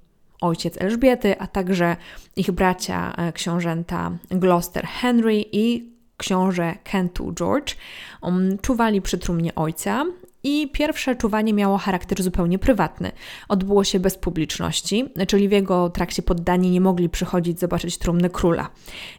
ojciec 0.42 0.82
Elżbiety, 0.82 1.40
a 1.40 1.48
także 1.48 1.96
ich 2.36 2.52
bracia 2.52 3.14
e, 3.16 3.34
książęta 3.34 4.12
Gloucester 4.30 4.86
Henry 4.86 5.46
i 5.52 5.94
książę 6.18 6.76
Kentu 6.84 7.34
George, 7.34 7.76
um, 8.22 8.58
czuwali 8.62 9.02
przy 9.02 9.18
trumnie 9.18 9.56
ojca, 9.56 10.06
i 10.44 10.70
pierwsze 10.74 11.16
czuwanie 11.16 11.54
miało 11.54 11.78
charakter 11.78 12.24
zupełnie 12.24 12.60
prywatny. 12.60 13.12
Odbyło 13.50 13.84
się 13.84 14.00
bez 14.00 14.18
publiczności, 14.18 15.10
czyli 15.28 15.48
w 15.48 15.52
jego 15.52 15.90
trakcie 15.90 16.22
poddani 16.22 16.72
nie 16.72 16.82
mogli 16.82 17.10
przychodzić 17.10 17.60
zobaczyć 17.60 17.98
trumny 17.98 18.30
króla. 18.30 18.70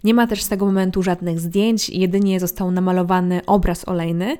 Nie 0.04 0.14
ma 0.14 0.26
też 0.26 0.42
z 0.42 0.48
tego 0.48 0.66
momentu 0.66 1.02
żadnych 1.02 1.40
zdjęć, 1.40 1.90
jedynie 1.90 2.40
został 2.40 2.70
namalowany 2.70 3.40
obraz 3.46 3.88
olejny 3.88 4.36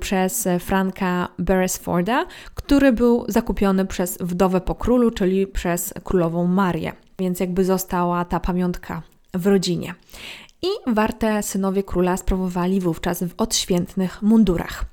przez 0.00 0.48
Franka 0.60 1.28
Beresforda, 1.38 2.26
który 2.54 2.92
był 2.92 3.24
zakupiony 3.28 3.86
przez 3.86 4.18
wdowę 4.20 4.60
po 4.60 4.74
królu, 4.74 5.10
czyli 5.10 5.46
przez 5.46 5.94
królową 6.04 6.46
Marię. 6.46 6.92
Więc 7.18 7.40
jakby 7.40 7.64
została 7.64 8.24
ta 8.24 8.40
pamiątka 8.40 9.02
w 9.34 9.46
rodzinie 9.46 9.94
i 10.62 10.68
warte 10.86 11.42
synowie 11.42 11.82
króla 11.82 12.16
sprawowali 12.16 12.80
wówczas 12.80 13.22
w 13.22 13.34
odświętnych 13.36 14.22
mundurach. 14.22 14.84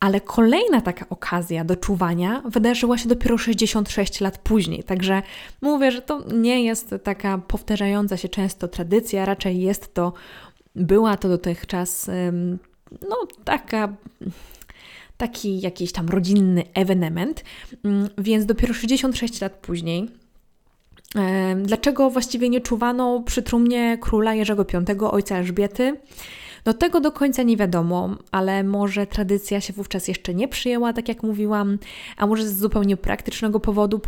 Ale 0.00 0.20
kolejna 0.20 0.80
taka 0.80 1.06
okazja 1.10 1.64
do 1.64 1.76
czuwania 1.76 2.42
wydarzyła 2.44 2.98
się 2.98 3.08
dopiero 3.08 3.38
66 3.38 4.20
lat 4.20 4.38
później. 4.38 4.82
Także 4.82 5.22
mówię, 5.60 5.92
że 5.92 6.02
to 6.02 6.24
nie 6.32 6.64
jest 6.64 6.94
taka 7.02 7.38
powtarzająca 7.38 8.16
się 8.16 8.28
często 8.28 8.68
tradycja, 8.68 9.24
raczej 9.24 9.60
jest 9.60 9.94
to, 9.94 10.12
była 10.74 11.16
to 11.16 11.28
dotychczas, 11.28 12.10
no, 13.08 13.16
taka 13.44 13.88
taki 15.16 15.60
jakiś 15.60 15.92
tam 15.92 16.08
rodzinny 16.08 16.64
ewenement, 16.74 17.44
mm, 17.84 18.08
więc 18.18 18.46
dopiero 18.46 18.74
66 18.74 19.40
lat 19.40 19.52
później 19.52 20.08
Dlaczego 21.62 22.10
właściwie 22.10 22.48
nie 22.48 22.60
czuwano 22.60 23.22
przy 23.26 23.42
trumnie 23.42 23.98
króla 24.00 24.34
Jerzego 24.34 24.64
V, 24.64 25.10
ojca 25.10 25.36
Elżbiety? 25.36 25.96
No 26.66 26.74
tego 26.74 27.00
do 27.00 27.12
końca 27.12 27.42
nie 27.42 27.56
wiadomo, 27.56 28.16
ale 28.32 28.64
może 28.64 29.06
tradycja 29.06 29.60
się 29.60 29.72
wówczas 29.72 30.08
jeszcze 30.08 30.34
nie 30.34 30.48
przyjęła, 30.48 30.92
tak 30.92 31.08
jak 31.08 31.22
mówiłam, 31.22 31.78
a 32.16 32.26
może 32.26 32.48
z 32.48 32.58
zupełnie 32.58 32.96
praktycznego 32.96 33.60
powodu, 33.60 34.00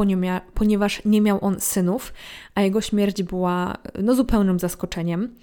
ponieważ 0.55 1.03
nie 1.05 1.21
miał 1.21 1.45
on 1.45 1.61
synów, 1.61 2.13
a 2.55 2.63
jego 2.63 2.81
śmierć 2.81 3.23
była 3.23 3.75
no, 4.03 4.15
zupełnym 4.15 4.59
zaskoczeniem. 4.59 5.35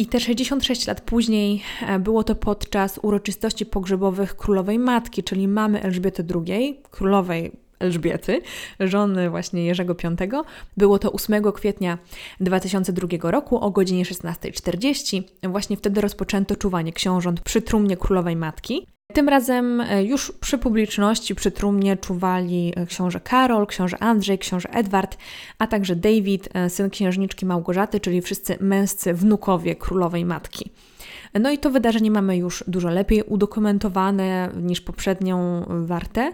I 0.00 0.06
te 0.06 0.20
66 0.20 0.86
lat 0.86 1.00
później 1.00 1.62
e, 1.86 1.98
było 1.98 2.24
to 2.24 2.34
podczas 2.34 3.00
uroczystości 3.02 3.66
pogrzebowych 3.66 4.36
królowej 4.36 4.78
matki, 4.78 5.22
czyli 5.22 5.48
mamy 5.48 5.82
Elżbiety 5.82 6.24
II, 6.34 6.80
królowej 6.90 7.52
Elżbiety, 7.78 8.40
żony 8.80 9.30
właśnie 9.30 9.64
Jerzego 9.64 9.94
V. 10.02 10.16
Było 10.76 10.98
to 10.98 11.12
8 11.12 11.52
kwietnia 11.52 11.98
2002 12.40 13.30
roku 13.30 13.58
o 13.60 13.70
godzinie 13.70 14.04
16.40. 14.04 15.22
Właśnie 15.42 15.76
wtedy 15.76 16.00
rozpoczęto 16.00 16.56
czuwanie 16.56 16.92
książąt 16.92 17.40
przy 17.40 17.62
trumnie 17.62 17.96
królowej 17.96 18.36
matki. 18.36 18.86
Tym 19.14 19.28
razem 19.28 19.80
e, 19.80 20.04
już 20.04 20.32
przy 20.40 20.58
publiczności, 20.58 21.34
przy 21.34 21.50
trumnie 21.50 21.96
czuwali 21.96 22.72
e, 22.76 22.86
książę 22.86 23.20
Karol, 23.20 23.66
książę 23.66 23.96
Andrzej, 24.02 24.38
książę 24.38 24.68
Edward, 24.72 25.18
a 25.58 25.66
także 25.66 25.96
David, 25.96 26.48
e, 26.54 26.70
syn 26.70 26.90
księżniczki 26.90 27.46
Małgorzaty, 27.46 28.00
czyli 28.00 28.22
wszyscy 28.22 28.56
męscy 28.60 29.14
wnukowie 29.14 29.76
królowej 29.76 30.24
matki. 30.24 30.70
No 31.34 31.50
i 31.50 31.58
to 31.58 31.70
wydarzenie 31.70 32.10
mamy 32.10 32.36
już 32.36 32.64
dużo 32.66 32.88
lepiej 32.88 33.22
udokumentowane 33.22 34.50
niż 34.62 34.80
poprzednią 34.80 35.64
wartę. 35.68 36.32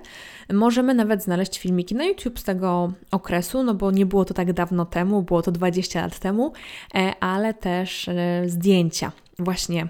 Możemy 0.52 0.94
nawet 0.94 1.22
znaleźć 1.22 1.58
filmiki 1.58 1.94
na 1.94 2.04
YouTube 2.04 2.38
z 2.38 2.44
tego 2.44 2.92
okresu, 3.10 3.62
no 3.62 3.74
bo 3.74 3.90
nie 3.90 4.06
było 4.06 4.24
to 4.24 4.34
tak 4.34 4.52
dawno 4.52 4.84
temu, 4.84 5.22
było 5.22 5.42
to 5.42 5.52
20 5.52 6.00
lat 6.00 6.18
temu, 6.18 6.52
ale 7.20 7.54
też 7.54 8.10
zdjęcia 8.46 9.12
właśnie 9.38 9.86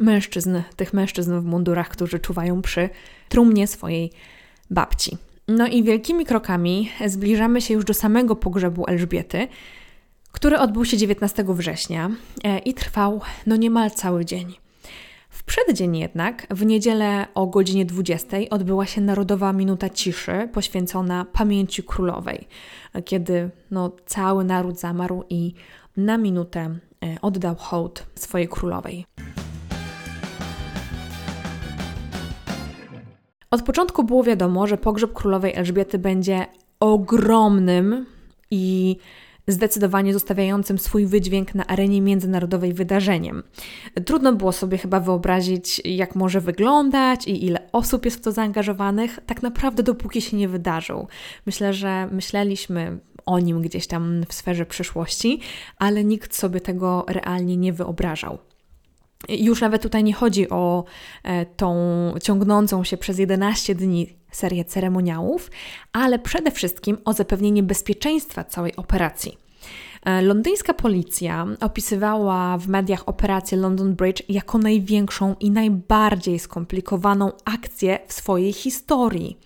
mężczyzn, 0.00 0.56
tych 0.76 0.92
mężczyzn 0.92 1.40
w 1.40 1.44
mundurach, 1.44 1.88
którzy 1.88 2.18
czuwają 2.18 2.62
przy 2.62 2.88
trumnie 3.28 3.66
swojej 3.66 4.12
babci. 4.70 5.18
No 5.48 5.66
i 5.66 5.82
wielkimi 5.82 6.26
krokami 6.26 6.90
zbliżamy 7.06 7.60
się 7.60 7.74
już 7.74 7.84
do 7.84 7.94
samego 7.94 8.36
pogrzebu 8.36 8.86
Elżbiety, 8.86 9.48
który 10.34 10.58
odbył 10.58 10.84
się 10.84 10.96
19 10.96 11.44
września 11.48 12.10
e, 12.44 12.58
i 12.58 12.74
trwał 12.74 13.20
no 13.46 13.56
niemal 13.56 13.90
cały 13.90 14.24
dzień. 14.24 14.54
W 15.28 15.44
przeddzień 15.44 15.96
jednak, 15.96 16.46
w 16.50 16.66
niedzielę 16.66 17.26
o 17.34 17.46
godzinie 17.46 17.84
20 17.84 18.36
odbyła 18.50 18.86
się 18.86 19.00
Narodowa 19.00 19.52
Minuta 19.52 19.90
Ciszy 19.90 20.48
poświęcona 20.52 21.26
pamięci 21.32 21.82
królowej, 21.82 22.48
kiedy 23.04 23.50
no, 23.70 23.92
cały 24.06 24.44
naród 24.44 24.80
zamarł 24.80 25.24
i 25.30 25.54
na 25.96 26.18
minutę 26.18 26.60
e, 26.60 27.16
oddał 27.22 27.56
hołd 27.56 28.06
swojej 28.14 28.48
królowej. 28.48 29.06
Od 33.50 33.62
początku 33.62 34.04
było 34.04 34.24
wiadomo, 34.24 34.66
że 34.66 34.78
pogrzeb 34.78 35.12
królowej 35.12 35.54
Elżbiety 35.54 35.98
będzie 35.98 36.46
ogromnym 36.80 38.06
i 38.50 38.96
zdecydowanie 39.48 40.12
zostawiającym 40.12 40.78
swój 40.78 41.06
wydźwięk 41.06 41.54
na 41.54 41.66
arenie 41.66 42.00
międzynarodowej 42.00 42.72
wydarzeniem. 42.72 43.42
Trudno 44.06 44.32
było 44.32 44.52
sobie 44.52 44.78
chyba 44.78 45.00
wyobrazić, 45.00 45.82
jak 45.84 46.14
może 46.14 46.40
wyglądać 46.40 47.28
i 47.28 47.44
ile 47.44 47.68
osób 47.72 48.04
jest 48.04 48.16
w 48.16 48.20
to 48.20 48.32
zaangażowanych, 48.32 49.18
tak 49.26 49.42
naprawdę 49.42 49.82
dopóki 49.82 50.20
się 50.20 50.36
nie 50.36 50.48
wydarzył. 50.48 51.08
Myślę, 51.46 51.72
że 51.72 52.08
myśleliśmy 52.12 52.98
o 53.26 53.38
nim 53.38 53.62
gdzieś 53.62 53.86
tam 53.86 54.24
w 54.28 54.34
sferze 54.34 54.66
przyszłości, 54.66 55.40
ale 55.78 56.04
nikt 56.04 56.34
sobie 56.34 56.60
tego 56.60 57.04
realnie 57.08 57.56
nie 57.56 57.72
wyobrażał. 57.72 58.38
Już 59.28 59.60
nawet 59.60 59.82
tutaj 59.82 60.04
nie 60.04 60.12
chodzi 60.12 60.50
o 60.50 60.84
e, 61.22 61.46
tą 61.46 61.74
ciągnącą 62.22 62.84
się 62.84 62.96
przez 62.96 63.18
11 63.18 63.74
dni 63.74 64.16
serię 64.36 64.64
ceremoniałów, 64.64 65.50
ale 65.92 66.18
przede 66.18 66.50
wszystkim 66.50 66.98
o 67.04 67.12
zapewnienie 67.12 67.62
bezpieczeństwa 67.62 68.44
całej 68.44 68.76
operacji. 68.76 69.44
E, 70.04 70.22
londyńska 70.22 70.74
policja 70.74 71.46
opisywała 71.60 72.58
w 72.58 72.68
mediach 72.68 73.08
operację 73.08 73.58
London 73.58 73.94
Bridge 73.94 74.22
jako 74.28 74.58
największą 74.58 75.34
i 75.40 75.50
najbardziej 75.50 76.38
skomplikowaną 76.38 77.32
akcję 77.44 77.98
w 78.06 78.12
swojej 78.12 78.52
historii. 78.52 79.38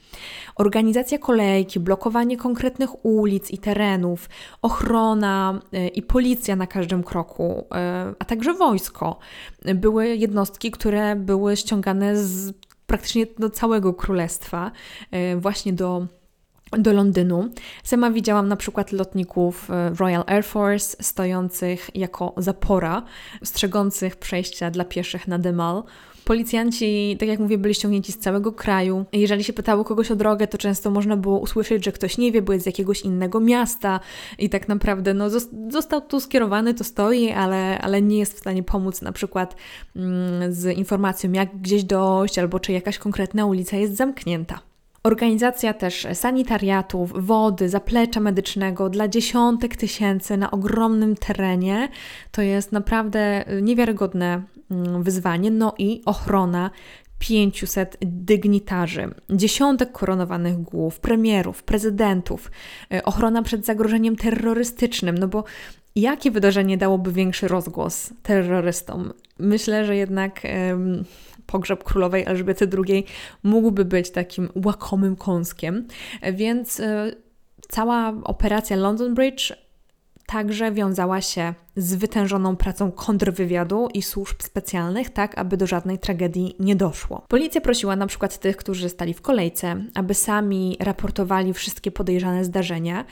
Organizacja 0.57 1.19
kolejki, 1.19 1.81
blokowanie 1.81 2.37
konkretnych 2.37 3.05
ulic 3.05 3.51
i 3.51 3.59
terenów, 3.59 4.29
ochrona 4.63 5.61
e, 5.73 5.89
i 5.89 6.03
policja 6.03 6.57
na 6.57 6.67
każdym 6.67 7.05
kroku, 7.05 7.67
e, 7.75 8.15
a 8.19 8.25
także 8.25 8.55
wojsko 8.55 9.19
były 9.75 10.17
jednostki, 10.17 10.71
które 10.71 11.17
były 11.17 11.57
ściągane 11.57 12.17
z 12.17 12.53
praktycznie 12.89 13.27
do 13.39 13.51
całego 13.51 13.95
królestwa, 13.95 14.71
właśnie 15.37 15.73
do 15.73 16.07
do 16.73 16.93
Londynu. 16.93 17.49
Sama 17.85 18.11
widziałam 18.11 18.49
na 18.49 18.57
przykład 18.57 18.93
lotników 18.93 19.71
e, 19.71 19.91
Royal 19.91 20.25
Air 20.27 20.45
Force 20.45 20.97
stojących 21.03 21.91
jako 21.95 22.35
zapora, 22.37 23.03
strzegących 23.45 24.17
przejścia 24.17 24.71
dla 24.71 24.85
pieszych 24.85 25.29
na 25.29 25.39
Demal. 25.39 25.83
Policjanci, 26.29 27.17
tak 27.21 27.29
jak 27.29 27.41
mówię, 27.41 27.59
byli 27.59 27.75
ściągnięci 27.75 28.13
z 28.13 28.19
całego 28.19 28.53
kraju. 28.53 29.05
Jeżeli 29.13 29.45
się 29.45 29.53
pytało 29.53 29.85
kogoś 29.85 30.11
o 30.11 30.17
drogę, 30.17 30.47
to 30.47 30.59
często 30.59 30.91
można 30.91 31.17
było 31.17 31.39
usłyszeć, 31.39 31.85
że 31.85 31.93
ktoś 31.93 32.19
nie 32.19 32.33
wie, 32.33 32.43
bo 32.43 32.53
jest 32.53 32.63
z 32.63 32.67
jakiegoś 32.67 33.03
innego 33.03 33.41
miasta 33.41 34.01
i 34.39 34.51
tak 34.51 34.69
naprawdę 34.69 35.15
no, 35.15 35.31
został 35.69 36.01
tu 36.01 36.21
skierowany, 36.21 36.75
to 36.75 36.85
stoi, 36.85 37.31
ale, 37.31 37.79
ale 37.79 38.03
nie 38.03 38.19
jest 38.19 38.35
w 38.35 38.39
stanie 38.39 38.63
pomóc 38.63 39.03
na 39.03 39.13
przykład 39.13 39.57
mm, 39.97 40.53
z 40.53 40.79
informacją, 40.79 41.33
jak 41.33 41.57
gdzieś 41.61 41.85
dojść, 41.85 42.39
albo 42.39 42.61
czy 42.61 42.73
jakaś 42.73 42.99
konkretna 42.99 43.47
ulica 43.47 43.77
jest 43.77 43.97
zamknięta. 43.97 44.68
Organizacja 45.09 45.75
też 45.75 46.07
sanitariatów, 46.13 47.27
wody, 47.27 47.69
zaplecza 47.69 48.21
medycznego 48.21 48.89
dla 48.89 49.09
dziesiątek 49.09 49.77
tysięcy 49.77 50.37
na 50.37 50.51
ogromnym 50.51 51.17
terenie 51.17 51.89
to 52.33 52.43
jest 52.43 52.73
naprawdę 52.73 53.45
niewiarygodne 53.63 54.43
mm, 54.71 55.03
wyzwanie. 55.03 55.51
No 55.51 55.75
i 55.79 56.03
ochrona 56.07 56.71
500 57.19 57.97
dygnitarzy, 58.01 59.11
dziesiątek 59.31 59.93
koronowanych 59.93 60.63
głów, 60.63 61.01
premierów, 61.01 61.63
prezydentów, 61.63 62.51
y, 62.95 63.03
ochrona 63.03 63.43
przed 63.43 63.67
zagrożeniem 63.67 64.17
terrorystycznym, 64.17 65.19
no 65.19 65.29
bo 65.29 65.45
jakie 65.97 66.31
wydarzenie 66.31 66.79
dałoby 66.79 67.13
większy 67.13 67.49
rozgłos 67.49 68.13
terrorystom? 68.23 69.13
Myślę, 69.39 69.85
że 69.85 69.97
jednak 69.97 70.43
pogrzeb 71.49 71.85
królowej 71.85 72.25
Elżbiety 72.27 72.69
II 72.89 73.05
mógłby 73.43 73.85
być 73.85 74.11
takim 74.11 74.49
łakomym 74.65 75.17
kąskiem, 75.17 75.87
więc 76.33 76.81
e, 76.81 77.13
cała 77.69 78.13
operacja 78.25 78.77
London 78.77 79.15
Bridge 79.15 79.53
także 80.27 80.73
wiązała 80.73 81.21
się 81.21 81.55
z 81.77 81.95
wytężoną 81.95 82.57
pracą 82.57 82.93
kontrwywiadu 82.93 83.89
i 83.95 84.03
służb 84.03 84.43
specjalnych, 84.43 85.11
tak 85.11 85.39
aby 85.39 85.57
do 85.57 85.67
żadnej 85.67 85.99
tragedii 85.99 86.57
nie 86.61 86.77
doszło. 86.77 87.25
Policja 87.29 87.61
prosiła 87.61 87.97
na 87.97 88.07
przykład 88.07 88.39
tych, 88.39 88.57
którzy 88.57 88.89
stali 88.89 89.15
w 89.15 89.23
kolejce, 89.23 89.85
aby 89.95 90.15
sami 90.15 90.77
raportowali 90.81 91.55
wszystkie 91.55 91.91
podejrzane 91.91 92.45
zdarzenia 92.45 93.05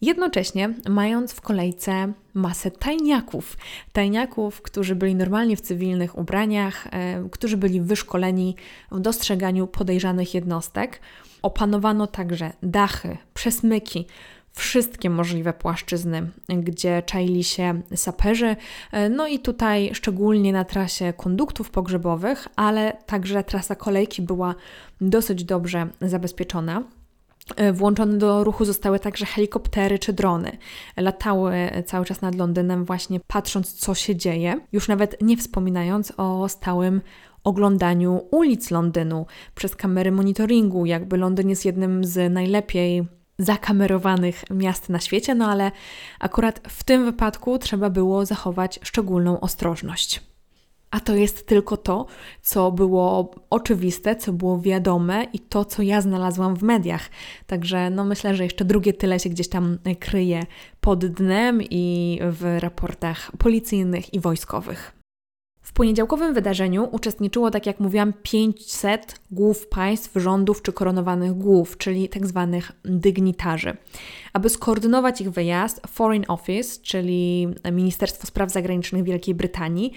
Jednocześnie 0.00 0.74
mając 0.88 1.32
w 1.32 1.40
kolejce 1.40 2.12
masę 2.34 2.70
tajniaków, 2.70 3.56
tajniaków, 3.92 4.62
którzy 4.62 4.94
byli 4.94 5.14
normalnie 5.14 5.56
w 5.56 5.60
cywilnych 5.60 6.18
ubraniach, 6.18 6.86
e, 6.86 7.28
którzy 7.30 7.56
byli 7.56 7.80
wyszkoleni 7.80 8.56
w 8.92 9.00
dostrzeganiu 9.00 9.66
podejrzanych 9.66 10.34
jednostek. 10.34 11.00
Opanowano 11.42 12.06
także 12.06 12.52
dachy, 12.62 13.16
przesmyki, 13.34 14.06
wszystkie 14.52 15.10
możliwe 15.10 15.52
płaszczyzny, 15.52 16.30
gdzie 16.48 17.02
czaili 17.02 17.44
się 17.44 17.82
saperzy. 17.94 18.56
E, 18.92 19.08
no 19.08 19.26
i 19.26 19.38
tutaj 19.38 19.90
szczególnie 19.94 20.52
na 20.52 20.64
trasie 20.64 21.12
konduktów 21.12 21.70
pogrzebowych, 21.70 22.48
ale 22.56 22.96
także 23.06 23.44
trasa 23.44 23.74
kolejki 23.74 24.22
była 24.22 24.54
dosyć 25.00 25.44
dobrze 25.44 25.88
zabezpieczona. 26.00 26.82
E, 27.56 27.72
włączone 27.72 28.18
do 28.18 28.44
ruchu 28.44 28.64
zostały 28.64 28.98
także 28.98 29.26
helikoptery 29.26 29.98
czy 29.98 30.12
drony. 30.12 30.58
Latały 30.96 31.54
cały 31.86 32.04
czas 32.04 32.20
nad 32.20 32.34
Londynem, 32.34 32.84
właśnie 32.84 33.20
patrząc, 33.26 33.72
co 33.72 33.94
się 33.94 34.16
dzieje, 34.16 34.60
już 34.72 34.88
nawet 34.88 35.16
nie 35.22 35.36
wspominając 35.36 36.12
o 36.16 36.48
stałym 36.48 37.00
oglądaniu 37.44 38.20
ulic 38.30 38.70
Londynu 38.70 39.26
przez 39.54 39.76
kamery 39.76 40.12
monitoringu. 40.12 40.86
Jakby 40.86 41.16
Londyn 41.16 41.50
jest 41.50 41.64
jednym 41.64 42.04
z 42.04 42.32
najlepiej 42.32 43.04
zakamerowanych 43.38 44.44
miast 44.50 44.88
na 44.88 44.98
świecie, 44.98 45.34
no 45.34 45.50
ale 45.50 45.72
akurat 46.20 46.60
w 46.68 46.84
tym 46.84 47.04
wypadku 47.04 47.58
trzeba 47.58 47.90
było 47.90 48.26
zachować 48.26 48.80
szczególną 48.82 49.40
ostrożność. 49.40 50.29
A 50.90 51.00
to 51.00 51.14
jest 51.14 51.46
tylko 51.46 51.76
to, 51.76 52.06
co 52.42 52.72
było 52.72 53.34
oczywiste, 53.50 54.16
co 54.16 54.32
było 54.32 54.60
wiadome 54.60 55.24
i 55.32 55.38
to, 55.38 55.64
co 55.64 55.82
ja 55.82 56.00
znalazłam 56.00 56.56
w 56.56 56.62
mediach. 56.62 57.10
Także 57.46 57.90
no 57.90 58.04
myślę, 58.04 58.34
że 58.34 58.44
jeszcze 58.44 58.64
drugie 58.64 58.92
tyle 58.92 59.20
się 59.20 59.30
gdzieś 59.30 59.48
tam 59.48 59.78
kryje 60.00 60.42
pod 60.80 61.06
dnem 61.06 61.62
i 61.70 62.18
w 62.22 62.58
raportach 62.60 63.32
policyjnych 63.38 64.14
i 64.14 64.20
wojskowych. 64.20 65.00
W 65.62 65.72
poniedziałkowym 65.72 66.34
wydarzeniu 66.34 66.88
uczestniczyło, 66.92 67.50
tak 67.50 67.66
jak 67.66 67.80
mówiłam, 67.80 68.12
500 68.22 69.20
głów 69.30 69.66
państw, 69.66 70.12
rządów 70.16 70.62
czy 70.62 70.72
koronowanych 70.72 71.32
głów, 71.32 71.76
czyli 71.78 72.08
tak 72.08 72.26
zwanych 72.26 72.72
dygnitarzy. 72.84 73.76
Aby 74.32 74.48
skoordynować 74.48 75.20
ich 75.20 75.30
wyjazd, 75.30 75.80
Foreign 75.86 76.24
Office, 76.28 76.80
czyli 76.82 77.48
Ministerstwo 77.72 78.26
Spraw 78.26 78.50
Zagranicznych 78.50 79.04
Wielkiej 79.04 79.34
Brytanii, 79.34 79.92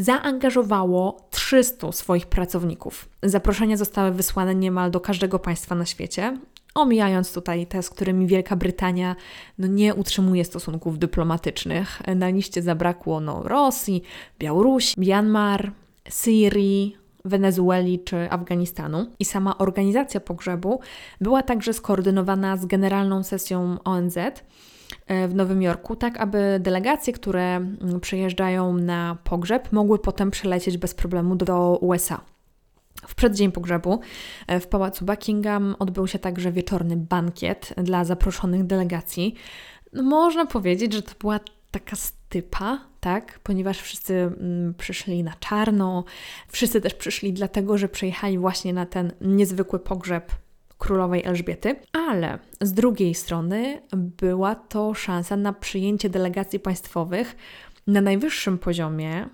zaangażowało 0.00 1.28
300 1.30 1.92
swoich 1.92 2.26
pracowników. 2.26 3.08
Zaproszenia 3.22 3.76
zostały 3.76 4.10
wysłane 4.10 4.54
niemal 4.54 4.90
do 4.90 5.00
każdego 5.00 5.38
państwa 5.38 5.74
na 5.74 5.86
świecie, 5.86 6.38
omijając 6.74 7.32
tutaj 7.32 7.66
te, 7.66 7.82
z 7.82 7.90
którymi 7.90 8.26
Wielka 8.26 8.56
Brytania 8.56 9.16
no, 9.58 9.66
nie 9.66 9.94
utrzymuje 9.94 10.44
stosunków 10.44 10.98
dyplomatycznych. 10.98 12.02
Na 12.16 12.28
liście 12.28 12.62
zabrakło 12.62 13.20
no, 13.20 13.42
Rosji, 13.42 14.02
Białorusi, 14.38 15.00
Myanmar, 15.00 15.72
Syrii, 16.08 16.96
Wenezueli 17.24 17.98
czy 17.98 18.30
Afganistanu. 18.30 19.06
I 19.18 19.24
sama 19.24 19.58
organizacja 19.58 20.20
pogrzebu 20.20 20.80
była 21.20 21.42
także 21.42 21.72
skoordynowana 21.72 22.56
z 22.56 22.66
Generalną 22.66 23.22
Sesją 23.22 23.76
ONZ 23.84 24.16
w 25.28 25.34
Nowym 25.34 25.62
Jorku, 25.62 25.96
tak 25.96 26.20
aby 26.20 26.58
delegacje, 26.60 27.12
które 27.12 27.56
mm, 27.56 28.00
przyjeżdżają 28.00 28.74
na 28.74 29.16
pogrzeb, 29.24 29.72
mogły 29.72 29.98
potem 29.98 30.30
przelecieć 30.30 30.78
bez 30.78 30.94
problemu 30.94 31.36
do 31.36 31.78
USA. 31.80 32.20
W 33.06 33.14
przeddzień 33.14 33.52
pogrzebu 33.52 34.00
e, 34.46 34.60
w 34.60 34.66
pałacu 34.66 35.04
Buckingham 35.04 35.76
odbył 35.78 36.06
się 36.06 36.18
także 36.18 36.52
wieczorny 36.52 36.96
bankiet 36.96 37.74
dla 37.76 38.04
zaproszonych 38.04 38.66
delegacji. 38.66 39.34
No, 39.92 40.02
można 40.02 40.46
powiedzieć, 40.46 40.92
że 40.92 41.02
to 41.02 41.12
była 41.20 41.40
taka 41.70 41.96
stypa, 41.96 42.78
tak? 43.00 43.40
Ponieważ 43.42 43.78
wszyscy 43.78 44.14
mm, 44.14 44.74
przyszli 44.74 45.22
na 45.24 45.32
czarno, 45.40 46.04
wszyscy 46.48 46.80
też 46.80 46.94
przyszli 46.94 47.32
dlatego, 47.32 47.78
że 47.78 47.88
przyjechali 47.88 48.38
właśnie 48.38 48.72
na 48.72 48.86
ten 48.86 49.12
niezwykły 49.20 49.78
pogrzeb 49.78 50.32
królowej 50.80 51.24
Elżbiety, 51.24 51.76
ale 51.92 52.38
z 52.60 52.72
drugiej 52.72 53.14
strony 53.14 53.82
była 53.92 54.54
to 54.54 54.94
szansa 54.94 55.36
na 55.36 55.52
przyjęcie 55.52 56.10
delegacji 56.10 56.60
państwowych 56.60 57.36
na 57.86 58.00
najwyższym 58.00 58.58
poziomie 58.58 59.28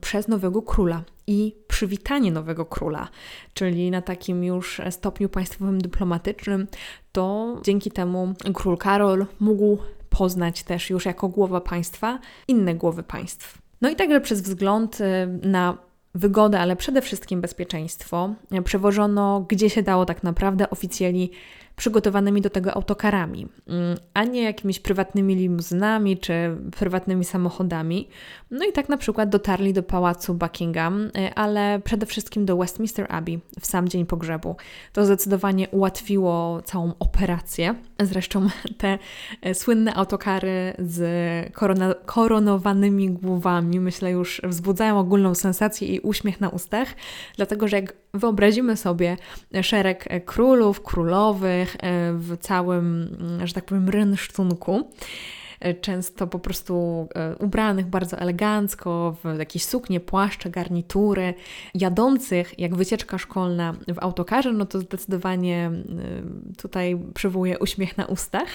przez 0.00 0.28
nowego 0.28 0.62
króla 0.62 1.02
i 1.26 1.54
przywitanie 1.68 2.32
nowego 2.32 2.64
króla, 2.66 3.08
czyli 3.54 3.90
na 3.90 4.02
takim 4.02 4.44
już 4.44 4.80
stopniu 4.90 5.28
państwowym 5.28 5.80
dyplomatycznym, 5.80 6.66
to 7.12 7.56
dzięki 7.64 7.90
temu 7.90 8.34
król 8.54 8.78
Karol 8.78 9.26
mógł 9.40 9.78
poznać 10.10 10.62
też 10.62 10.90
już 10.90 11.06
jako 11.06 11.28
głowa 11.28 11.60
państwa 11.60 12.18
inne 12.48 12.74
głowy 12.74 13.02
państw. 13.02 13.58
No 13.80 13.88
i 13.88 13.96
także 13.96 14.20
przez 14.20 14.40
wzgląd 14.40 15.00
y, 15.00 15.04
na 15.42 15.78
wygodę, 16.14 16.60
ale 16.60 16.76
przede 16.76 17.02
wszystkim 17.02 17.40
bezpieczeństwo, 17.40 18.34
przewożono 18.64 19.46
gdzie 19.48 19.70
się 19.70 19.82
dało 19.82 20.06
tak 20.06 20.22
naprawdę 20.22 20.70
oficjeli 20.70 21.30
przygotowanymi 21.76 22.40
do 22.40 22.50
tego 22.50 22.74
autokarami, 22.74 23.48
mm, 23.66 23.98
a 24.14 24.24
nie 24.24 24.42
jakimiś 24.42 24.80
prywatnymi 24.80 25.34
limuzynami 25.34 26.18
czy 26.18 26.56
prywatnymi 26.78 27.24
samochodami. 27.24 28.08
No 28.50 28.64
i 28.64 28.72
tak 28.72 28.88
na 28.88 28.96
przykład 28.96 29.28
dotarli 29.28 29.72
do 29.72 29.82
pałacu 29.82 30.34
Buckingham, 30.34 31.00
y, 31.00 31.34
ale 31.34 31.80
przede 31.84 32.06
wszystkim 32.06 32.46
do 32.46 32.56
Westminster 32.56 33.06
Abbey 33.08 33.40
w 33.60 33.66
sam 33.66 33.88
dzień 33.88 34.06
pogrzebu. 34.06 34.56
To 34.92 35.04
zdecydowanie 35.04 35.68
ułatwiło 35.68 36.62
całą 36.62 36.92
operację. 36.98 37.74
Zresztą 38.00 38.48
te 38.78 38.98
y, 39.46 39.54
słynne 39.54 39.94
autokary 39.94 40.74
z 40.78 41.52
korona 41.52 41.94
koronowanymi 42.06 43.10
głowami, 43.10 43.80
myślę, 43.80 44.10
już 44.10 44.40
wzbudzają 44.44 44.98
ogólną 44.98 45.34
sensację 45.34 45.88
i 45.88 46.00
uśmiech 46.00 46.40
na 46.40 46.48
ustach, 46.48 46.88
dlatego 47.36 47.68
że 47.68 47.76
jak 47.76 47.92
wyobrazimy 48.14 48.76
sobie 48.76 49.16
szereg 49.62 50.24
królów, 50.24 50.82
królowych 50.82 51.76
e, 51.76 52.12
w 52.12 52.36
całym, 52.40 53.16
że 53.44 53.54
tak 53.54 53.64
powiem, 53.64 53.88
rynsztunku, 53.88 54.84
E, 54.84 55.37
często 55.80 56.26
po 56.26 56.38
prostu 56.38 57.08
e, 57.14 57.36
ubranych 57.36 57.86
bardzo 57.86 58.18
elegancko, 58.18 59.16
w 59.24 59.38
jakieś 59.38 59.64
suknie, 59.64 60.00
płaszcze, 60.00 60.50
garnitury, 60.50 61.34
jadących 61.74 62.58
jak 62.58 62.76
wycieczka 62.76 63.18
szkolna 63.18 63.74
w 63.94 63.98
autokarze, 63.98 64.52
no 64.52 64.66
to 64.66 64.80
zdecydowanie 64.80 65.70
e, 65.70 66.56
tutaj 66.56 66.98
przywołuje 67.14 67.58
uśmiech 67.58 67.98
na 67.98 68.06
ustach, 68.06 68.48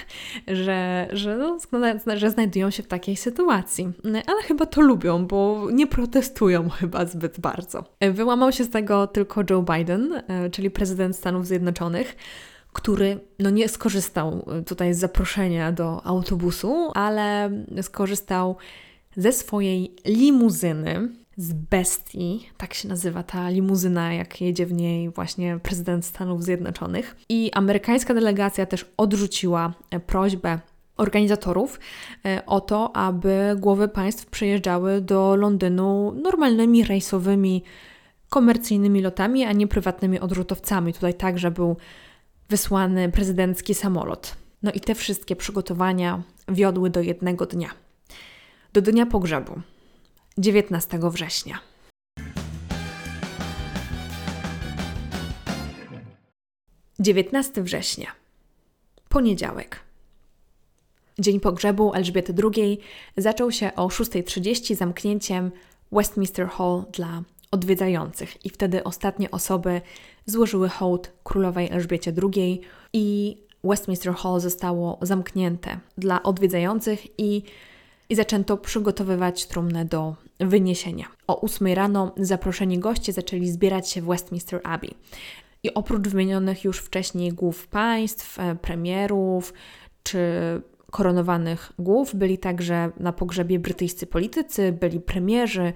że, 0.47 1.07
że, 1.11 1.37
no, 1.37 1.57
że 2.15 2.31
znajdują 2.31 2.69
się 2.69 2.83
w 2.83 2.87
takiej 2.87 3.15
sytuacji. 3.15 3.91
Ale 4.27 4.43
chyba 4.43 4.65
to 4.65 4.81
lubią, 4.81 5.27
bo 5.27 5.67
nie 5.71 5.87
protestują 5.87 6.69
chyba 6.69 7.05
zbyt 7.05 7.39
bardzo. 7.39 7.83
Wyłamał 8.11 8.51
się 8.51 8.63
z 8.63 8.69
tego 8.69 9.07
tylko 9.07 9.41
Joe 9.49 9.63
Biden, 9.63 10.23
czyli 10.51 10.71
prezydent 10.71 11.15
Stanów 11.15 11.47
Zjednoczonych, 11.47 12.15
który 12.73 13.19
no 13.39 13.49
nie 13.49 13.69
skorzystał 13.69 14.45
y, 14.59 14.63
tutaj 14.63 14.93
z 14.93 14.99
zaproszenia 14.99 15.71
do 15.71 16.05
autobusu, 16.05 16.91
ale 16.93 17.51
skorzystał 17.81 18.55
ze 19.15 19.31
swojej 19.31 19.95
limuzyny 20.05 21.09
z 21.37 21.53
bestii, 21.53 22.49
tak 22.57 22.73
się 22.73 22.87
nazywa 22.87 23.23
ta 23.23 23.49
limuzyna, 23.49 24.13
jak 24.13 24.41
jedzie 24.41 24.65
w 24.65 24.73
niej 24.73 25.09
właśnie 25.09 25.59
prezydent 25.63 26.05
Stanów 26.05 26.43
Zjednoczonych. 26.43 27.15
I 27.29 27.51
amerykańska 27.53 28.13
delegacja 28.13 28.65
też 28.65 28.85
odrzuciła 28.97 29.73
e, 29.91 29.99
prośbę 29.99 30.59
organizatorów 30.97 31.79
e, 32.25 32.45
o 32.45 32.61
to, 32.61 32.95
aby 32.95 33.55
głowy 33.57 33.87
państw 33.87 34.25
przyjeżdżały 34.25 35.01
do 35.01 35.35
Londynu 35.35 36.11
normalnymi 36.23 36.83
rejsowymi, 36.83 37.63
komercyjnymi 38.29 39.01
lotami, 39.01 39.43
a 39.43 39.51
nie 39.51 39.67
prywatnymi 39.67 40.19
odrzutowcami. 40.19 40.93
Tutaj 40.93 41.13
także 41.13 41.51
był 41.51 41.77
wysłany 42.49 43.11
prezydencki 43.11 43.73
samolot. 43.73 44.35
No 44.63 44.71
i 44.71 44.79
te 44.79 44.95
wszystkie 44.95 45.35
przygotowania 45.35 46.23
wiodły 46.47 46.89
do 46.89 47.01
jednego 47.01 47.45
dnia. 47.45 47.69
Do 48.73 48.81
dnia 48.81 49.05
pogrzebu, 49.05 49.61
19 50.37 50.99
września. 51.03 51.59
Dziewiętnasty 56.99 57.63
września, 57.63 58.11
poniedziałek. 59.09 59.79
Dzień 61.19 61.39
pogrzebu 61.39 61.93
Elżbiety 61.93 62.33
II 62.43 62.79
zaczął 63.17 63.51
się 63.51 63.75
o 63.75 63.87
6.30 63.87 64.75
zamknięciem 64.75 65.51
Westminster 65.91 66.47
Hall 66.47 66.83
dla 66.91 67.23
odwiedzających 67.51 68.45
i 68.45 68.49
wtedy 68.49 68.83
ostatnie 68.83 69.31
osoby 69.31 69.81
złożyły 70.25 70.69
hołd 70.69 71.11
królowej 71.23 71.69
Elżbiecie 71.71 72.13
II 72.33 72.61
i 72.93 73.37
Westminster 73.63 74.13
Hall 74.13 74.39
zostało 74.39 74.97
zamknięte 75.01 75.79
dla 75.97 76.23
odwiedzających 76.23 77.19
i, 77.19 77.43
i 78.09 78.15
zaczęto 78.15 78.57
przygotowywać 78.57 79.45
trumnę 79.45 79.85
do 79.85 80.15
wyniesienia. 80.39 81.05
O 81.27 81.41
8 81.41 81.67
rano 81.67 82.11
zaproszeni 82.17 82.79
goście 82.79 83.13
zaczęli 83.13 83.49
zbierać 83.49 83.89
się 83.89 84.01
w 84.01 84.05
Westminster 84.05 84.61
Abbey. 84.63 84.93
I 85.63 85.73
oprócz 85.73 86.07
wymienionych 86.07 86.63
już 86.63 86.77
wcześniej 86.79 87.31
głów 87.31 87.67
państw, 87.67 88.39
e, 88.39 88.55
premierów 88.55 89.53
czy 90.03 90.19
koronowanych 90.91 91.71
głów, 91.79 92.15
byli 92.15 92.37
także 92.37 92.91
na 92.99 93.13
pogrzebie 93.13 93.59
brytyjscy 93.59 94.07
politycy, 94.07 94.71
byli 94.71 94.99
premierzy, 94.99 95.73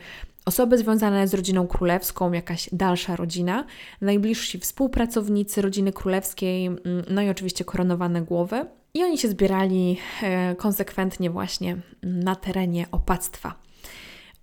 Osoby 0.48 0.78
związane 0.78 1.28
z 1.28 1.34
rodziną 1.34 1.68
królewską, 1.68 2.32
jakaś 2.32 2.70
dalsza 2.72 3.16
rodzina, 3.16 3.66
najbliżsi 4.02 4.60
współpracownicy 4.60 5.62
rodziny 5.62 5.94
królewskiej, 5.94 6.66
mm, 6.66 6.82
no 7.10 7.22
i 7.22 7.30
oczywiście 7.30 7.66
koronowane 7.66 8.22
głowy. 8.22 8.66
I 8.94 9.04
oni 9.04 9.18
się 9.18 9.28
zbierali 9.28 9.98
e, 10.24 10.56
konsekwentnie 10.56 11.30
właśnie 11.30 11.78
na 12.04 12.36
terenie 12.36 12.86
opactwa. 12.92 13.56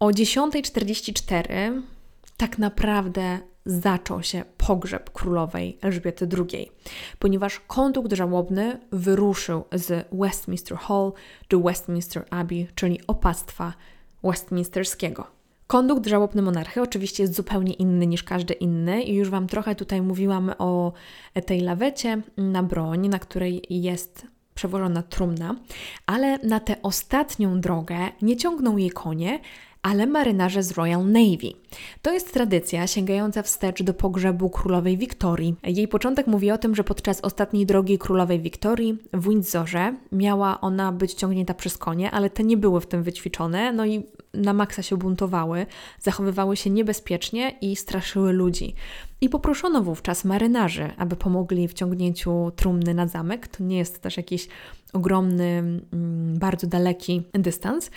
O 0.00 0.06
10.44 0.06 1.82
tak 2.36 2.58
naprawdę 2.58 3.38
zaczął 3.66 4.22
się 4.22 4.44
pogrzeb 4.56 5.10
królowej 5.10 5.78
Elżbiety 5.82 6.28
II, 6.38 6.70
ponieważ 7.18 7.60
kondukt 7.60 8.12
żałobny 8.12 8.80
wyruszył 8.92 9.64
z 9.72 10.08
Westminster 10.12 10.78
Hall 10.78 11.12
do 11.50 11.60
Westminster 11.60 12.24
Abbey, 12.30 12.68
czyli 12.74 13.00
opactwa 13.06 13.72
westminsterskiego. 14.24 15.33
Kondukt 15.66 16.06
żałobny 16.06 16.42
monarchy 16.42 16.82
oczywiście 16.82 17.22
jest 17.22 17.34
zupełnie 17.34 17.72
inny 17.72 18.06
niż 18.06 18.22
każdy 18.22 18.54
inny 18.54 19.02
i 19.02 19.14
już 19.14 19.30
Wam 19.30 19.46
trochę 19.46 19.74
tutaj 19.74 20.02
mówiłam 20.02 20.52
o 20.58 20.92
tej 21.46 21.60
lawecie 21.60 22.22
na 22.36 22.62
broń, 22.62 23.08
na 23.08 23.18
której 23.18 23.62
jest 23.70 24.26
przewożona 24.54 25.02
trumna, 25.02 25.56
ale 26.06 26.38
na 26.38 26.60
tę 26.60 26.76
ostatnią 26.82 27.60
drogę 27.60 27.98
nie 28.22 28.36
ciągną 28.36 28.76
jej 28.76 28.90
konie, 28.90 29.40
ale 29.82 30.06
marynarze 30.06 30.62
z 30.62 30.72
Royal 30.72 31.06
Navy. 31.06 31.52
To 32.02 32.12
jest 32.12 32.32
tradycja 32.32 32.86
sięgająca 32.86 33.42
wstecz 33.42 33.82
do 33.82 33.94
pogrzebu 33.94 34.50
królowej 34.50 34.98
Wiktorii. 34.98 35.54
Jej 35.62 35.88
początek 35.88 36.26
mówi 36.26 36.50
o 36.50 36.58
tym, 36.58 36.74
że 36.74 36.84
podczas 36.84 37.20
ostatniej 37.20 37.66
drogi 37.66 37.98
królowej 37.98 38.40
Wiktorii 38.40 38.98
w 39.12 39.28
Windsorze 39.28 39.94
miała 40.12 40.60
ona 40.60 40.92
być 40.92 41.14
ciągnięta 41.14 41.54
przez 41.54 41.78
konie, 41.78 42.10
ale 42.10 42.30
te 42.30 42.44
nie 42.44 42.56
były 42.56 42.80
w 42.80 42.86
tym 42.86 43.02
wyćwiczone, 43.02 43.72
no 43.72 43.86
i 43.86 44.02
na 44.34 44.52
maksa 44.52 44.82
się 44.82 44.96
buntowały, 44.96 45.66
zachowywały 46.00 46.56
się 46.56 46.70
niebezpiecznie 46.70 47.58
i 47.60 47.76
straszyły 47.76 48.32
ludzi. 48.32 48.74
I 49.20 49.28
poproszono 49.28 49.82
wówczas 49.82 50.24
marynarzy, 50.24 50.90
aby 50.96 51.16
pomogli 51.16 51.68
w 51.68 51.74
ciągnięciu 51.74 52.52
trumny 52.56 52.94
na 52.94 53.06
zamek. 53.06 53.48
To 53.48 53.64
nie 53.64 53.78
jest 53.78 54.02
też 54.02 54.16
jakiś 54.16 54.48
ogromny, 54.92 55.44
mm, 55.92 56.38
bardzo 56.38 56.66
daleki 56.66 57.22
dystans 57.32 57.90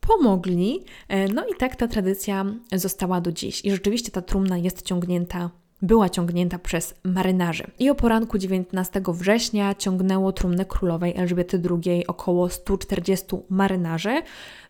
pomogli. 0.00 0.80
E, 1.08 1.28
no 1.28 1.46
i 1.46 1.54
tak 1.58 1.76
ta 1.76 1.88
tradycja 1.88 2.44
została 2.72 3.20
do 3.20 3.32
dziś. 3.32 3.64
I 3.64 3.70
rzeczywiście 3.70 4.10
ta 4.10 4.22
trumna 4.22 4.58
jest 4.58 4.82
ciągnięta 4.82 5.50
była 5.84 6.08
ciągnięta 6.08 6.58
przez 6.58 6.94
marynarzy. 7.04 7.64
I 7.78 7.90
o 7.90 7.94
poranku 7.94 8.38
19 8.38 9.02
września 9.08 9.74
ciągnęło 9.74 10.32
trumnę 10.32 10.64
królowej 10.64 11.16
Elżbiety 11.16 11.62
II 11.70 12.06
około 12.06 12.48
140 12.48 13.26
marynarzy. 13.48 14.22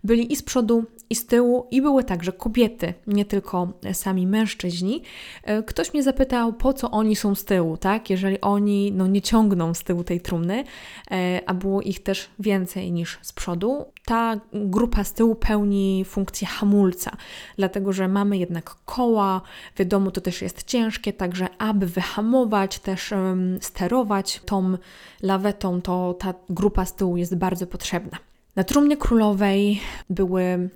Byli 0.05 0.33
i 0.33 0.37
z 0.37 0.43
przodu, 0.43 0.85
i 1.11 1.15
z 1.15 1.27
tyłu, 1.27 1.67
i 1.71 1.83
były 1.83 2.05
także 2.05 2.33
kobiety, 2.33 2.95
nie 3.07 3.25
tylko 3.25 3.69
sami 3.93 4.27
mężczyźni. 4.27 5.03
E, 5.43 5.63
ktoś 5.63 5.95
mnie 5.95 6.03
zapytał, 6.03 6.53
po 6.53 6.73
co 6.73 6.91
oni 6.91 7.17
są 7.17 7.35
z 7.35 7.45
tyłu, 7.45 7.77
tak? 7.77 8.11
Jeżeli 8.11 8.41
oni 8.41 8.93
no, 8.93 9.07
nie 9.07 9.23
ciągną 9.23 9.75
z 9.75 9.83
tyłu 9.85 10.05
tej 10.05 10.21
trumny, 10.21 10.65
e, 11.11 11.41
a 11.47 11.55
było 11.55 11.83
ich 11.83 12.03
też 12.03 12.31
więcej 12.39 12.93
niż 12.93 13.19
z 13.23 13.33
przodu. 13.33 13.85
Ta 14.05 14.41
grupa 14.53 15.05
z 15.05 15.13
tyłu 15.13 15.35
pełni 15.35 16.05
funkcję 16.05 16.49
hamulca, 16.49 17.17
dlatego 17.57 17.93
że 17.93 18.09
mamy 18.09 18.39
jednak 18.39 18.77
koła, 18.85 19.41
wiadomo, 19.77 20.11
to 20.11 20.21
też 20.21 20.43
jest 20.43 20.65
ciężkie, 20.65 21.13
także 21.13 21.49
aby 21.59 21.87
wyhamować, 21.87 22.79
też 22.79 23.13
um, 23.13 23.59
sterować 23.61 24.41
tą 24.47 24.77
lawetą, 25.23 25.83
to 25.83 26.15
ta 26.19 26.35
grupa 26.49 26.85
z 26.85 26.95
tyłu 26.95 27.17
jest 27.17 27.37
bardzo 27.37 27.67
potrzebna. 27.67 28.19
Na 28.57 28.65
trumnie 28.65 28.97
królowej 28.97 29.81
były 30.11 30.71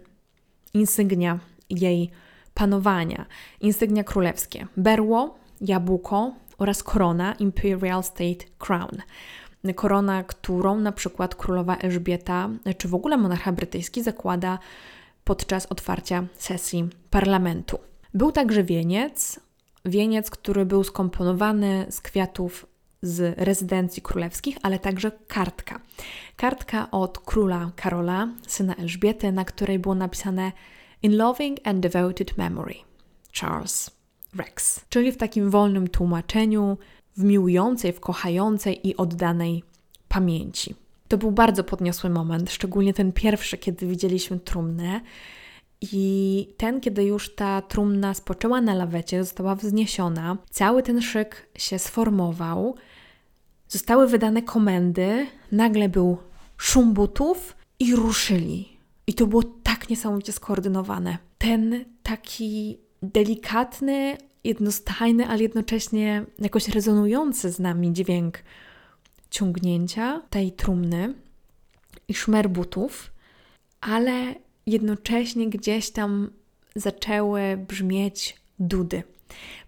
insygnia 0.74 1.38
jej 1.70 2.10
panowania, 2.54 3.26
insygnia 3.60 4.04
królewskie: 4.04 4.66
berło, 4.76 5.38
jabłko 5.60 6.32
oraz 6.58 6.82
korona 6.82 7.34
Imperial 7.34 8.02
State 8.02 8.44
Crown. 8.58 9.02
Korona, 9.74 10.24
którą 10.24 10.78
na 10.78 10.92
przykład 10.92 11.34
królowa 11.34 11.76
Elżbieta, 11.76 12.48
czy 12.78 12.88
w 12.88 12.94
ogóle 12.94 13.16
monarcha 13.16 13.52
brytyjski 13.52 14.02
zakłada 14.02 14.58
podczas 15.24 15.66
otwarcia 15.66 16.24
sesji 16.36 16.88
parlamentu. 17.10 17.78
Był 18.14 18.32
także 18.32 18.64
wieniec, 18.64 19.40
wieniec, 19.84 20.30
który 20.30 20.66
był 20.66 20.84
skomponowany 20.84 21.86
z 21.90 22.00
kwiatów 22.00 22.66
z 23.02 23.38
rezydencji 23.38 24.02
królewskich, 24.02 24.56
ale 24.62 24.78
także 24.78 25.10
kartka. 25.28 25.80
Kartka 26.36 26.90
od 26.90 27.18
króla 27.18 27.70
Karola, 27.76 28.28
syna 28.46 28.74
Elżbiety, 28.74 29.32
na 29.32 29.44
której 29.44 29.78
było 29.78 29.94
napisane 29.94 30.52
In 31.02 31.16
loving 31.16 31.58
and 31.64 31.80
devoted 31.80 32.38
memory 32.38 32.74
Charles 33.32 33.90
Rex, 34.36 34.80
czyli 34.88 35.12
w 35.12 35.16
takim 35.16 35.50
wolnym 35.50 35.88
tłumaczeniu, 35.88 36.78
w 37.16 37.24
miłującej, 37.24 37.92
w 37.92 38.00
kochającej 38.00 38.88
i 38.88 38.96
oddanej 38.96 39.62
pamięci. 40.08 40.74
To 41.08 41.18
był 41.18 41.30
bardzo 41.30 41.64
podniosły 41.64 42.10
moment, 42.10 42.50
szczególnie 42.50 42.94
ten 42.94 43.12
pierwszy, 43.12 43.58
kiedy 43.58 43.86
widzieliśmy 43.86 44.40
trumnę. 44.40 45.00
I 45.80 46.54
ten, 46.56 46.80
kiedy 46.80 47.04
już 47.04 47.34
ta 47.34 47.62
trumna 47.62 48.14
spoczęła 48.14 48.60
na 48.60 48.74
lawecie, 48.74 49.24
została 49.24 49.54
wzniesiona, 49.54 50.36
cały 50.50 50.82
ten 50.82 51.02
szyk 51.02 51.48
się 51.58 51.78
sformował, 51.78 52.74
zostały 53.68 54.08
wydane 54.08 54.42
komendy, 54.42 55.26
nagle 55.52 55.88
był 55.88 56.18
szum 56.56 56.92
butów 56.92 57.56
i 57.78 57.96
ruszyli. 57.96 58.78
I 59.06 59.14
to 59.14 59.26
było 59.26 59.42
tak 59.42 59.88
niesamowicie 59.88 60.32
skoordynowane. 60.32 61.18
Ten 61.38 61.84
taki 62.02 62.78
delikatny, 63.02 64.16
jednostajny, 64.44 65.26
ale 65.26 65.42
jednocześnie 65.42 66.24
jakoś 66.38 66.68
rezonujący 66.68 67.52
z 67.52 67.58
nami 67.58 67.92
dźwięk 67.92 68.38
ciągnięcia 69.30 70.22
tej 70.30 70.52
trumny 70.52 71.14
i 72.08 72.14
szmer 72.14 72.50
butów, 72.50 73.10
ale 73.80 74.34
jednocześnie 74.66 75.50
gdzieś 75.50 75.90
tam 75.90 76.30
zaczęły 76.76 77.56
brzmieć 77.68 78.36
dudy, 78.58 79.02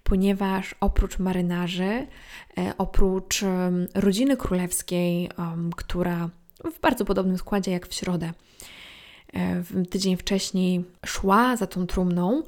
ponieważ 0.02 0.74
oprócz 0.80 1.18
marynarzy, 1.18 2.06
e, 2.58 2.72
oprócz 2.78 3.44
rodziny 3.94 4.36
królewskiej, 4.36 5.30
która 5.76 6.30
w 6.72 6.80
bardzo 6.80 7.04
podobnym 7.04 7.38
składzie 7.38 7.70
jak 7.70 7.86
w 7.86 7.94
środę, 7.94 8.32
e, 9.32 9.62
tydzień 9.90 10.16
wcześniej 10.16 10.84
szła 11.06 11.56
za 11.56 11.66
tą 11.66 11.86
trumną, 11.86 12.42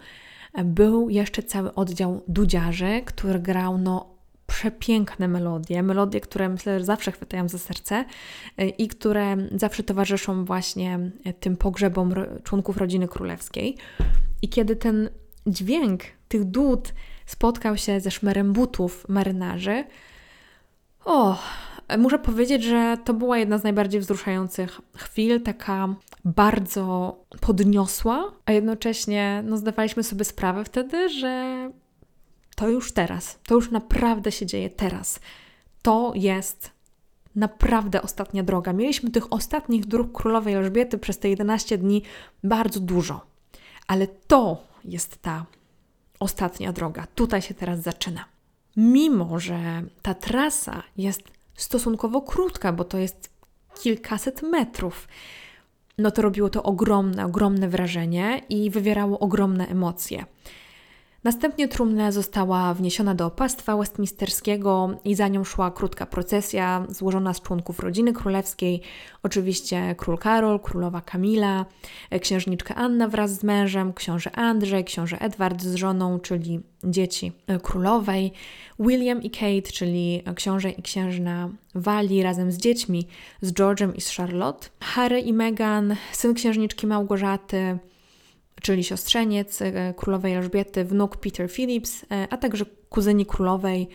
e, 0.54 0.64
był 0.64 1.10
jeszcze 1.10 1.42
cały 1.42 1.74
oddział 1.74 2.22
dudziarzy, 2.28 3.02
który 3.04 3.38
grał 3.38 3.78
no 3.78 4.12
przepiękne 4.46 5.28
melodie, 5.28 5.82
melodie, 5.82 6.20
które 6.20 6.48
myślę, 6.48 6.78
że 6.78 6.84
zawsze 6.84 7.12
chwytają 7.12 7.48
za 7.48 7.58
serce 7.58 8.04
i 8.78 8.88
które 8.88 9.36
zawsze 9.54 9.82
towarzyszą 9.82 10.44
właśnie 10.44 10.98
tym 11.40 11.56
pogrzebom 11.56 12.14
członków 12.44 12.76
rodziny 12.76 13.08
królewskiej. 13.08 13.76
I 14.42 14.48
kiedy 14.48 14.76
ten 14.76 15.10
dźwięk 15.46 16.02
tych 16.32 16.44
dud 16.44 16.92
spotkał 17.26 17.76
się 17.76 18.00
ze 18.00 18.10
szmerem 18.10 18.52
butów 18.52 19.08
marynarzy, 19.08 19.84
o, 21.04 21.38
muszę 21.98 22.18
powiedzieć, 22.18 22.62
że 22.64 22.98
to 23.04 23.14
była 23.14 23.38
jedna 23.38 23.58
z 23.58 23.62
najbardziej 23.62 24.00
wzruszających 24.00 24.80
chwil, 24.96 25.42
taka 25.42 25.88
bardzo 26.24 27.16
podniosła, 27.40 28.32
a 28.46 28.52
jednocześnie 28.52 29.42
no, 29.46 29.56
zdawaliśmy 29.56 30.02
sobie 30.02 30.24
sprawę 30.24 30.64
wtedy, 30.64 31.08
że 31.08 31.70
to 32.56 32.68
już 32.68 32.92
teraz, 32.92 33.38
to 33.46 33.54
już 33.54 33.70
naprawdę 33.70 34.32
się 34.32 34.46
dzieje 34.46 34.70
teraz. 34.70 35.20
To 35.82 36.12
jest 36.14 36.70
naprawdę 37.36 38.02
ostatnia 38.02 38.42
droga. 38.42 38.72
Mieliśmy 38.72 39.10
tych 39.10 39.32
ostatnich 39.32 39.86
dróg 39.86 40.12
królowej 40.12 40.54
Elżbiety 40.54 40.98
przez 40.98 41.18
te 41.18 41.28
11 41.28 41.78
dni 41.78 42.02
bardzo 42.44 42.80
dużo, 42.80 43.20
ale 43.86 44.06
to 44.06 44.62
jest 44.84 45.22
ta 45.22 45.46
ostatnia 46.22 46.72
droga. 46.72 47.06
Tutaj 47.14 47.42
się 47.42 47.54
teraz 47.54 47.80
zaczyna. 47.80 48.24
Mimo, 48.76 49.40
że 49.40 49.82
ta 50.02 50.14
trasa 50.14 50.82
jest 50.96 51.22
stosunkowo 51.54 52.22
krótka, 52.22 52.72
bo 52.72 52.84
to 52.84 52.98
jest 52.98 53.30
kilkaset 53.80 54.42
metrów, 54.42 55.08
no 55.98 56.10
to 56.10 56.22
robiło 56.22 56.48
to 56.48 56.62
ogromne, 56.62 57.26
ogromne 57.26 57.68
wrażenie 57.68 58.42
i 58.48 58.70
wywierało 58.70 59.18
ogromne 59.18 59.66
emocje. 59.66 60.24
Następnie 61.24 61.68
trumna 61.68 62.12
została 62.12 62.74
wniesiona 62.74 63.14
do 63.14 63.26
opastwa 63.26 63.76
westminsterskiego 63.76 64.90
i 65.04 65.14
za 65.14 65.28
nią 65.28 65.44
szła 65.44 65.70
krótka 65.70 66.06
procesja 66.06 66.86
złożona 66.88 67.34
z 67.34 67.40
członków 67.40 67.80
rodziny 67.80 68.12
królewskiej, 68.12 68.80
oczywiście 69.22 69.94
król 69.98 70.18
Karol, 70.18 70.60
królowa 70.60 71.00
Kamila, 71.00 71.66
księżniczka 72.20 72.74
Anna 72.74 73.08
wraz 73.08 73.38
z 73.38 73.44
mężem, 73.44 73.92
książę 73.92 74.36
Andrzej, 74.36 74.84
książę 74.84 75.18
Edward 75.20 75.62
z 75.62 75.74
żoną, 75.74 76.20
czyli 76.20 76.60
dzieci 76.84 77.32
królowej, 77.62 78.32
William 78.78 79.22
i 79.22 79.30
Kate, 79.30 79.72
czyli 79.72 80.22
książę 80.34 80.70
i 80.70 80.82
księżna 80.82 81.48
Wali 81.74 82.22
razem 82.22 82.52
z 82.52 82.56
dziećmi, 82.56 83.06
z 83.40 83.52
George'em 83.52 83.96
i 83.96 84.00
z 84.00 84.16
Charlotte, 84.16 84.68
Harry 84.80 85.20
i 85.20 85.32
Meghan, 85.32 85.96
syn 86.12 86.34
księżniczki 86.34 86.86
Małgorzaty, 86.86 87.78
czyli 88.62 88.84
siostrzeniec 88.84 89.62
e, 89.62 89.94
królowej 89.96 90.34
Elżbiety, 90.34 90.84
wnuk 90.84 91.16
Peter 91.16 91.50
Phillips, 91.50 92.04
e, 92.10 92.26
a 92.30 92.36
także 92.36 92.64
kuzyni 92.88 93.26
królowej, 93.26 93.88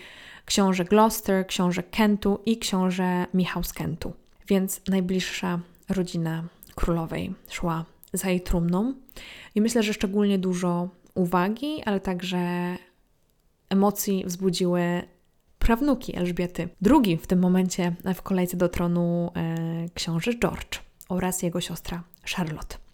książę 0.46 0.86
Gloucester, 0.86 1.48
książę 1.48 1.84
Kentu 1.84 2.40
i 2.46 2.58
książę 2.58 3.26
Michał 3.34 3.64
z 3.64 3.74
Kentu. 3.74 4.14
Więc 4.48 4.82
najbliższa 4.88 5.60
rodzina 5.90 6.44
królowej 6.76 7.34
szła 7.50 7.86
za 8.14 8.30
jej 8.30 8.42
trumną. 8.42 8.94
I 9.56 9.62
myślę, 9.62 9.84
że 9.84 9.94
szczególnie 9.94 10.40
dużo 10.40 10.90
uwagi, 11.14 11.84
ale 11.86 12.00
także 12.00 12.38
emocji 13.70 14.24
wzbudziły 14.26 14.82
prawnuki 15.60 16.16
Elżbiety. 16.16 16.70
Drugi 16.82 17.18
w 17.18 17.28
tym 17.28 17.40
momencie 17.40 17.96
w 18.16 18.22
kolejce 18.22 18.58
do 18.58 18.70
tronu 18.70 19.32
e, 19.36 19.90
książę 19.94 20.32
George 20.40 20.80
oraz 21.10 21.42
jego 21.42 21.62
siostra 21.62 22.04
Charlotte. 22.36 22.87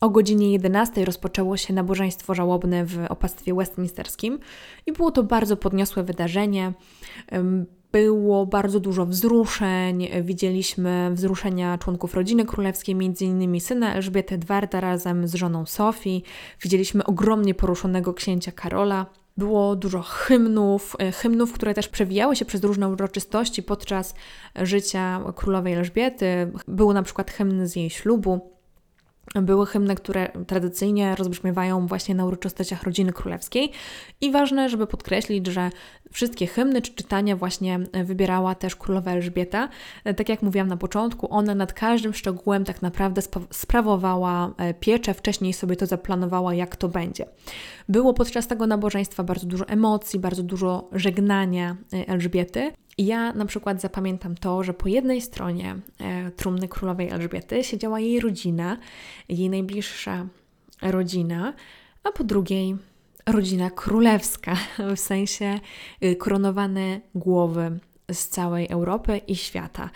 O 0.00 0.10
godzinie 0.10 0.52
11 0.52 1.04
rozpoczęło 1.04 1.56
się 1.56 1.74
nabożeństwo 1.74 2.34
żałobne 2.34 2.84
w 2.84 2.98
opastwie 3.08 3.54
westminsterskim 3.54 4.38
i 4.86 4.92
było 4.92 5.10
to 5.10 5.22
bardzo 5.22 5.56
podniosłe 5.56 6.02
wydarzenie. 6.02 6.72
było 7.92 8.46
bardzo 8.46 8.80
dużo 8.80 9.06
wzruszeń. 9.06 10.08
Widzieliśmy 10.22 11.10
wzruszenia 11.12 11.78
członków 11.78 12.14
rodziny 12.14 12.44
królewskiej, 12.44 12.94
m.in. 12.94 13.60
syna 13.60 13.94
Elżbiety 13.94 14.34
Edwarda 14.34 14.80
razem 14.80 15.28
z 15.28 15.34
żoną 15.34 15.66
Sofii. 15.66 16.22
Widzieliśmy 16.62 17.04
ogromnie 17.04 17.54
poruszonego 17.54 18.14
księcia 18.14 18.52
Karola. 18.52 19.06
Było 19.36 19.76
dużo 19.76 20.02
hymnów, 20.02 20.96
e, 20.98 21.12
hymnów, 21.12 21.52
które 21.52 21.74
też 21.74 21.88
przewijały 21.88 22.36
się 22.36 22.44
przez 22.44 22.64
różne 22.64 22.88
uroczystości 22.88 23.62
podczas 23.62 24.14
życia 24.54 25.20
królowej 25.36 25.74
Elżbiety. 25.74 26.52
Był 26.68 26.92
na 26.92 27.02
przykład 27.02 27.30
hymn 27.30 27.66
z 27.66 27.76
jej 27.76 27.90
ślubu. 27.90 28.55
Były 29.42 29.66
hymny, 29.66 29.94
które 29.94 30.28
tradycyjnie 30.46 31.14
rozbrzmiewają 31.14 31.86
właśnie 31.86 32.14
na 32.14 32.24
uroczystościach 32.24 32.82
rodziny 32.82 33.12
królewskiej 33.12 33.72
i 34.20 34.30
ważne, 34.30 34.68
żeby 34.68 34.86
podkreślić, 34.86 35.46
że 35.46 35.70
wszystkie 36.12 36.46
hymny 36.46 36.82
czy 36.82 36.94
czytania 36.94 37.36
właśnie 37.36 37.78
wybierała 38.04 38.54
też 38.54 38.76
królowa 38.76 39.10
Elżbieta. 39.10 39.68
Tak 40.16 40.28
jak 40.28 40.42
mówiłam 40.42 40.68
na 40.68 40.76
początku, 40.76 41.26
ona 41.30 41.54
nad 41.54 41.72
każdym 41.72 42.14
szczegółem 42.14 42.64
tak 42.64 42.82
naprawdę 42.82 43.22
sprawowała 43.50 44.54
e, 44.56 44.74
pieczę, 44.74 45.14
wcześniej 45.14 45.52
sobie 45.52 45.76
to 45.76 45.86
zaplanowała, 45.86 46.54
jak 46.54 46.76
to 46.76 46.88
będzie. 46.88 47.26
Było 47.88 48.14
podczas 48.14 48.46
tego 48.46 48.66
nabożeństwa 48.66 49.24
bardzo 49.24 49.46
dużo 49.46 49.68
emocji, 49.68 50.18
bardzo 50.18 50.42
dużo 50.42 50.88
żegnania 50.92 51.76
e, 51.92 52.08
Elżbiety. 52.08 52.72
Ja 52.98 53.32
na 53.32 53.46
przykład 53.46 53.80
zapamiętam 53.80 54.34
to, 54.34 54.62
że 54.62 54.74
po 54.74 54.88
jednej 54.88 55.20
stronie 55.20 55.76
e, 55.98 56.30
trumny 56.30 56.68
królowej 56.68 57.08
Elżbiety 57.08 57.64
siedziała 57.64 58.00
jej 58.00 58.20
rodzina, 58.20 58.78
jej 59.28 59.50
najbliższa 59.50 60.26
rodzina, 60.82 61.54
a 62.04 62.12
po 62.12 62.24
drugiej 62.24 62.76
rodzina 63.26 63.70
królewska, 63.70 64.56
w 64.96 65.00
sensie 65.00 65.60
y, 66.04 66.16
koronowane 66.16 67.00
głowy 67.14 67.78
z 68.12 68.28
całej 68.28 68.68
Europy 68.68 69.20
i 69.26 69.36
świata. 69.36 69.90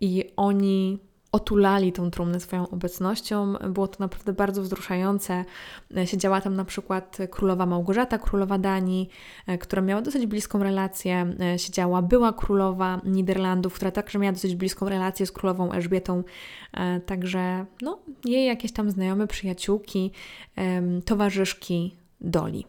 I 0.00 0.24
oni 0.36 0.98
otulali 1.36 1.92
tą 1.92 2.10
trumnę 2.10 2.40
swoją 2.40 2.68
obecnością. 2.68 3.52
Było 3.52 3.88
to 3.88 3.96
naprawdę 4.00 4.32
bardzo 4.32 4.62
wzruszające. 4.62 5.44
Siedziała 6.04 6.40
tam 6.40 6.56
na 6.56 6.64
przykład 6.64 7.18
królowa 7.30 7.66
Małgorzata, 7.66 8.18
królowa 8.18 8.58
Danii, 8.58 9.08
e, 9.46 9.58
która 9.58 9.82
miała 9.82 10.02
dosyć 10.02 10.26
bliską 10.26 10.62
relację. 10.62 11.34
E, 11.40 11.58
siedziała 11.58 12.02
była 12.02 12.32
królowa 12.32 13.00
Niderlandów, 13.04 13.74
która 13.74 13.90
także 13.90 14.18
miała 14.18 14.32
dosyć 14.32 14.54
bliską 14.54 14.88
relację 14.88 15.26
z 15.26 15.32
królową 15.32 15.72
Elżbietą. 15.72 16.22
E, 16.72 17.00
także 17.00 17.66
no, 17.82 17.98
jej 18.24 18.46
jakieś 18.46 18.72
tam 18.72 18.90
znajome 18.90 19.26
przyjaciółki, 19.26 20.12
towarzyszki 21.04 21.96
Doli. 22.20 22.66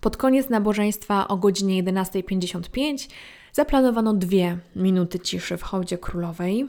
Pod 0.00 0.16
koniec 0.16 0.48
nabożeństwa 0.48 1.28
o 1.28 1.36
godzinie 1.36 1.84
11.55 1.84 3.10
zaplanowano 3.52 4.14
dwie 4.14 4.58
minuty 4.76 5.20
ciszy 5.20 5.56
w 5.56 5.62
hołdzie 5.62 5.98
królowej. 5.98 6.68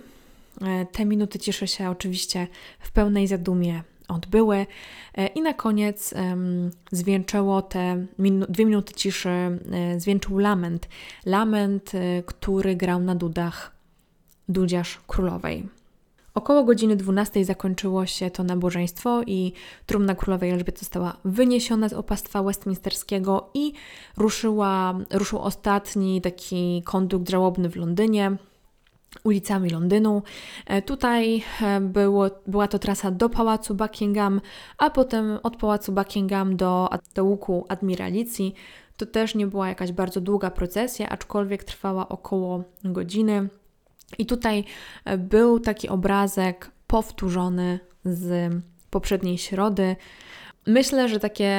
E, 0.61 0.85
te 0.85 1.05
minuty 1.05 1.39
ciszy 1.39 1.67
się 1.67 1.89
oczywiście 1.89 2.47
w 2.79 2.91
pełnej 2.91 3.27
zadumie 3.27 3.83
odbyły. 4.07 4.65
E, 5.17 5.27
I 5.27 5.41
na 5.41 5.53
koniec 5.53 6.13
zwieńczyło 6.91 7.61
te 7.61 8.05
minu 8.19 8.45
dwie 8.49 8.65
minuty 8.65 8.93
ciszy, 8.93 9.29
e, 9.29 9.59
zwieńczył 9.99 10.37
lament. 10.37 10.89
Lament, 11.25 11.91
który 12.25 12.75
grał 12.75 12.99
na 12.99 13.15
dudach 13.15 13.71
dudziarz 14.49 14.99
królowej. 15.07 15.69
Około 16.33 16.63
godziny 16.63 16.95
12 16.95 17.45
zakończyło 17.45 18.05
się 18.05 18.31
to 18.31 18.43
nabożeństwo 18.43 19.21
i 19.27 19.53
trumna 19.85 20.15
królowej 20.15 20.49
Elżbiety 20.49 20.79
została 20.79 21.17
wyniesiona 21.25 21.89
z 21.89 21.93
opastwa 21.93 22.43
westminsterskiego 22.43 23.49
i 23.53 23.73
ruszyła, 24.17 24.99
ruszył 25.11 25.39
ostatni 25.39 26.21
taki 26.21 26.81
kondukt 26.85 27.29
żałobny 27.29 27.69
w 27.69 27.75
Londynie 27.75 28.37
ulicami 29.23 29.69
Londynu. 29.69 30.23
E, 30.65 30.81
tutaj 30.81 31.43
e, 31.61 31.81
było, 31.81 32.29
była 32.47 32.67
to 32.67 32.79
trasa 32.79 33.11
do 33.11 33.29
Pałacu 33.29 33.75
Buckingham, 33.75 34.41
a 34.77 34.89
potem 34.89 35.39
od 35.43 35.55
Pałacu 35.57 35.91
Buckingham 35.91 36.57
do, 36.57 36.89
do 37.15 37.25
łuku 37.25 37.65
Admiralicji. 37.69 38.53
To 38.97 39.05
też 39.05 39.35
nie 39.35 39.47
była 39.47 39.69
jakaś 39.69 39.91
bardzo 39.91 40.21
długa 40.21 40.51
procesja, 40.51 41.09
aczkolwiek 41.09 41.63
trwała 41.63 42.09
około 42.09 42.63
godziny. 42.83 43.47
I 44.17 44.25
tutaj 44.25 44.63
e, 45.05 45.17
był 45.17 45.59
taki 45.59 45.89
obrazek 45.89 46.71
powtórzony 46.87 47.79
z 48.05 48.53
poprzedniej 48.89 49.37
środy. 49.37 49.95
Myślę, 50.67 51.09
że 51.09 51.19
takie 51.19 51.51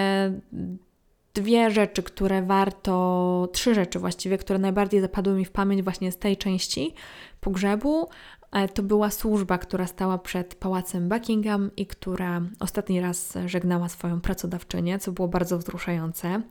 dwie 1.34 1.70
rzeczy, 1.70 2.02
które 2.02 2.42
warto, 2.42 3.48
trzy 3.52 3.74
rzeczy 3.74 3.98
właściwie, 3.98 4.38
które 4.38 4.58
najbardziej 4.58 5.00
zapadły 5.00 5.34
mi 5.34 5.44
w 5.44 5.50
pamięć 5.50 5.82
właśnie 5.82 6.12
z 6.12 6.18
tej 6.18 6.36
części 6.36 6.94
pogrzebu, 7.40 8.08
e, 8.52 8.68
to 8.68 8.82
była 8.82 9.10
służba, 9.10 9.58
która 9.58 9.86
stała 9.86 10.18
przed 10.18 10.54
pałacem 10.54 11.08
Buckingham 11.08 11.70
i 11.76 11.86
która 11.86 12.40
ostatni 12.60 13.00
raz 13.00 13.34
żegnała 13.46 13.88
swoją 13.88 14.20
pracodawczynię, 14.20 14.98
co 14.98 15.12
było 15.12 15.28
bardzo 15.28 15.58
wzruszające. 15.58 16.42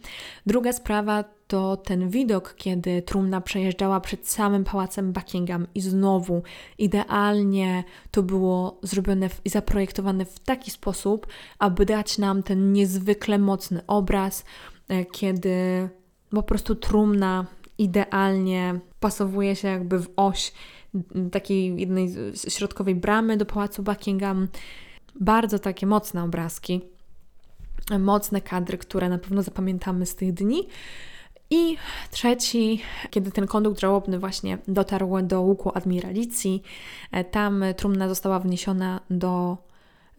Druga 0.45 0.73
sprawa 0.73 1.36
to 1.47 1.77
ten 1.77 2.09
widok, 2.09 2.53
kiedy 2.57 3.01
trumna 3.01 3.41
przejeżdżała 3.41 3.99
przed 3.99 4.27
samym 4.27 4.63
pałacem 4.63 5.13
Buckingham 5.13 5.67
i 5.75 5.81
znowu 5.81 6.43
idealnie 6.77 7.83
to 8.11 8.23
było 8.23 8.79
zrobione 8.83 9.29
i 9.45 9.49
zaprojektowane 9.49 10.25
w 10.25 10.39
taki 10.39 10.71
sposób, 10.71 11.27
aby 11.59 11.85
dać 11.85 12.17
nam 12.17 12.43
ten 12.43 12.73
niezwykle 12.73 13.39
mocny 13.39 13.81
obraz, 13.87 14.45
e, 14.87 15.05
kiedy 15.05 15.89
po 16.29 16.43
prostu 16.43 16.75
trumna 16.75 17.45
idealnie 17.77 18.79
pasowuje 18.99 19.55
się 19.55 19.67
jakby 19.67 19.99
w 19.99 20.09
oś 20.15 20.53
takiej 21.31 21.79
jednej 21.79 22.13
środkowej 22.47 22.95
bramy 22.95 23.37
do 23.37 23.45
pałacu 23.45 23.83
Buckingham. 23.83 24.47
Bardzo 25.19 25.59
takie 25.59 25.87
mocne 25.87 26.23
obrazki, 26.23 26.81
mocne 27.99 28.41
kadry, 28.41 28.77
które 28.77 29.09
na 29.09 29.17
pewno 29.17 29.43
zapamiętamy 29.43 30.05
z 30.05 30.15
tych 30.15 30.33
dni. 30.33 30.67
I 31.49 31.77
trzeci, 32.11 32.81
kiedy 33.09 33.31
ten 33.31 33.47
kondukt 33.47 33.79
żałobny 33.79 34.19
właśnie 34.19 34.57
dotarł 34.67 35.21
do 35.21 35.41
łuku 35.41 35.71
admiralicji, 35.77 36.63
e, 37.11 37.23
tam 37.23 37.63
trumna 37.77 38.09
została 38.09 38.39
wniesiona 38.39 38.99
do 39.09 39.57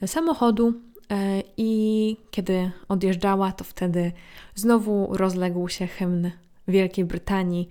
samochodu 0.07 0.73
e, 1.11 1.43
i 1.57 2.17
kiedy 2.31 2.71
odjeżdżała, 2.89 3.53
to 3.53 3.65
wtedy 3.65 4.13
znowu 4.55 5.09
rozległ 5.11 5.69
się 5.69 5.87
hymn 5.87 6.31
Wielkiej 6.69 7.05
Brytanii. 7.05 7.69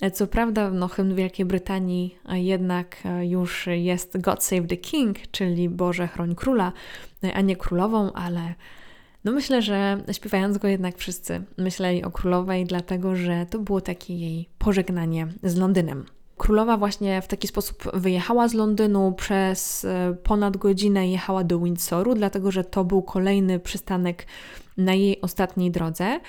E, 0.00 0.10
co 0.10 0.26
prawda, 0.26 0.70
no, 0.70 0.88
hymn 0.88 1.14
Wielkiej 1.14 1.46
Brytanii 1.46 2.18
jednak 2.28 2.96
już 3.22 3.66
jest 3.66 4.20
God 4.20 4.44
Save 4.44 4.66
the 4.66 4.76
King, 4.76 5.16
czyli 5.30 5.68
Boże 5.68 6.08
chroń 6.08 6.34
króla, 6.34 6.72
a 7.34 7.40
nie 7.40 7.56
królową, 7.56 8.12
ale 8.12 8.54
no 9.24 9.32
myślę, 9.32 9.62
że 9.62 10.02
śpiewając 10.12 10.58
go 10.58 10.68
jednak 10.68 10.98
wszyscy 10.98 11.42
myśleli 11.58 12.04
o 12.04 12.10
królowej, 12.10 12.64
dlatego 12.64 13.16
że 13.16 13.46
to 13.50 13.58
było 13.58 13.80
takie 13.80 14.16
jej 14.16 14.48
pożegnanie 14.58 15.28
z 15.42 15.56
Londynem. 15.56 16.04
Królowa 16.36 16.76
właśnie 16.76 17.22
w 17.22 17.28
taki 17.28 17.48
sposób 17.48 17.84
wyjechała 17.94 18.48
z 18.48 18.54
Londynu, 18.54 19.12
przez 19.12 19.84
e, 19.84 20.16
ponad 20.22 20.56
godzinę 20.56 21.08
jechała 21.08 21.44
do 21.44 21.58
Windsoru, 21.58 22.14
dlatego 22.14 22.50
że 22.50 22.64
to 22.64 22.84
był 22.84 23.02
kolejny 23.02 23.58
przystanek 23.60 24.26
na 24.76 24.94
jej 24.94 25.20
ostatniej 25.20 25.70
drodze. 25.70 26.20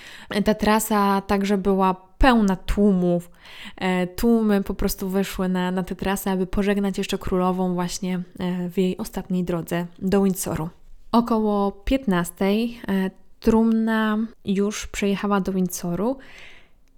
Ta 0.46 0.54
trasa 0.54 1.22
także 1.22 1.58
była 1.58 1.94
pełna 2.18 2.56
tłumów. 2.56 3.32
E, 3.78 4.08
tłumy 4.08 4.64
po 4.64 4.74
prostu 4.74 5.10
wyszły 5.10 5.50
na, 5.50 5.72
na 5.72 5.84
tę 5.84 5.96
trasę, 5.96 6.32
aby 6.32 6.48
pożegnać 6.48 6.98
jeszcze 6.98 7.18
królową 7.18 7.74
właśnie 7.74 8.22
e, 8.40 8.70
w 8.70 8.78
jej 8.78 8.98
ostatniej 8.98 9.44
drodze 9.44 9.86
do 10.00 10.24
Windsoru. 10.24 10.70
Około 11.14 11.72
15 11.72 12.46
e, 12.46 13.12
trumna 13.40 14.18
już 14.46 14.88
przejechała 14.88 15.42
do 15.42 15.54
Windsoru 15.54 16.18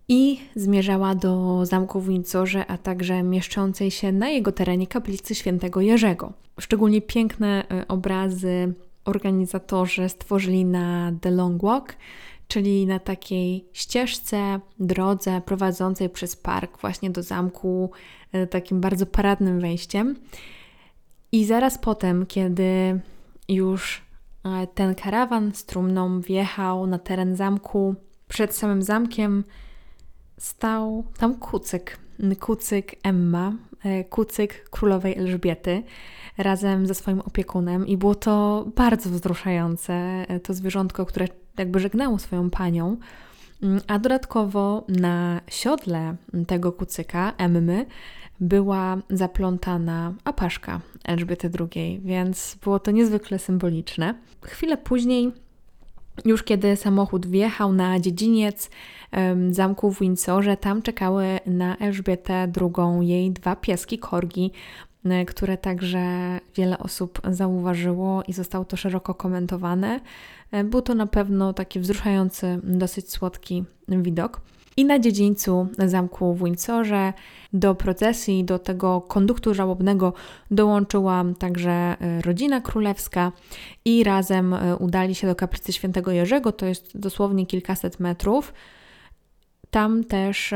i 0.07 0.39
zmierzała 0.55 1.16
do 1.16 1.66
zamku 1.66 2.01
w 2.01 2.07
Windsorze, 2.07 2.68
a 2.68 2.78
także 2.78 3.24
mieszczącej 3.24 3.91
się 3.91 4.11
na 4.11 4.30
jego 4.30 4.51
terenie 4.51 4.88
kaplicy 4.88 5.36
świętego 5.36 5.82
Jerzego. 5.82 6.34
Szczególnie 6.59 7.01
piękne 7.01 7.63
e, 7.70 7.88
obrazy 7.88 8.74
organizatorzy 9.05 10.09
stworzyli 10.09 10.66
na 10.66 11.11
The 11.22 11.32
Long 11.32 11.63
Walk, 11.63 11.95
czyli 12.47 12.86
na 12.86 12.99
takiej 12.99 13.66
ścieżce, 13.74 14.59
drodze 14.80 15.41
prowadzącej 15.45 16.09
przez 16.09 16.36
park 16.36 16.82
właśnie 16.82 17.09
do 17.09 17.24
zamku, 17.24 17.91
e, 18.32 18.47
takim 18.47 18.82
bardzo 18.82 19.05
paradnym 19.05 19.59
wejściem. 19.59 20.16
I 21.32 21.45
zaraz 21.45 21.78
potem, 21.78 22.26
kiedy 22.26 22.99
już 23.49 24.04
ten 24.73 24.95
karawan 24.95 25.51
z 25.53 25.65
trumną 25.65 26.21
wjechał 26.21 26.87
na 26.87 26.99
teren 26.99 27.35
zamku. 27.35 27.95
Przed 28.27 28.55
samym 28.55 28.81
zamkiem 28.81 29.43
stał 30.37 31.03
tam 31.17 31.35
kucyk, 31.35 31.97
kucyk 32.39 32.95
Emma, 33.03 33.53
e, 33.83 34.03
kucyk 34.03 34.69
królowej 34.69 35.17
Elżbiety 35.17 35.83
razem 36.37 36.87
ze 36.87 36.95
swoim 36.95 37.21
opiekunem 37.21 37.87
i 37.87 37.97
było 37.97 38.15
to 38.15 38.65
bardzo 38.75 39.09
wzruszające. 39.09 39.93
E, 39.93 40.39
to 40.39 40.53
zwierzątko, 40.53 41.05
które 41.05 41.27
jakby 41.57 41.79
żegnało 41.79 42.19
swoją 42.19 42.49
panią, 42.49 42.97
Mm, 43.63 43.81
a 43.87 43.99
dodatkowo 43.99 44.85
na 44.87 45.41
siodle 45.47 46.15
tego 46.47 46.71
kucyka, 46.71 47.33
Emmy, 47.37 47.85
była 48.39 48.97
zaplątana 49.09 50.13
apaszka 50.23 50.81
Elżbiety 51.03 51.49
II, 51.59 52.01
więc 52.03 52.57
było 52.63 52.79
to 52.79 52.91
niezwykle 52.91 53.39
symboliczne. 53.39 54.15
Chwilę 54.41 54.77
później, 54.77 55.31
już 56.25 56.43
kiedy 56.43 56.75
samochód 56.75 57.27
wjechał 57.27 57.73
na 57.73 57.99
dziedziniec 57.99 58.69
zamku 59.51 59.91
w 59.91 59.99
Windsorze, 59.99 60.57
tam 60.57 60.81
czekały 60.81 61.39
na 61.45 61.77
Elżbietę 61.77 62.51
II 62.61 63.07
jej 63.07 63.31
dwa 63.31 63.55
pieski 63.55 63.99
korgi, 63.99 64.51
które 65.27 65.57
także 65.57 65.99
wiele 66.55 66.77
osób 66.77 67.21
zauważyło 67.29 68.23
i 68.27 68.33
zostało 68.33 68.65
to 68.65 68.77
szeroko 68.77 69.13
komentowane. 69.13 69.99
E, 70.51 70.63
był 70.63 70.81
to 70.81 70.95
na 70.95 71.07
pewno 71.07 71.53
taki 71.53 71.79
wzruszający, 71.79 72.59
dosyć 72.63 73.11
słodki 73.11 73.63
widok. 73.88 74.41
I 74.78 74.86
na 74.86 74.99
dziedzińcu 74.99 75.67
zamku 75.86 76.34
w 76.34 76.43
Windsorze 76.43 77.13
do 77.53 77.76
procesji, 77.76 78.43
do 78.43 78.59
tego 78.59 79.01
konduktu 79.01 79.53
żałobnego 79.53 80.13
dołączyła 80.51 81.23
także 81.39 81.71
e, 81.71 82.21
rodzina 82.21 82.61
królewska 82.61 83.32
i 83.86 84.03
razem 84.03 84.53
e, 84.53 84.78
udali 84.78 85.15
się 85.15 85.28
do 85.28 85.36
kaplicy 85.36 85.73
świętego 85.73 86.11
Jerzego, 86.11 86.51
to 86.51 86.65
jest 86.65 86.97
dosłownie 86.97 87.45
kilkaset 87.45 87.99
metrów. 87.99 88.53
Tam 89.69 90.03
też 90.03 90.53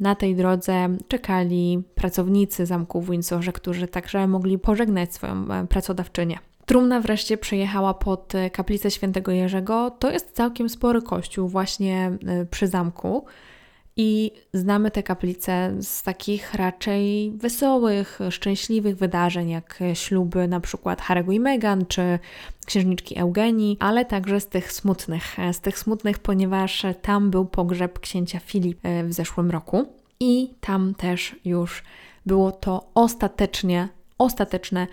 na 0.00 0.14
tej 0.14 0.36
drodze 0.36 0.88
czekali 1.08 1.82
pracownicy 1.94 2.66
zamku 2.66 3.00
w 3.00 3.10
Windsorze, 3.10 3.52
którzy 3.52 3.88
także 3.88 4.26
mogli 4.26 4.58
pożegnać 4.58 5.14
swoją 5.14 5.66
pracodawczynię. 5.68 6.38
Trumna 6.66 7.00
wreszcie 7.00 7.38
przejechała 7.38 7.94
pod 7.94 8.34
e, 8.34 8.50
kaplicę 8.50 8.90
świętego 8.90 9.32
Jerzego. 9.32 9.90
To 9.90 10.10
jest 10.10 10.32
całkiem 10.32 10.68
spory 10.68 11.02
kościół 11.02 11.48
właśnie 11.48 12.12
e, 12.26 12.46
przy 12.46 12.66
zamku. 12.66 13.24
I 13.96 14.30
znamy 14.54 14.90
te 14.90 15.02
kaplice 15.02 15.74
z 15.80 16.02
takich 16.02 16.54
raczej 16.54 17.32
wesołych, 17.36 18.18
szczęśliwych 18.30 18.96
wydarzeń, 18.96 19.50
jak 19.50 19.78
śluby 19.94 20.48
na 20.48 20.60
przykład 20.60 21.02
Harry'ego 21.02 21.32
i 21.32 21.40
Meghan, 21.40 21.86
czy 21.86 22.18
księżniczki 22.66 23.18
Eugenii, 23.18 23.76
ale 23.80 24.04
także 24.04 24.40
z 24.40 24.46
tych 24.46 24.72
smutnych. 24.72 25.38
E, 25.38 25.52
z 25.52 25.60
tych 25.60 25.78
smutnych, 25.78 26.18
ponieważ 26.18 26.86
tam 27.02 27.30
był 27.30 27.44
pogrzeb 27.44 27.98
księcia 27.98 28.40
Filip 28.40 28.78
w 29.04 29.12
zeszłym 29.12 29.50
roku. 29.50 29.86
I 30.20 30.50
tam 30.60 30.94
też 30.94 31.36
już 31.44 31.82
było 32.26 32.52
to 32.52 32.86
ostatecznie, 32.94 33.88
ostateczne 34.18 34.86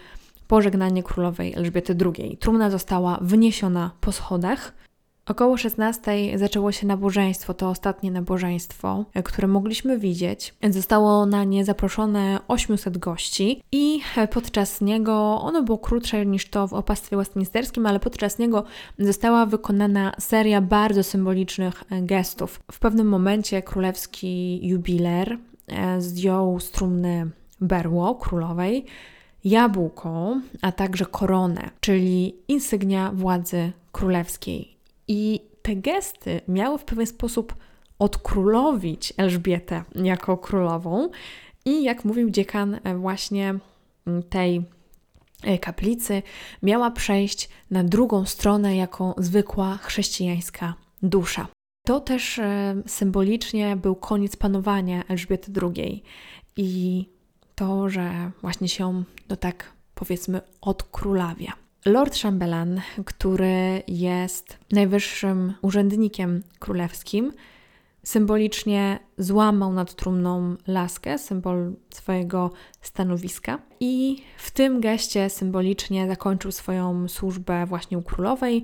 pożegnanie 0.48 1.04
królowej 1.04 1.54
Elżbiety 1.54 1.96
II. 2.06 2.38
Trumna 2.38 2.70
została 2.70 3.18
wyniesiona 3.22 3.92
po 4.02 4.12
schodach. 4.12 4.74
Około 5.32 5.58
16 5.58 6.38
zaczęło 6.40 6.72
się 6.72 6.88
nabożeństwo, 6.88 7.54
to 7.54 7.70
ostatnie 7.70 8.12
nabożeństwo, 8.12 9.06
które 9.24 9.48
mogliśmy 9.48 10.00
widzieć. 10.00 10.54
Zostało 10.70 11.26
na 11.26 11.44
nie 11.44 11.66
zaproszone 11.66 12.40
800 12.48 12.98
gości 12.98 13.62
i 13.72 14.02
podczas 14.32 14.82
niego, 14.82 15.42
ono 15.42 15.64
było 15.64 15.78
krótsze 15.78 16.26
niż 16.26 16.50
to 16.50 16.68
w 16.68 16.74
opastwie 16.74 17.18
westminsterskim, 17.18 17.86
ale 17.86 18.00
podczas 18.00 18.40
niego 18.40 18.64
została 19.00 19.46
wykonana 19.46 20.14
seria 20.20 20.62
bardzo 20.62 21.04
symbolicznych 21.04 21.84
gestów. 22.02 22.60
W 22.72 22.80
pewnym 22.80 23.08
momencie 23.08 23.62
królewski 23.62 24.60
jubiler 24.68 25.38
e, 25.68 26.02
zdjął 26.02 26.60
z 26.60 26.72
trumny 26.72 27.30
berło 27.62 28.16
królowej, 28.16 28.86
jabłko, 29.44 30.38
a 30.62 30.72
także 30.72 31.06
koronę, 31.06 31.70
czyli 31.80 32.36
insygnia 32.48 33.12
władzy 33.14 33.72
królewskiej. 33.92 34.81
I 35.08 35.42
te 35.62 35.76
gesty 35.76 36.42
miały 36.48 36.78
w 36.78 36.84
pewien 36.84 37.08
sposób 37.08 37.56
odkrólowić 38.00 39.14
Elżbietę 39.18 39.84
jako 39.96 40.38
królową. 40.38 41.10
I 41.66 41.84
jak 41.84 42.06
mówił 42.06 42.30
dziekan 42.30 42.80
e, 42.84 42.96
właśnie 42.96 43.54
tej 44.30 44.62
e, 45.44 45.58
kaplicy, 45.58 46.24
miała 46.64 46.92
przejść 46.92 47.50
na 47.72 47.84
drugą 47.84 48.26
stronę 48.26 48.76
jako 48.76 49.16
zwykła 49.18 49.78
chrześcijańska 49.78 50.74
dusza. 51.04 51.48
To 51.88 52.00
też 52.00 52.40
e, 52.40 52.76
symbolicznie 52.88 53.76
był 53.76 53.96
koniec 53.96 54.36
panowania 54.36 55.04
Elżbiety 55.08 55.52
II 55.62 56.04
i 56.58 57.06
to, 57.56 57.90
że 57.90 58.32
właśnie 58.42 58.70
się 58.70 59.04
to 59.28 59.36
tak 59.38 59.74
powiedzmy 59.96 60.42
odkrólawia. 60.62 61.61
Lord 61.86 62.18
Chamberlain, 62.18 62.82
który 63.06 63.84
jest 63.88 64.58
najwyższym 64.72 65.54
urzędnikiem 65.62 66.44
królewskim, 66.60 67.34
symbolicznie 68.04 69.00
złamał 69.18 69.74
nad 69.74 69.96
trumną 69.96 70.56
laskę, 70.68 71.18
symbol 71.18 71.74
swojego 71.90 72.52
stanowiska, 72.82 73.60
i 73.80 74.24
w 74.38 74.52
tym 74.52 74.82
geście 74.82 75.30
symbolicznie 75.30 76.08
zakończył 76.08 76.52
swoją 76.52 77.08
służbę 77.08 77.66
właśnie 77.66 77.98
u 77.98 78.02
królowej, 78.02 78.64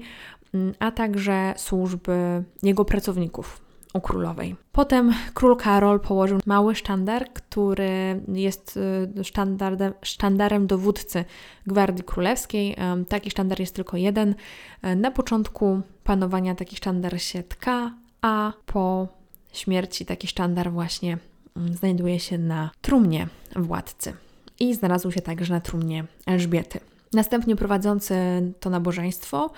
a 0.80 0.91
także 0.91 1.53
służby 1.57 2.43
jego 2.63 2.86
pracowników 2.86 3.66
u 3.98 4.02
królowej. 4.02 4.56
Potem 4.72 5.14
król 5.34 5.58
Karol 5.58 6.00
położył 6.00 6.39
mały 6.45 6.76
sztandar, 6.76 7.34
który 7.34 8.22
jest 8.28 8.80
y, 9.18 9.24
sztandarem, 9.24 9.93
sztandarem 10.02 10.68
dowódcy 10.68 11.26
Gwardii 11.68 12.04
Królewskiej. 12.04 12.76
Taki 13.10 13.32
sztandar 13.32 13.60
jest 13.60 13.76
tylko 13.76 13.98
jeden. 13.98 14.36
E, 14.82 14.95
na 14.95 15.12
początku 15.12 15.82
panowania 16.04 16.56
taki 16.56 16.76
sztandar 16.76 17.22
się 17.22 17.43
tka, 17.43 17.93
a 18.22 18.54
po 18.66 19.08
śmierci 19.54 20.06
taki 20.06 20.28
sztandar 20.28 20.72
właśnie 20.72 21.18
mm, 21.58 21.74
znajduje 21.74 22.20
się 22.20 22.38
na 22.38 22.70
trumnie 22.82 23.28
władcy. 23.56 24.14
I 24.60 24.74
znalazł 24.74 25.12
się 25.12 25.22
także 25.22 25.54
na 25.54 25.62
trumnie 25.62 26.04
Elżbiety. 26.26 26.80
Następnie 27.14 27.56
prowadzący 27.56 28.16
to 28.60 28.70
nabożeństwo, 28.70 29.52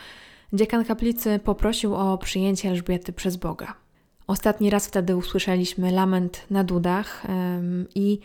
dziekan 0.53 0.85
kaplicy 0.85 1.39
poprosił 1.39 1.95
o 1.95 2.17
przyjęcie 2.17 2.69
Elżbiety 2.69 3.13
przez 3.13 3.37
Boga. 3.37 3.73
Ostatni 4.29 4.69
raz 4.69 4.87
wtedy 4.87 5.15
usłyszeliśmy 5.15 5.91
lament 5.91 6.45
na 6.49 6.63
dudach 6.63 7.23
i 7.95 8.19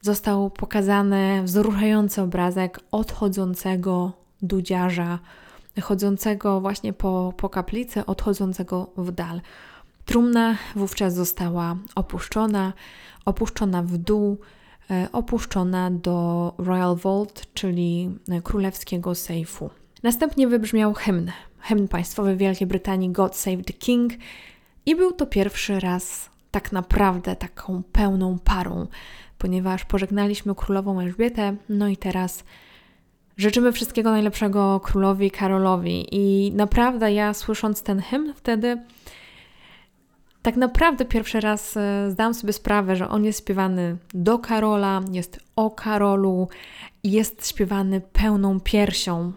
został 0.00 0.50
pokazany 0.50 1.42
wzruszający 1.42 2.22
obrazek 2.22 2.80
odchodzącego 2.90 4.12
dudziarza, 4.42 5.18
chodzącego 5.82 6.60
właśnie 6.60 6.92
po, 6.92 7.32
po 7.36 7.48
kaplicy, 7.48 8.06
odchodzącego 8.06 8.90
w 8.96 9.12
dal. 9.12 9.40
Trumna 10.04 10.56
wówczas 10.76 11.14
została 11.14 11.76
opuszczona, 11.94 12.72
opuszczona 13.24 13.82
w 13.82 13.98
dół, 13.98 14.38
e, 14.90 15.08
opuszczona 15.12 15.90
do 15.90 16.54
Royal 16.58 16.96
Vault, 16.96 17.46
czyli 17.54 18.10
królewskiego 18.44 19.14
sejfu. 19.14 19.70
Następnie 20.02 20.48
wybrzmiał 20.48 20.94
hymn, 20.94 21.30
hymn 21.58 21.88
państwowy 21.88 22.36
Wielkiej 22.36 22.66
Brytanii 22.66 23.10
God 23.10 23.36
Save 23.36 23.64
the 23.64 23.72
King, 23.72 24.12
i 24.86 24.96
był 24.96 25.12
to 25.12 25.26
pierwszy 25.26 25.80
raz 25.80 26.30
tak 26.50 26.72
naprawdę 26.72 27.36
taką 27.36 27.82
pełną 27.92 28.38
parą, 28.38 28.86
ponieważ 29.38 29.84
pożegnaliśmy 29.84 30.54
królową 30.54 31.00
Elżbietę, 31.00 31.56
no 31.68 31.88
i 31.88 31.96
teraz 31.96 32.44
życzymy 33.36 33.72
wszystkiego 33.72 34.10
najlepszego 34.10 34.80
królowi 34.80 35.30
Karolowi. 35.30 36.06
I 36.12 36.52
naprawdę 36.52 37.12
ja 37.12 37.34
słysząc 37.34 37.82
ten 37.82 38.00
hymn 38.00 38.34
wtedy 38.34 38.78
tak 40.46 40.56
naprawdę 40.56 41.04
pierwszy 41.04 41.40
raz 41.40 41.76
e, 41.76 42.10
zdałam 42.10 42.34
sobie 42.34 42.52
sprawę, 42.52 42.96
że 42.96 43.08
on 43.08 43.24
jest 43.24 43.38
śpiewany 43.38 43.96
do 44.14 44.38
Karola, 44.38 45.00
jest 45.12 45.40
o 45.56 45.70
Karolu 45.70 46.48
jest 47.04 47.48
śpiewany 47.48 48.00
pełną 48.00 48.60
piersią. 48.60 49.32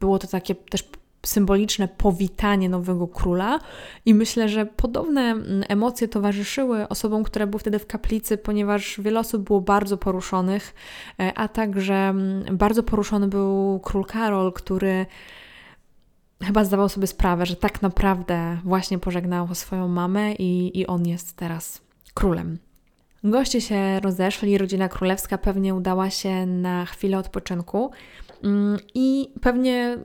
Było 0.00 0.18
to 0.18 0.26
takie 0.26 0.54
też 0.54 0.84
symboliczne 1.26 1.88
powitanie 1.88 2.68
nowego 2.68 3.08
króla 3.08 3.58
i 4.06 4.14
myślę, 4.14 4.48
że 4.48 4.66
podobne 4.66 5.20
mm, 5.20 5.64
emocje 5.68 6.08
towarzyszyły 6.08 6.88
osobom, 6.88 7.24
które 7.24 7.46
były 7.46 7.60
wtedy 7.60 7.78
w 7.78 7.86
kaplicy, 7.86 8.38
ponieważ 8.38 9.00
wiele 9.00 9.20
osób 9.20 9.42
było 9.42 9.60
bardzo 9.60 9.96
poruszonych, 9.96 10.74
e, 11.20 11.32
a 11.34 11.48
także 11.48 11.94
mm, 11.94 12.56
bardzo 12.56 12.82
poruszony 12.82 13.28
był 13.28 13.80
król 13.84 14.04
Karol, 14.04 14.52
który 14.52 15.06
chyba 16.42 16.64
zdawał 16.64 16.88
sobie 16.88 17.06
sprawę, 17.06 17.46
że 17.46 17.56
tak 17.56 17.82
naprawdę 17.82 18.58
właśnie 18.64 18.98
pożegnał 18.98 19.54
swoją 19.54 19.88
mamę 19.88 20.32
i, 20.32 20.80
i 20.80 20.86
on 20.86 21.06
jest 21.06 21.36
teraz 21.36 21.80
królem. 22.14 22.58
Goście 23.24 23.60
się 23.60 24.00
rozeszli, 24.00 24.58
rodzina 24.58 24.88
królewska 24.88 25.38
pewnie 25.38 25.74
udała 25.74 26.10
się 26.10 26.46
na 26.46 26.86
chwilę 26.86 27.18
odpoczynku 27.18 27.90
mm, 28.42 28.78
i 28.94 29.32
pewnie 29.40 29.98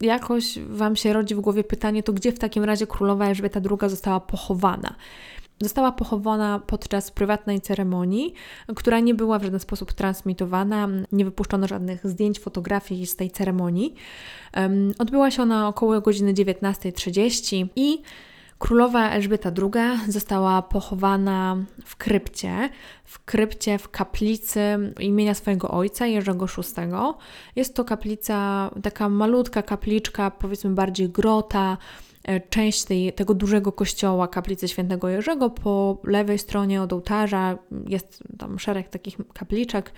jakoś 0.00 0.58
Wam 0.58 0.96
się 0.96 1.12
rodzi 1.12 1.34
w 1.34 1.40
głowie 1.40 1.64
pytanie, 1.64 2.02
to 2.02 2.12
gdzie 2.12 2.32
w 2.32 2.38
takim 2.38 2.64
razie 2.64 2.86
królowa 2.86 3.26
Elżbieta 3.26 3.60
II 3.70 3.90
została 3.90 4.20
pochowana? 4.20 4.94
Została 5.62 5.92
pochowana 5.92 6.60
podczas 6.66 7.10
prywatnej 7.10 7.60
ceremonii, 7.60 8.34
która 8.76 9.00
nie 9.00 9.14
była 9.14 9.38
w 9.38 9.42
żaden 9.42 9.60
sposób 9.60 9.92
transmitowana, 9.92 10.88
nie 11.12 11.24
wypuszczono 11.24 11.66
żadnych 11.66 12.06
zdjęć, 12.06 12.40
fotografii 12.40 13.06
z 13.06 13.16
tej 13.16 13.30
ceremonii. 13.30 13.94
Odbyła 14.98 15.30
się 15.30 15.42
ona 15.42 15.68
około 15.68 16.00
godziny 16.00 16.34
19.30 16.34 17.68
i 17.76 18.02
Królowa 18.60 19.10
Elżbieta 19.10 19.52
II 19.58 20.12
została 20.12 20.62
pochowana 20.62 21.56
w 21.84 21.96
krypcie, 21.96 22.70
w 23.04 23.24
krypcie 23.24 23.78
w 23.78 23.88
kaplicy 23.88 24.60
imienia 25.00 25.34
swojego 25.34 25.70
ojca, 25.70 26.06
Jerzego 26.06 26.46
VI. 26.46 26.82
Jest 27.56 27.74
to 27.74 27.84
kaplica, 27.84 28.70
taka 28.82 29.08
malutka 29.08 29.62
kapliczka, 29.62 30.30
powiedzmy 30.30 30.70
bardziej 30.70 31.08
grota, 31.08 31.76
e, 32.24 32.40
część 32.40 32.84
tej, 32.84 33.12
tego 33.12 33.34
dużego 33.34 33.72
kościoła, 33.72 34.28
kaplicy 34.28 34.68
świętego 34.68 35.08
Jerzego. 35.08 35.50
Po 35.50 35.98
lewej 36.04 36.38
stronie 36.38 36.82
od 36.82 36.92
ołtarza 36.92 37.58
jest 37.88 38.22
tam 38.38 38.58
szereg 38.58 38.88
takich 38.88 39.16
kapliczek, 39.34 39.92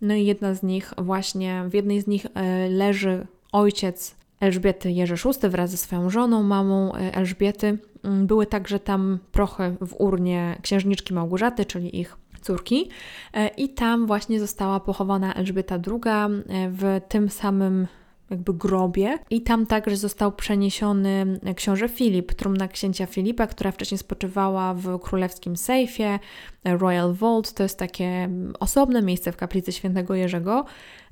no 0.00 0.14
i 0.14 0.26
jedna 0.26 0.54
z 0.54 0.62
nich 0.62 0.92
właśnie, 0.98 1.64
w 1.68 1.74
jednej 1.74 2.00
z 2.00 2.06
nich 2.06 2.26
e, 2.34 2.68
leży 2.68 3.26
ojciec 3.52 4.17
Elżbiety 4.40 4.92
Jerzy 4.92 5.14
VI 5.14 5.48
wraz 5.48 5.70
ze 5.70 5.76
swoją 5.76 6.10
żoną, 6.10 6.42
mamą 6.42 6.94
e, 6.94 7.14
Elżbiety. 7.14 7.78
Mm, 8.02 8.26
były 8.26 8.46
także 8.46 8.80
tam 8.80 9.18
prochy 9.32 9.76
w 9.80 9.94
urnie 9.98 10.58
księżniczki 10.62 11.14
Małgorzaty, 11.14 11.64
czyli 11.64 12.00
ich 12.00 12.16
córki. 12.40 12.88
E, 13.34 13.48
I 13.48 13.68
tam 13.68 14.06
właśnie 14.06 14.40
została 14.40 14.80
pochowana 14.80 15.34
Elżbieta 15.34 15.74
II 15.74 16.42
w 16.70 17.00
tym 17.08 17.28
samym 17.28 17.86
jakby 18.30 18.54
grobie 18.54 19.18
i 19.30 19.42
tam 19.42 19.66
także 19.66 19.96
został 19.96 20.32
przeniesiony 20.32 21.40
książę 21.56 21.88
Filip, 21.88 22.34
trumna 22.34 22.68
księcia 22.68 23.06
Filipa, 23.06 23.46
która 23.46 23.72
wcześniej 23.72 23.98
spoczywała 23.98 24.74
w 24.74 24.98
królewskim 24.98 25.56
sejfie. 25.56 26.18
Royal 26.64 27.14
Vault 27.14 27.52
to 27.52 27.62
jest 27.62 27.78
takie 27.78 28.30
osobne 28.60 29.02
miejsce 29.02 29.32
w 29.32 29.36
kaplicy 29.36 29.72
świętego 29.72 30.14
Jerzego, 30.14 30.64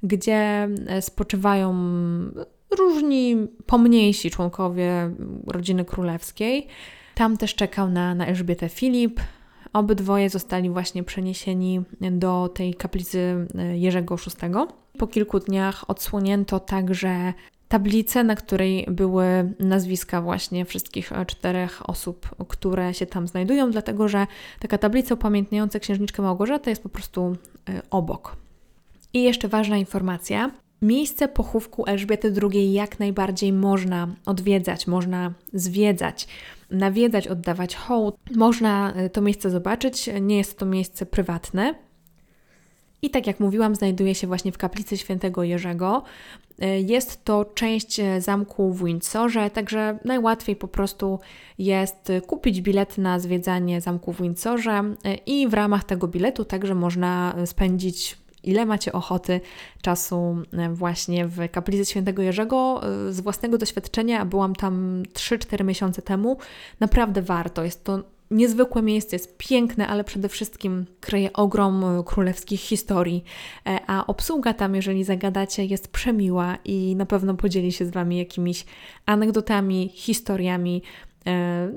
gdzie 0.03 0.69
spoczywają 1.01 1.75
różni 2.71 3.37
pomniejsi 3.67 4.31
członkowie 4.31 5.11
rodziny 5.47 5.85
królewskiej. 5.85 6.67
Tam 7.15 7.37
też 7.37 7.55
czekał 7.55 7.91
na, 7.91 8.15
na 8.15 8.27
Elżbietę 8.27 8.69
Filip. 8.69 9.21
Obydwoje 9.73 10.31
zostali 10.31 10.71
właśnie 10.71 11.03
przeniesieni 11.03 11.83
do 12.01 12.49
tej 12.55 12.75
kaplicy 12.75 13.47
Jerzego 13.75 14.17
VI. 14.17 14.53
Po 14.99 15.07
kilku 15.07 15.41
dniach 15.41 15.91
odsłonięto 15.91 16.61
także 16.61 17.33
tablicę, 17.69 18.25
na 18.25 18.37
której 18.37 18.87
były 18.91 19.55
nazwiska 19.61 20.23
właśnie 20.23 20.65
wszystkich 20.65 21.13
czterech 21.27 21.91
osób, 21.91 22.29
które 22.49 22.95
się 22.95 23.07
tam 23.07 23.29
znajdują, 23.29 23.71
dlatego 23.71 24.09
że 24.09 24.27
taka 24.61 24.79
tablica 24.79 25.15
upamiętniająca 25.15 25.79
księżniczkę 25.79 26.23
Małgorzatę 26.23 26.71
jest 26.71 26.83
po 26.83 26.89
prostu 26.89 27.37
e, 27.69 27.83
obok. 27.91 28.37
I 29.13 29.23
jeszcze 29.23 29.49
ważna 29.49 29.77
informacja. 29.77 30.51
Miejsce 30.83 31.29
pochówku 31.29 31.85
Elżbiety 31.87 32.33
II 32.43 32.73
jak 32.73 32.99
najbardziej 32.99 33.53
można 33.53 34.09
odwiedzać, 34.27 34.87
można 34.87 35.33
zwiedzać, 35.53 36.29
nawiedzać, 36.71 37.29
oddawać 37.29 37.77
hołd. 37.77 38.17
Można 38.35 38.93
e, 38.93 39.11
to 39.11 39.21
miejsce 39.21 39.51
zobaczyć. 39.51 40.11
Nie 40.21 40.37
jest 40.37 40.59
to 40.59 40.67
miejsce 40.67 41.07
prywatne, 41.07 41.75
i 43.03 43.11
tak 43.11 43.27
jak 43.27 43.41
mówiłam, 43.41 43.75
znajduje 43.75 44.15
się 44.15 44.27
właśnie 44.27 44.53
w 44.53 44.59
kaplicy 44.59 44.97
świętego 44.97 45.43
Jerzego. 45.43 46.03
E, 46.59 46.81
jest 46.81 47.25
to 47.25 47.45
część 47.45 48.01
e, 48.01 48.21
zamku 48.21 48.73
w 48.73 48.85
Windsorze, 48.85 49.51
także 49.51 49.99
najłatwiej 50.05 50.57
po 50.57 50.69
prostu 50.69 51.21
jest 51.59 52.13
kupić 52.27 52.61
bilet 52.61 52.99
na 52.99 53.19
zwiedzanie 53.19 53.81
zamku 53.81 54.13
w 54.13 54.23
Windsorze 54.23 54.83
i 55.27 55.49
w 55.49 55.55
ramach 55.55 55.85
tego 55.85 56.09
biletu 56.09 56.45
także 56.45 56.75
można 56.75 57.37
spędzić 57.47 58.19
ile 58.47 58.67
macie 58.67 58.93
ochoty 58.93 59.41
czasu 59.83 60.37
właśnie 60.71 61.27
w 61.27 61.51
kaplicy 61.51 61.91
świętego 61.91 62.23
Jerzego. 62.23 62.81
Z 63.11 63.21
własnego 63.21 63.59
doświadczenia 63.59 64.25
byłam 64.25 64.55
tam 64.55 65.03
3-4 65.15 65.65
miesiące 65.65 66.03
temu. 66.03 66.39
Naprawdę 66.81 67.23
warto. 67.23 67.65
Jest 67.65 67.85
to 67.85 68.03
niezwykłe 68.31 68.83
miejsce, 68.83 69.17
jest 69.17 69.37
piękne, 69.39 69.87
ale 69.87 70.05
przede 70.05 70.29
wszystkim 70.29 70.87
kryje 71.01 71.33
ogrom 71.33 71.85
e, 71.85 72.05
królewskich 72.05 72.61
historii. 72.61 73.25
E, 73.67 73.81
a 73.87 74.07
obsługa 74.07 74.55
tam, 74.55 74.75
jeżeli 74.75 75.05
zagadacie, 75.05 75.65
jest 75.65 75.89
przemiła 75.89 76.59
i 76.65 76.97
na 76.97 77.07
pewno 77.07 77.35
podzieli 77.35 77.73
się 77.73 77.87
z 77.87 77.91
Wami 77.91 78.19
jakimiś 78.19 78.65
anegdotami, 79.07 79.91
historiami, 79.95 80.83
E, 80.83 81.16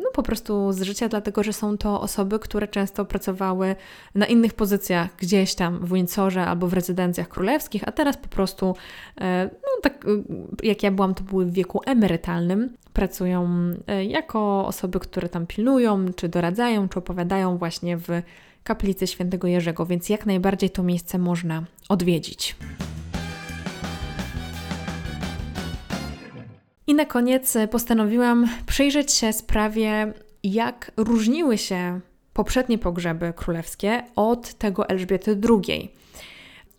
no 0.03 0.11
po 0.13 0.23
prostu 0.23 0.71
z 0.71 0.81
życia, 0.81 1.09
dlatego 1.09 1.43
że 1.43 1.53
są 1.53 1.77
to 1.77 2.01
osoby, 2.01 2.39
które 2.39 2.67
często 2.67 3.05
pracowały 3.05 3.75
na 4.15 4.25
innych 4.25 4.53
pozycjach 4.53 5.15
gdzieś 5.17 5.55
tam 5.55 5.85
w 5.85 5.93
Windsorze 5.93 6.45
albo 6.45 6.67
w 6.67 6.73
rezydencjach 6.73 7.27
królewskich, 7.27 7.83
a 7.87 7.91
teraz 7.91 8.17
po 8.17 8.27
prostu, 8.27 8.75
e, 9.21 9.49
no 9.53 9.81
tak 9.81 10.05
jak 10.63 10.83
ja 10.83 10.91
byłam, 10.91 11.15
to 11.15 11.23
były 11.23 11.45
w 11.45 11.53
wieku 11.53 11.81
emerytalnym, 11.85 12.73
pracują 12.93 13.49
e, 13.87 14.05
jako 14.05 14.65
osoby, 14.67 14.99
które 14.99 15.29
tam 15.29 15.47
pilnują, 15.47 16.13
czy 16.13 16.29
doradzają, 16.29 16.89
czy 16.89 16.99
opowiadają 16.99 17.57
właśnie 17.57 17.97
w 17.97 18.07
kaplicy 18.63 19.07
świętego 19.07 19.47
Jerzego, 19.47 19.85
więc 19.85 20.09
jak 20.09 20.25
najbardziej 20.25 20.69
to 20.69 20.83
miejsce 20.83 21.17
można 21.17 21.63
odwiedzić. 21.89 22.55
I 26.89 26.93
na 26.93 27.05
koniec 27.05 27.57
postanowiłam 27.71 28.47
przyjrzeć 28.65 29.13
się 29.13 29.33
sprawie, 29.33 30.13
jak 30.43 30.91
różniły 30.97 31.57
się 31.57 31.99
poprzednie 32.33 32.77
pogrzeby 32.77 33.33
królewskie 33.35 34.03
od 34.15 34.53
tego 34.53 34.89
Elżbiety 34.89 35.39
II. 35.49 35.91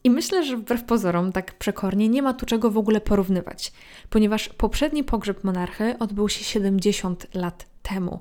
I 0.05 0.11
myślę, 0.11 0.45
że 0.45 0.57
wbrew 0.57 0.85
pozorom, 0.85 1.33
tak 1.33 1.55
przekornie, 1.59 2.09
nie 2.09 2.23
ma 2.23 2.35
tu 2.35 2.47
czego 2.47 2.71
w 2.71 2.79
ogóle 2.79 3.01
porównywać, 3.01 3.73
ponieważ 4.11 4.49
poprzedni 4.49 5.05
pogrzeb 5.05 5.45
monarchy 5.45 5.95
odbył 5.99 6.29
się 6.29 6.45
70 6.45 7.35
lat 7.35 7.67
temu. 7.83 8.21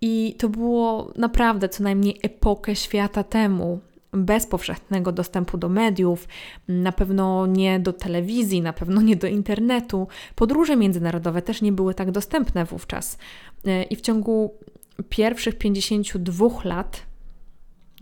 I 0.00 0.34
to 0.38 0.48
było 0.48 1.12
naprawdę 1.16 1.68
co 1.68 1.82
najmniej 1.82 2.20
epokę 2.22 2.76
świata 2.76 3.24
temu 3.24 3.80
bez 4.12 4.46
powszechnego 4.46 5.12
dostępu 5.12 5.58
do 5.58 5.68
mediów, 5.68 6.28
na 6.68 6.92
pewno 6.92 7.46
nie 7.46 7.80
do 7.80 7.92
telewizji, 7.92 8.62
na 8.62 8.72
pewno 8.72 9.02
nie 9.02 9.16
do 9.16 9.26
internetu. 9.26 10.08
Podróże 10.34 10.76
międzynarodowe 10.76 11.42
też 11.42 11.62
nie 11.62 11.72
były 11.72 11.94
tak 11.94 12.10
dostępne 12.10 12.64
wówczas. 12.64 13.18
E, 13.66 13.82
I 13.82 13.96
w 13.96 14.00
ciągu 14.00 14.54
pierwszych 15.08 15.58
52 15.58 16.48
lat 16.64 17.06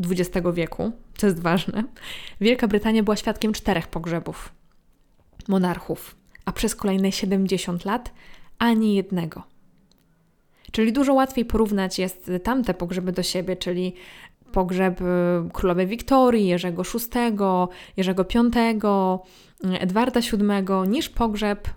XX 0.00 0.46
wieku, 0.54 0.92
co 1.16 1.26
jest 1.26 1.40
ważne, 1.40 1.84
Wielka 2.40 2.68
Brytania 2.68 3.02
była 3.02 3.16
świadkiem 3.16 3.52
czterech 3.52 3.88
pogrzebów 3.88 4.52
monarchów, 5.48 6.16
a 6.44 6.52
przez 6.52 6.74
kolejne 6.74 7.12
70 7.12 7.84
lat 7.84 8.12
ani 8.59 8.94
jednego. 8.94 9.42
Czyli 10.72 10.92
dużo 10.92 11.14
łatwiej 11.14 11.44
porównać 11.44 11.98
jest 11.98 12.30
tamte 12.42 12.74
pogrzeby 12.74 13.12
do 13.12 13.22
siebie, 13.22 13.57
czyli 13.57 13.94
pogrzeb 14.53 15.01
królowej 15.53 15.86
Wiktorii, 15.86 16.47
Jerzego 16.47 16.82
VI, 16.82 17.36
Jerzego 17.97 18.24
V, 18.24 19.20
Edwarda 19.80 20.20
VII, 20.20 20.88
niż 20.88 21.09
pogrzeb 21.09 21.68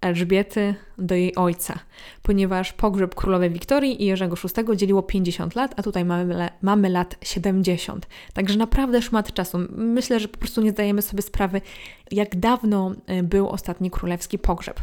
Elżbiety 0.00 0.74
do 0.98 1.14
jej 1.14 1.34
ojca, 1.36 1.78
ponieważ 2.22 2.72
pogrzeb 2.72 3.14
królowej 3.14 3.50
Wiktorii 3.50 4.02
i 4.02 4.06
Jerzego 4.06 4.36
VI 4.36 4.76
dzieliło 4.76 5.02
50 5.02 5.54
lat, 5.54 5.74
a 5.76 5.82
tutaj 5.82 6.04
mamy, 6.04 6.48
mamy 6.62 6.88
lat 6.88 7.16
70. 7.22 8.06
Także 8.32 8.58
naprawdę 8.58 9.02
szmat 9.02 9.32
czasu. 9.32 9.58
Myślę, 9.70 10.20
że 10.20 10.28
po 10.28 10.38
prostu 10.38 10.60
nie 10.60 10.70
zdajemy 10.70 11.02
sobie 11.02 11.22
sprawy, 11.22 11.60
jak 12.10 12.36
dawno 12.36 12.92
y, 13.18 13.22
był 13.22 13.48
ostatni 13.48 13.90
królewski 13.90 14.38
pogrzeb. 14.38 14.80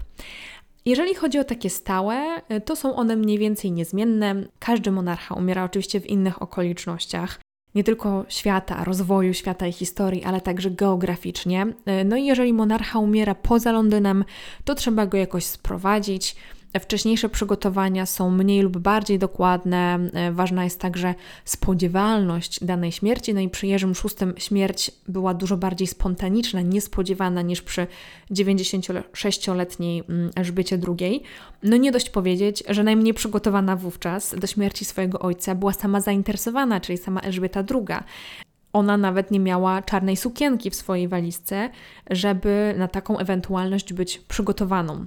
Jeżeli 0.85 1.15
chodzi 1.15 1.39
o 1.39 1.43
takie 1.43 1.69
stałe, 1.69 2.41
y, 2.51 2.61
to 2.61 2.75
są 2.75 2.95
one 2.95 3.15
mniej 3.15 3.37
więcej 3.37 3.71
niezmienne. 3.71 4.35
Każdy 4.59 4.91
monarcha 4.91 5.35
umiera 5.35 5.63
oczywiście 5.63 6.01
w 6.01 6.05
innych 6.05 6.41
okolicznościach 6.41 7.39
nie 7.75 7.83
tylko 7.83 8.25
świata, 8.29 8.83
rozwoju 8.83 9.33
świata 9.33 9.67
i 9.67 9.71
historii, 9.71 10.23
ale 10.23 10.41
także 10.41 10.71
geograficznie. 10.71 11.65
Y, 12.01 12.05
no 12.05 12.17
i 12.17 12.25
jeżeli 12.25 12.53
monarcha 12.53 12.99
umiera 12.99 13.35
poza 13.35 13.71
Londynem, 13.71 14.25
to 14.65 14.75
trzeba 14.75 15.05
go 15.05 15.17
jakoś 15.17 15.45
sprowadzić, 15.45 16.35
Wcześniejsze 16.79 17.29
przygotowania 17.29 18.05
są 18.05 18.31
mniej 18.31 18.61
lub 18.61 18.77
bardziej 18.77 19.19
dokładne. 19.19 19.99
E, 20.13 20.31
ważna 20.31 20.63
jest 20.63 20.79
także 20.79 21.15
spodziewalność 21.45 22.63
danej 22.63 22.91
śmierci. 22.91 23.33
No 23.33 23.39
i 23.41 23.49
przy 23.49 23.67
Jerzym 23.67 23.93
VI 23.93 24.41
śmierć 24.41 24.91
była 25.07 25.33
dużo 25.33 25.57
bardziej 25.57 25.87
spontaniczna, 25.87 26.61
niespodziewana 26.61 27.41
niż 27.41 27.61
przy 27.61 27.87
96-letniej 28.31 30.03
mm, 30.09 30.31
Elżbiecie 30.35 30.79
II. 30.87 31.23
No 31.63 31.77
nie 31.77 31.91
dość 31.91 32.09
powiedzieć, 32.09 32.63
że 32.69 32.83
najmniej 32.83 33.13
przygotowana 33.13 33.75
wówczas 33.75 34.35
do 34.39 34.47
śmierci 34.47 34.85
swojego 34.85 35.19
ojca 35.19 35.55
była 35.55 35.73
sama 35.73 36.01
zainteresowana, 36.01 36.79
czyli 36.79 36.97
sama 36.97 37.21
Elżbieta 37.21 37.63
II. 37.73 37.97
Ona 38.73 38.97
nawet 38.97 39.31
nie 39.31 39.39
miała 39.39 39.81
czarnej 39.81 40.17
sukienki 40.17 40.69
w 40.69 40.75
swojej 40.75 41.07
walizce, 41.07 41.69
żeby 42.09 42.75
na 42.77 42.87
taką 42.87 43.17
ewentualność 43.17 43.93
być 43.93 44.17
przygotowaną. 44.17 45.05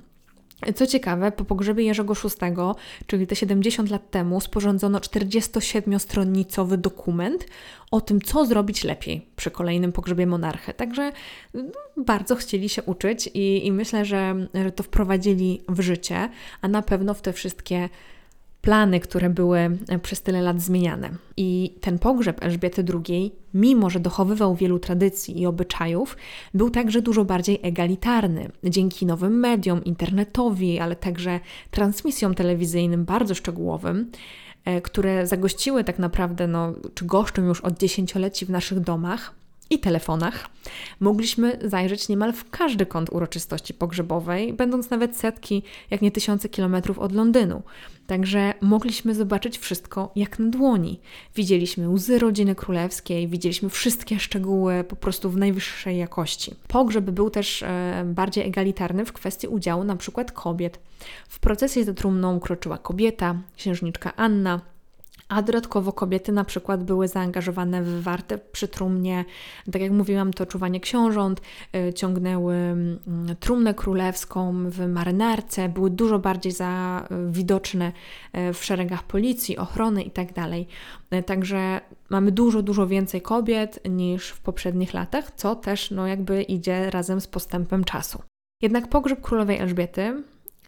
Co 0.74 0.86
ciekawe, 0.86 1.32
po 1.32 1.44
pogrzebie 1.44 1.85
Jerzego 1.85 2.14
VI, 2.14 2.55
czyli 3.06 3.26
te 3.26 3.36
70 3.36 3.90
lat 3.90 4.10
temu, 4.10 4.40
sporządzono 4.40 4.98
47-stronnicowy 4.98 6.76
dokument 6.76 7.47
o 7.90 8.01
tym, 8.01 8.20
co 8.20 8.47
zrobić 8.47 8.85
lepiej 8.85 9.26
przy 9.36 9.51
kolejnym 9.51 9.93
pogrzebie 9.93 10.26
monarchy. 10.26 10.74
Także 10.74 11.12
no, 11.55 11.62
bardzo 11.97 12.36
chcieli 12.36 12.68
się 12.68 12.82
uczyć 12.82 13.30
i, 13.35 13.66
i 13.66 13.72
myślę, 13.72 14.05
że, 14.05 14.35
że 14.55 14.72
to 14.72 14.82
wprowadzili 14.82 15.62
w 15.68 15.80
życie, 15.80 16.28
a 16.60 16.68
na 16.68 16.82
pewno 16.82 17.14
w 17.14 17.20
te 17.20 17.32
wszystkie 17.32 17.89
plany, 18.68 19.00
które 19.00 19.30
były 19.30 19.58
e, 19.88 19.98
przez 19.98 20.22
tyle 20.22 20.42
lat 20.42 20.60
zmieniane. 20.60 21.10
I 21.36 21.74
ten 21.80 21.98
pogrzeb 21.98 22.44
Elżbiety 22.44 22.84
II, 22.94 23.32
mimo 23.54 23.90
że 23.90 24.00
dochowywał 24.00 24.54
wielu 24.54 24.78
tradycji 24.78 25.40
i 25.40 25.46
obyczajów, 25.46 26.16
był 26.54 26.70
także 26.70 27.02
dużo 27.02 27.24
bardziej 27.24 27.60
egalitarny. 27.62 28.50
Dzięki 28.64 29.06
nowym 29.06 29.40
mediom, 29.40 29.84
internetowi, 29.84 30.78
ale 30.78 30.96
także 30.96 31.40
transmisjom 31.70 32.34
telewizyjnym 32.34 33.04
bardzo 33.04 33.34
szczegółowym, 33.34 34.10
e, 34.64 34.80
które 34.80 35.26
zagościły 35.26 35.84
tak 35.84 35.98
naprawdę, 35.98 36.46
no, 36.46 36.72
czy 36.94 37.04
goszczą 37.04 37.44
już 37.44 37.60
od 37.60 37.78
dziesięcioleci 37.78 38.46
w 38.46 38.50
naszych 38.50 38.80
domach, 38.80 39.34
i 39.70 39.78
telefonach, 39.78 40.48
mogliśmy 41.00 41.58
zajrzeć 41.64 42.08
niemal 42.08 42.32
w 42.32 42.50
każdy 42.50 42.86
kąt 42.86 43.10
uroczystości 43.12 43.74
pogrzebowej, 43.74 44.52
będąc 44.52 44.90
nawet 44.90 45.16
setki, 45.16 45.62
jak 45.90 46.02
nie 46.02 46.10
tysiące 46.10 46.48
kilometrów 46.48 46.98
od 46.98 47.12
Londynu. 47.12 47.62
Także 48.06 48.54
mogliśmy 48.60 49.14
zobaczyć 49.14 49.58
wszystko 49.58 50.12
jak 50.16 50.38
na 50.38 50.46
dłoni. 50.48 51.00
Widzieliśmy 51.34 51.88
łzy 51.88 52.18
rodziny 52.18 52.54
królewskiej, 52.54 53.28
widzieliśmy 53.28 53.68
wszystkie 53.68 54.18
szczegóły 54.18 54.84
po 54.84 54.96
prostu 54.96 55.30
w 55.30 55.36
najwyższej 55.36 55.98
jakości. 55.98 56.54
Pogrzeb 56.68 57.04
był 57.04 57.30
też 57.30 57.62
e, 57.62 58.04
bardziej 58.06 58.46
egalitarny 58.46 59.04
w 59.04 59.12
kwestii 59.12 59.48
udziału 59.48 59.84
na 59.84 59.96
przykład 59.96 60.32
kobiet. 60.32 60.80
W 61.28 61.40
procesie 61.40 61.84
za 61.84 61.94
trumną 61.94 62.40
kroczyła 62.40 62.78
kobieta, 62.78 63.34
księżniczka 63.56 64.16
Anna, 64.16 64.60
a 65.28 65.42
dodatkowo 65.42 65.92
kobiety 65.92 66.32
na 66.32 66.44
przykład 66.44 66.84
były 66.84 67.09
zaangażowane 67.09 67.82
w 67.82 68.02
warte 68.02 68.38
przy 68.38 68.68
trumnie, 68.68 69.24
tak 69.72 69.82
jak 69.82 69.92
mówiłam, 69.92 70.32
to 70.32 70.46
czuwanie 70.46 70.80
książąt, 70.80 71.40
y, 71.76 71.92
ciągnęły 71.92 72.55
mm, 72.55 72.98
trumnę 73.40 73.74
królewską 73.74 74.70
w 74.70 74.86
marynarce, 74.86 75.68
były 75.68 75.90
dużo 75.90 76.18
bardziej 76.18 76.52
za 76.52 77.02
y, 77.10 77.32
widoczne 77.32 77.92
y, 78.36 78.52
w 78.52 78.64
szeregach 78.64 79.02
policji, 79.02 79.59
ochrony 79.59 80.02
itd. 80.02 80.32
Tak 80.34 81.24
także 81.24 81.80
mamy 82.10 82.32
dużo, 82.32 82.62
dużo 82.62 82.86
więcej 82.86 83.22
kobiet 83.22 83.80
niż 83.90 84.28
w 84.28 84.40
poprzednich 84.40 84.94
latach, 84.94 85.30
co 85.36 85.56
też 85.56 85.90
no, 85.90 86.06
jakby 86.06 86.42
idzie 86.42 86.90
razem 86.90 87.20
z 87.20 87.26
postępem 87.26 87.84
czasu. 87.84 88.22
Jednak 88.62 88.88
pogrzeb 88.88 89.20
królowej 89.20 89.59
Elżbiety 89.59 90.22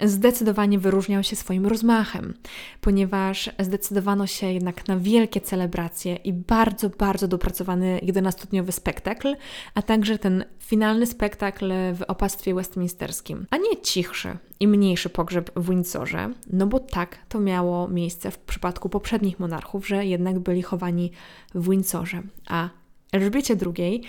zdecydowanie 0.05 0.79
wyróżniał 0.79 1.23
się 1.23 1.37
swoim 1.37 1.67
rozmachem, 1.67 2.35
ponieważ 2.81 3.51
zdecydowano 3.59 4.27
się 4.27 4.53
jednak 4.53 4.89
na 4.89 4.97
wielkie 4.97 5.41
celebracje 5.41 6.17
i 6.17 6.33
bardzo, 6.33 6.91
bardzo 6.91 7.29
dopracowany 7.29 8.01
11-dniowy 8.03 8.73
spektakl, 8.73 9.37
a 9.75 9.83
także 9.83 10.19
ten 10.19 10.45
finalny 10.59 11.07
spektakl 11.07 11.73
w 11.95 12.03
opactwie 12.09 12.55
westminsterskim, 12.55 13.47
a 13.51 13.57
nie 13.57 13.81
cichszy 13.83 14.37
i 14.61 14.69
mniejszy 14.69 15.09
pogrzeb 15.09 15.51
w 15.57 15.71
Windsorze, 15.71 16.31
no 16.53 16.67
bo 16.67 16.81
tak 16.81 17.19
to 17.29 17.41
miało 17.41 17.89
miejsce 17.89 18.31
w 18.31 18.39
przypadku 18.39 18.89
poprzednich 18.89 19.41
monarchów, 19.41 19.89
że 19.89 20.07
jednak 20.07 20.39
byli 20.39 20.63
chowani 20.63 21.13
w 21.55 21.71
Windsorze, 21.71 22.23
a 22.49 22.69
Elżbiecie 23.13 23.57
II 23.77 24.03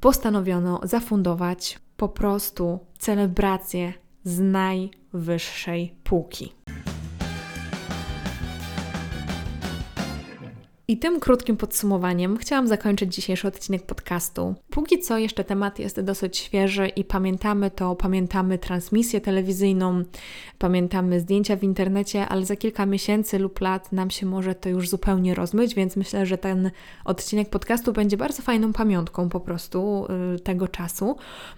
postanowiono 0.00 0.80
zafundować 0.82 1.78
po 1.96 2.08
prostu 2.08 2.78
celebrację 2.98 3.92
z 4.24 4.38
najwyższej 4.40 5.94
półki. 6.04 6.52
I 10.90 10.98
tym 10.98 11.20
krótkim 11.20 11.56
podsumowaniem 11.56 12.36
chciałam 12.36 12.68
zakończyć 12.68 13.14
dzisiejszy 13.14 13.48
odcinek 13.48 13.82
podcastu. 13.82 14.54
Póki 14.70 14.98
co 14.98 15.18
jeszcze 15.18 15.44
temat 15.44 15.78
jest 15.78 16.00
dosyć 16.00 16.36
świeży 16.36 16.88
i 16.88 17.04
pamiętamy 17.04 17.70
to, 17.70 17.96
pamiętamy 17.96 18.58
transmisję 18.58 19.20
telewizyjną, 19.20 20.02
pamiętamy 20.58 21.20
zdjęcia 21.20 21.56
w 21.56 21.62
internecie, 21.62 22.28
ale 22.28 22.44
za 22.44 22.56
kilka 22.56 22.86
miesięcy 22.86 23.38
lub 23.38 23.60
lat 23.60 23.92
nam 23.92 24.10
się 24.10 24.26
może 24.26 24.54
to 24.54 24.68
już 24.68 24.88
zupełnie 24.88 25.34
rozmyć, 25.34 25.74
więc 25.74 25.96
myślę, 25.96 26.26
że 26.26 26.38
ten 26.38 26.70
odcinek 27.04 27.50
podcastu 27.50 27.92
będzie 27.92 28.16
bardzo 28.16 28.42
fajną 28.42 28.72
pamiątką 28.72 29.28
po 29.28 29.40
prostu 29.40 30.06
y, 30.36 30.40
tego 30.40 30.68
czasu. 30.68 31.16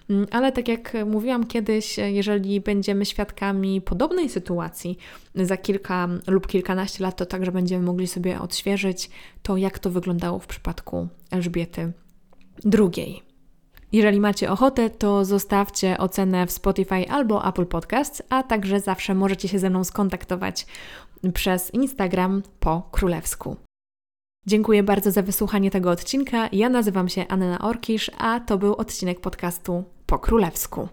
Mm, 0.09 0.27
ale 0.31 0.51
tak 0.51 0.67
jak 0.67 0.97
mówiłam 1.05 1.47
kiedyś, 1.47 1.97
jeżeli 1.97 2.61
będziemy 2.61 3.05
świadkami 3.05 3.81
podobnej 3.81 4.29
sytuacji 4.29 4.97
za 5.35 5.57
kilka 5.57 6.07
lub 6.27 6.47
kilkanaście 6.47 7.03
lat, 7.03 7.17
to 7.17 7.25
także 7.25 7.51
będziemy 7.51 7.85
mogli 7.85 8.07
sobie 8.07 8.39
odświeżyć 8.39 9.09
to, 9.41 9.57
jak 9.57 9.79
to 9.79 9.89
wyglądało 9.89 10.39
w 10.39 10.47
przypadku 10.47 11.07
Elżbiety 11.31 11.91
II. 12.79 13.21
Jeżeli 13.91 14.19
macie 14.19 14.51
ochotę, 14.51 14.89
to 14.89 15.25
zostawcie 15.25 15.97
ocenę 15.97 16.47
w 16.47 16.51
Spotify 16.51 17.09
albo 17.09 17.47
Apple 17.47 17.65
Podcasts, 17.65 18.23
a 18.29 18.43
także 18.43 18.79
zawsze 18.79 19.15
możecie 19.15 19.47
się 19.47 19.59
ze 19.59 19.69
mną 19.69 19.83
skontaktować 19.83 20.65
przez 21.33 21.73
Instagram 21.73 22.43
po 22.59 22.89
królewsku. 22.91 23.55
Dziękuję 24.45 24.83
bardzo 24.83 25.11
za 25.11 25.21
wysłuchanie 25.21 25.71
tego 25.71 25.91
odcinka. 25.91 26.49
Ja 26.51 26.69
nazywam 26.69 27.09
się 27.09 27.27
Anna 27.27 27.59
Orkisz, 27.59 28.11
a 28.17 28.39
to 28.39 28.57
był 28.57 28.73
odcinek 28.75 29.19
podcastu 29.19 29.83
po 30.05 30.19
królewsku. 30.19 30.87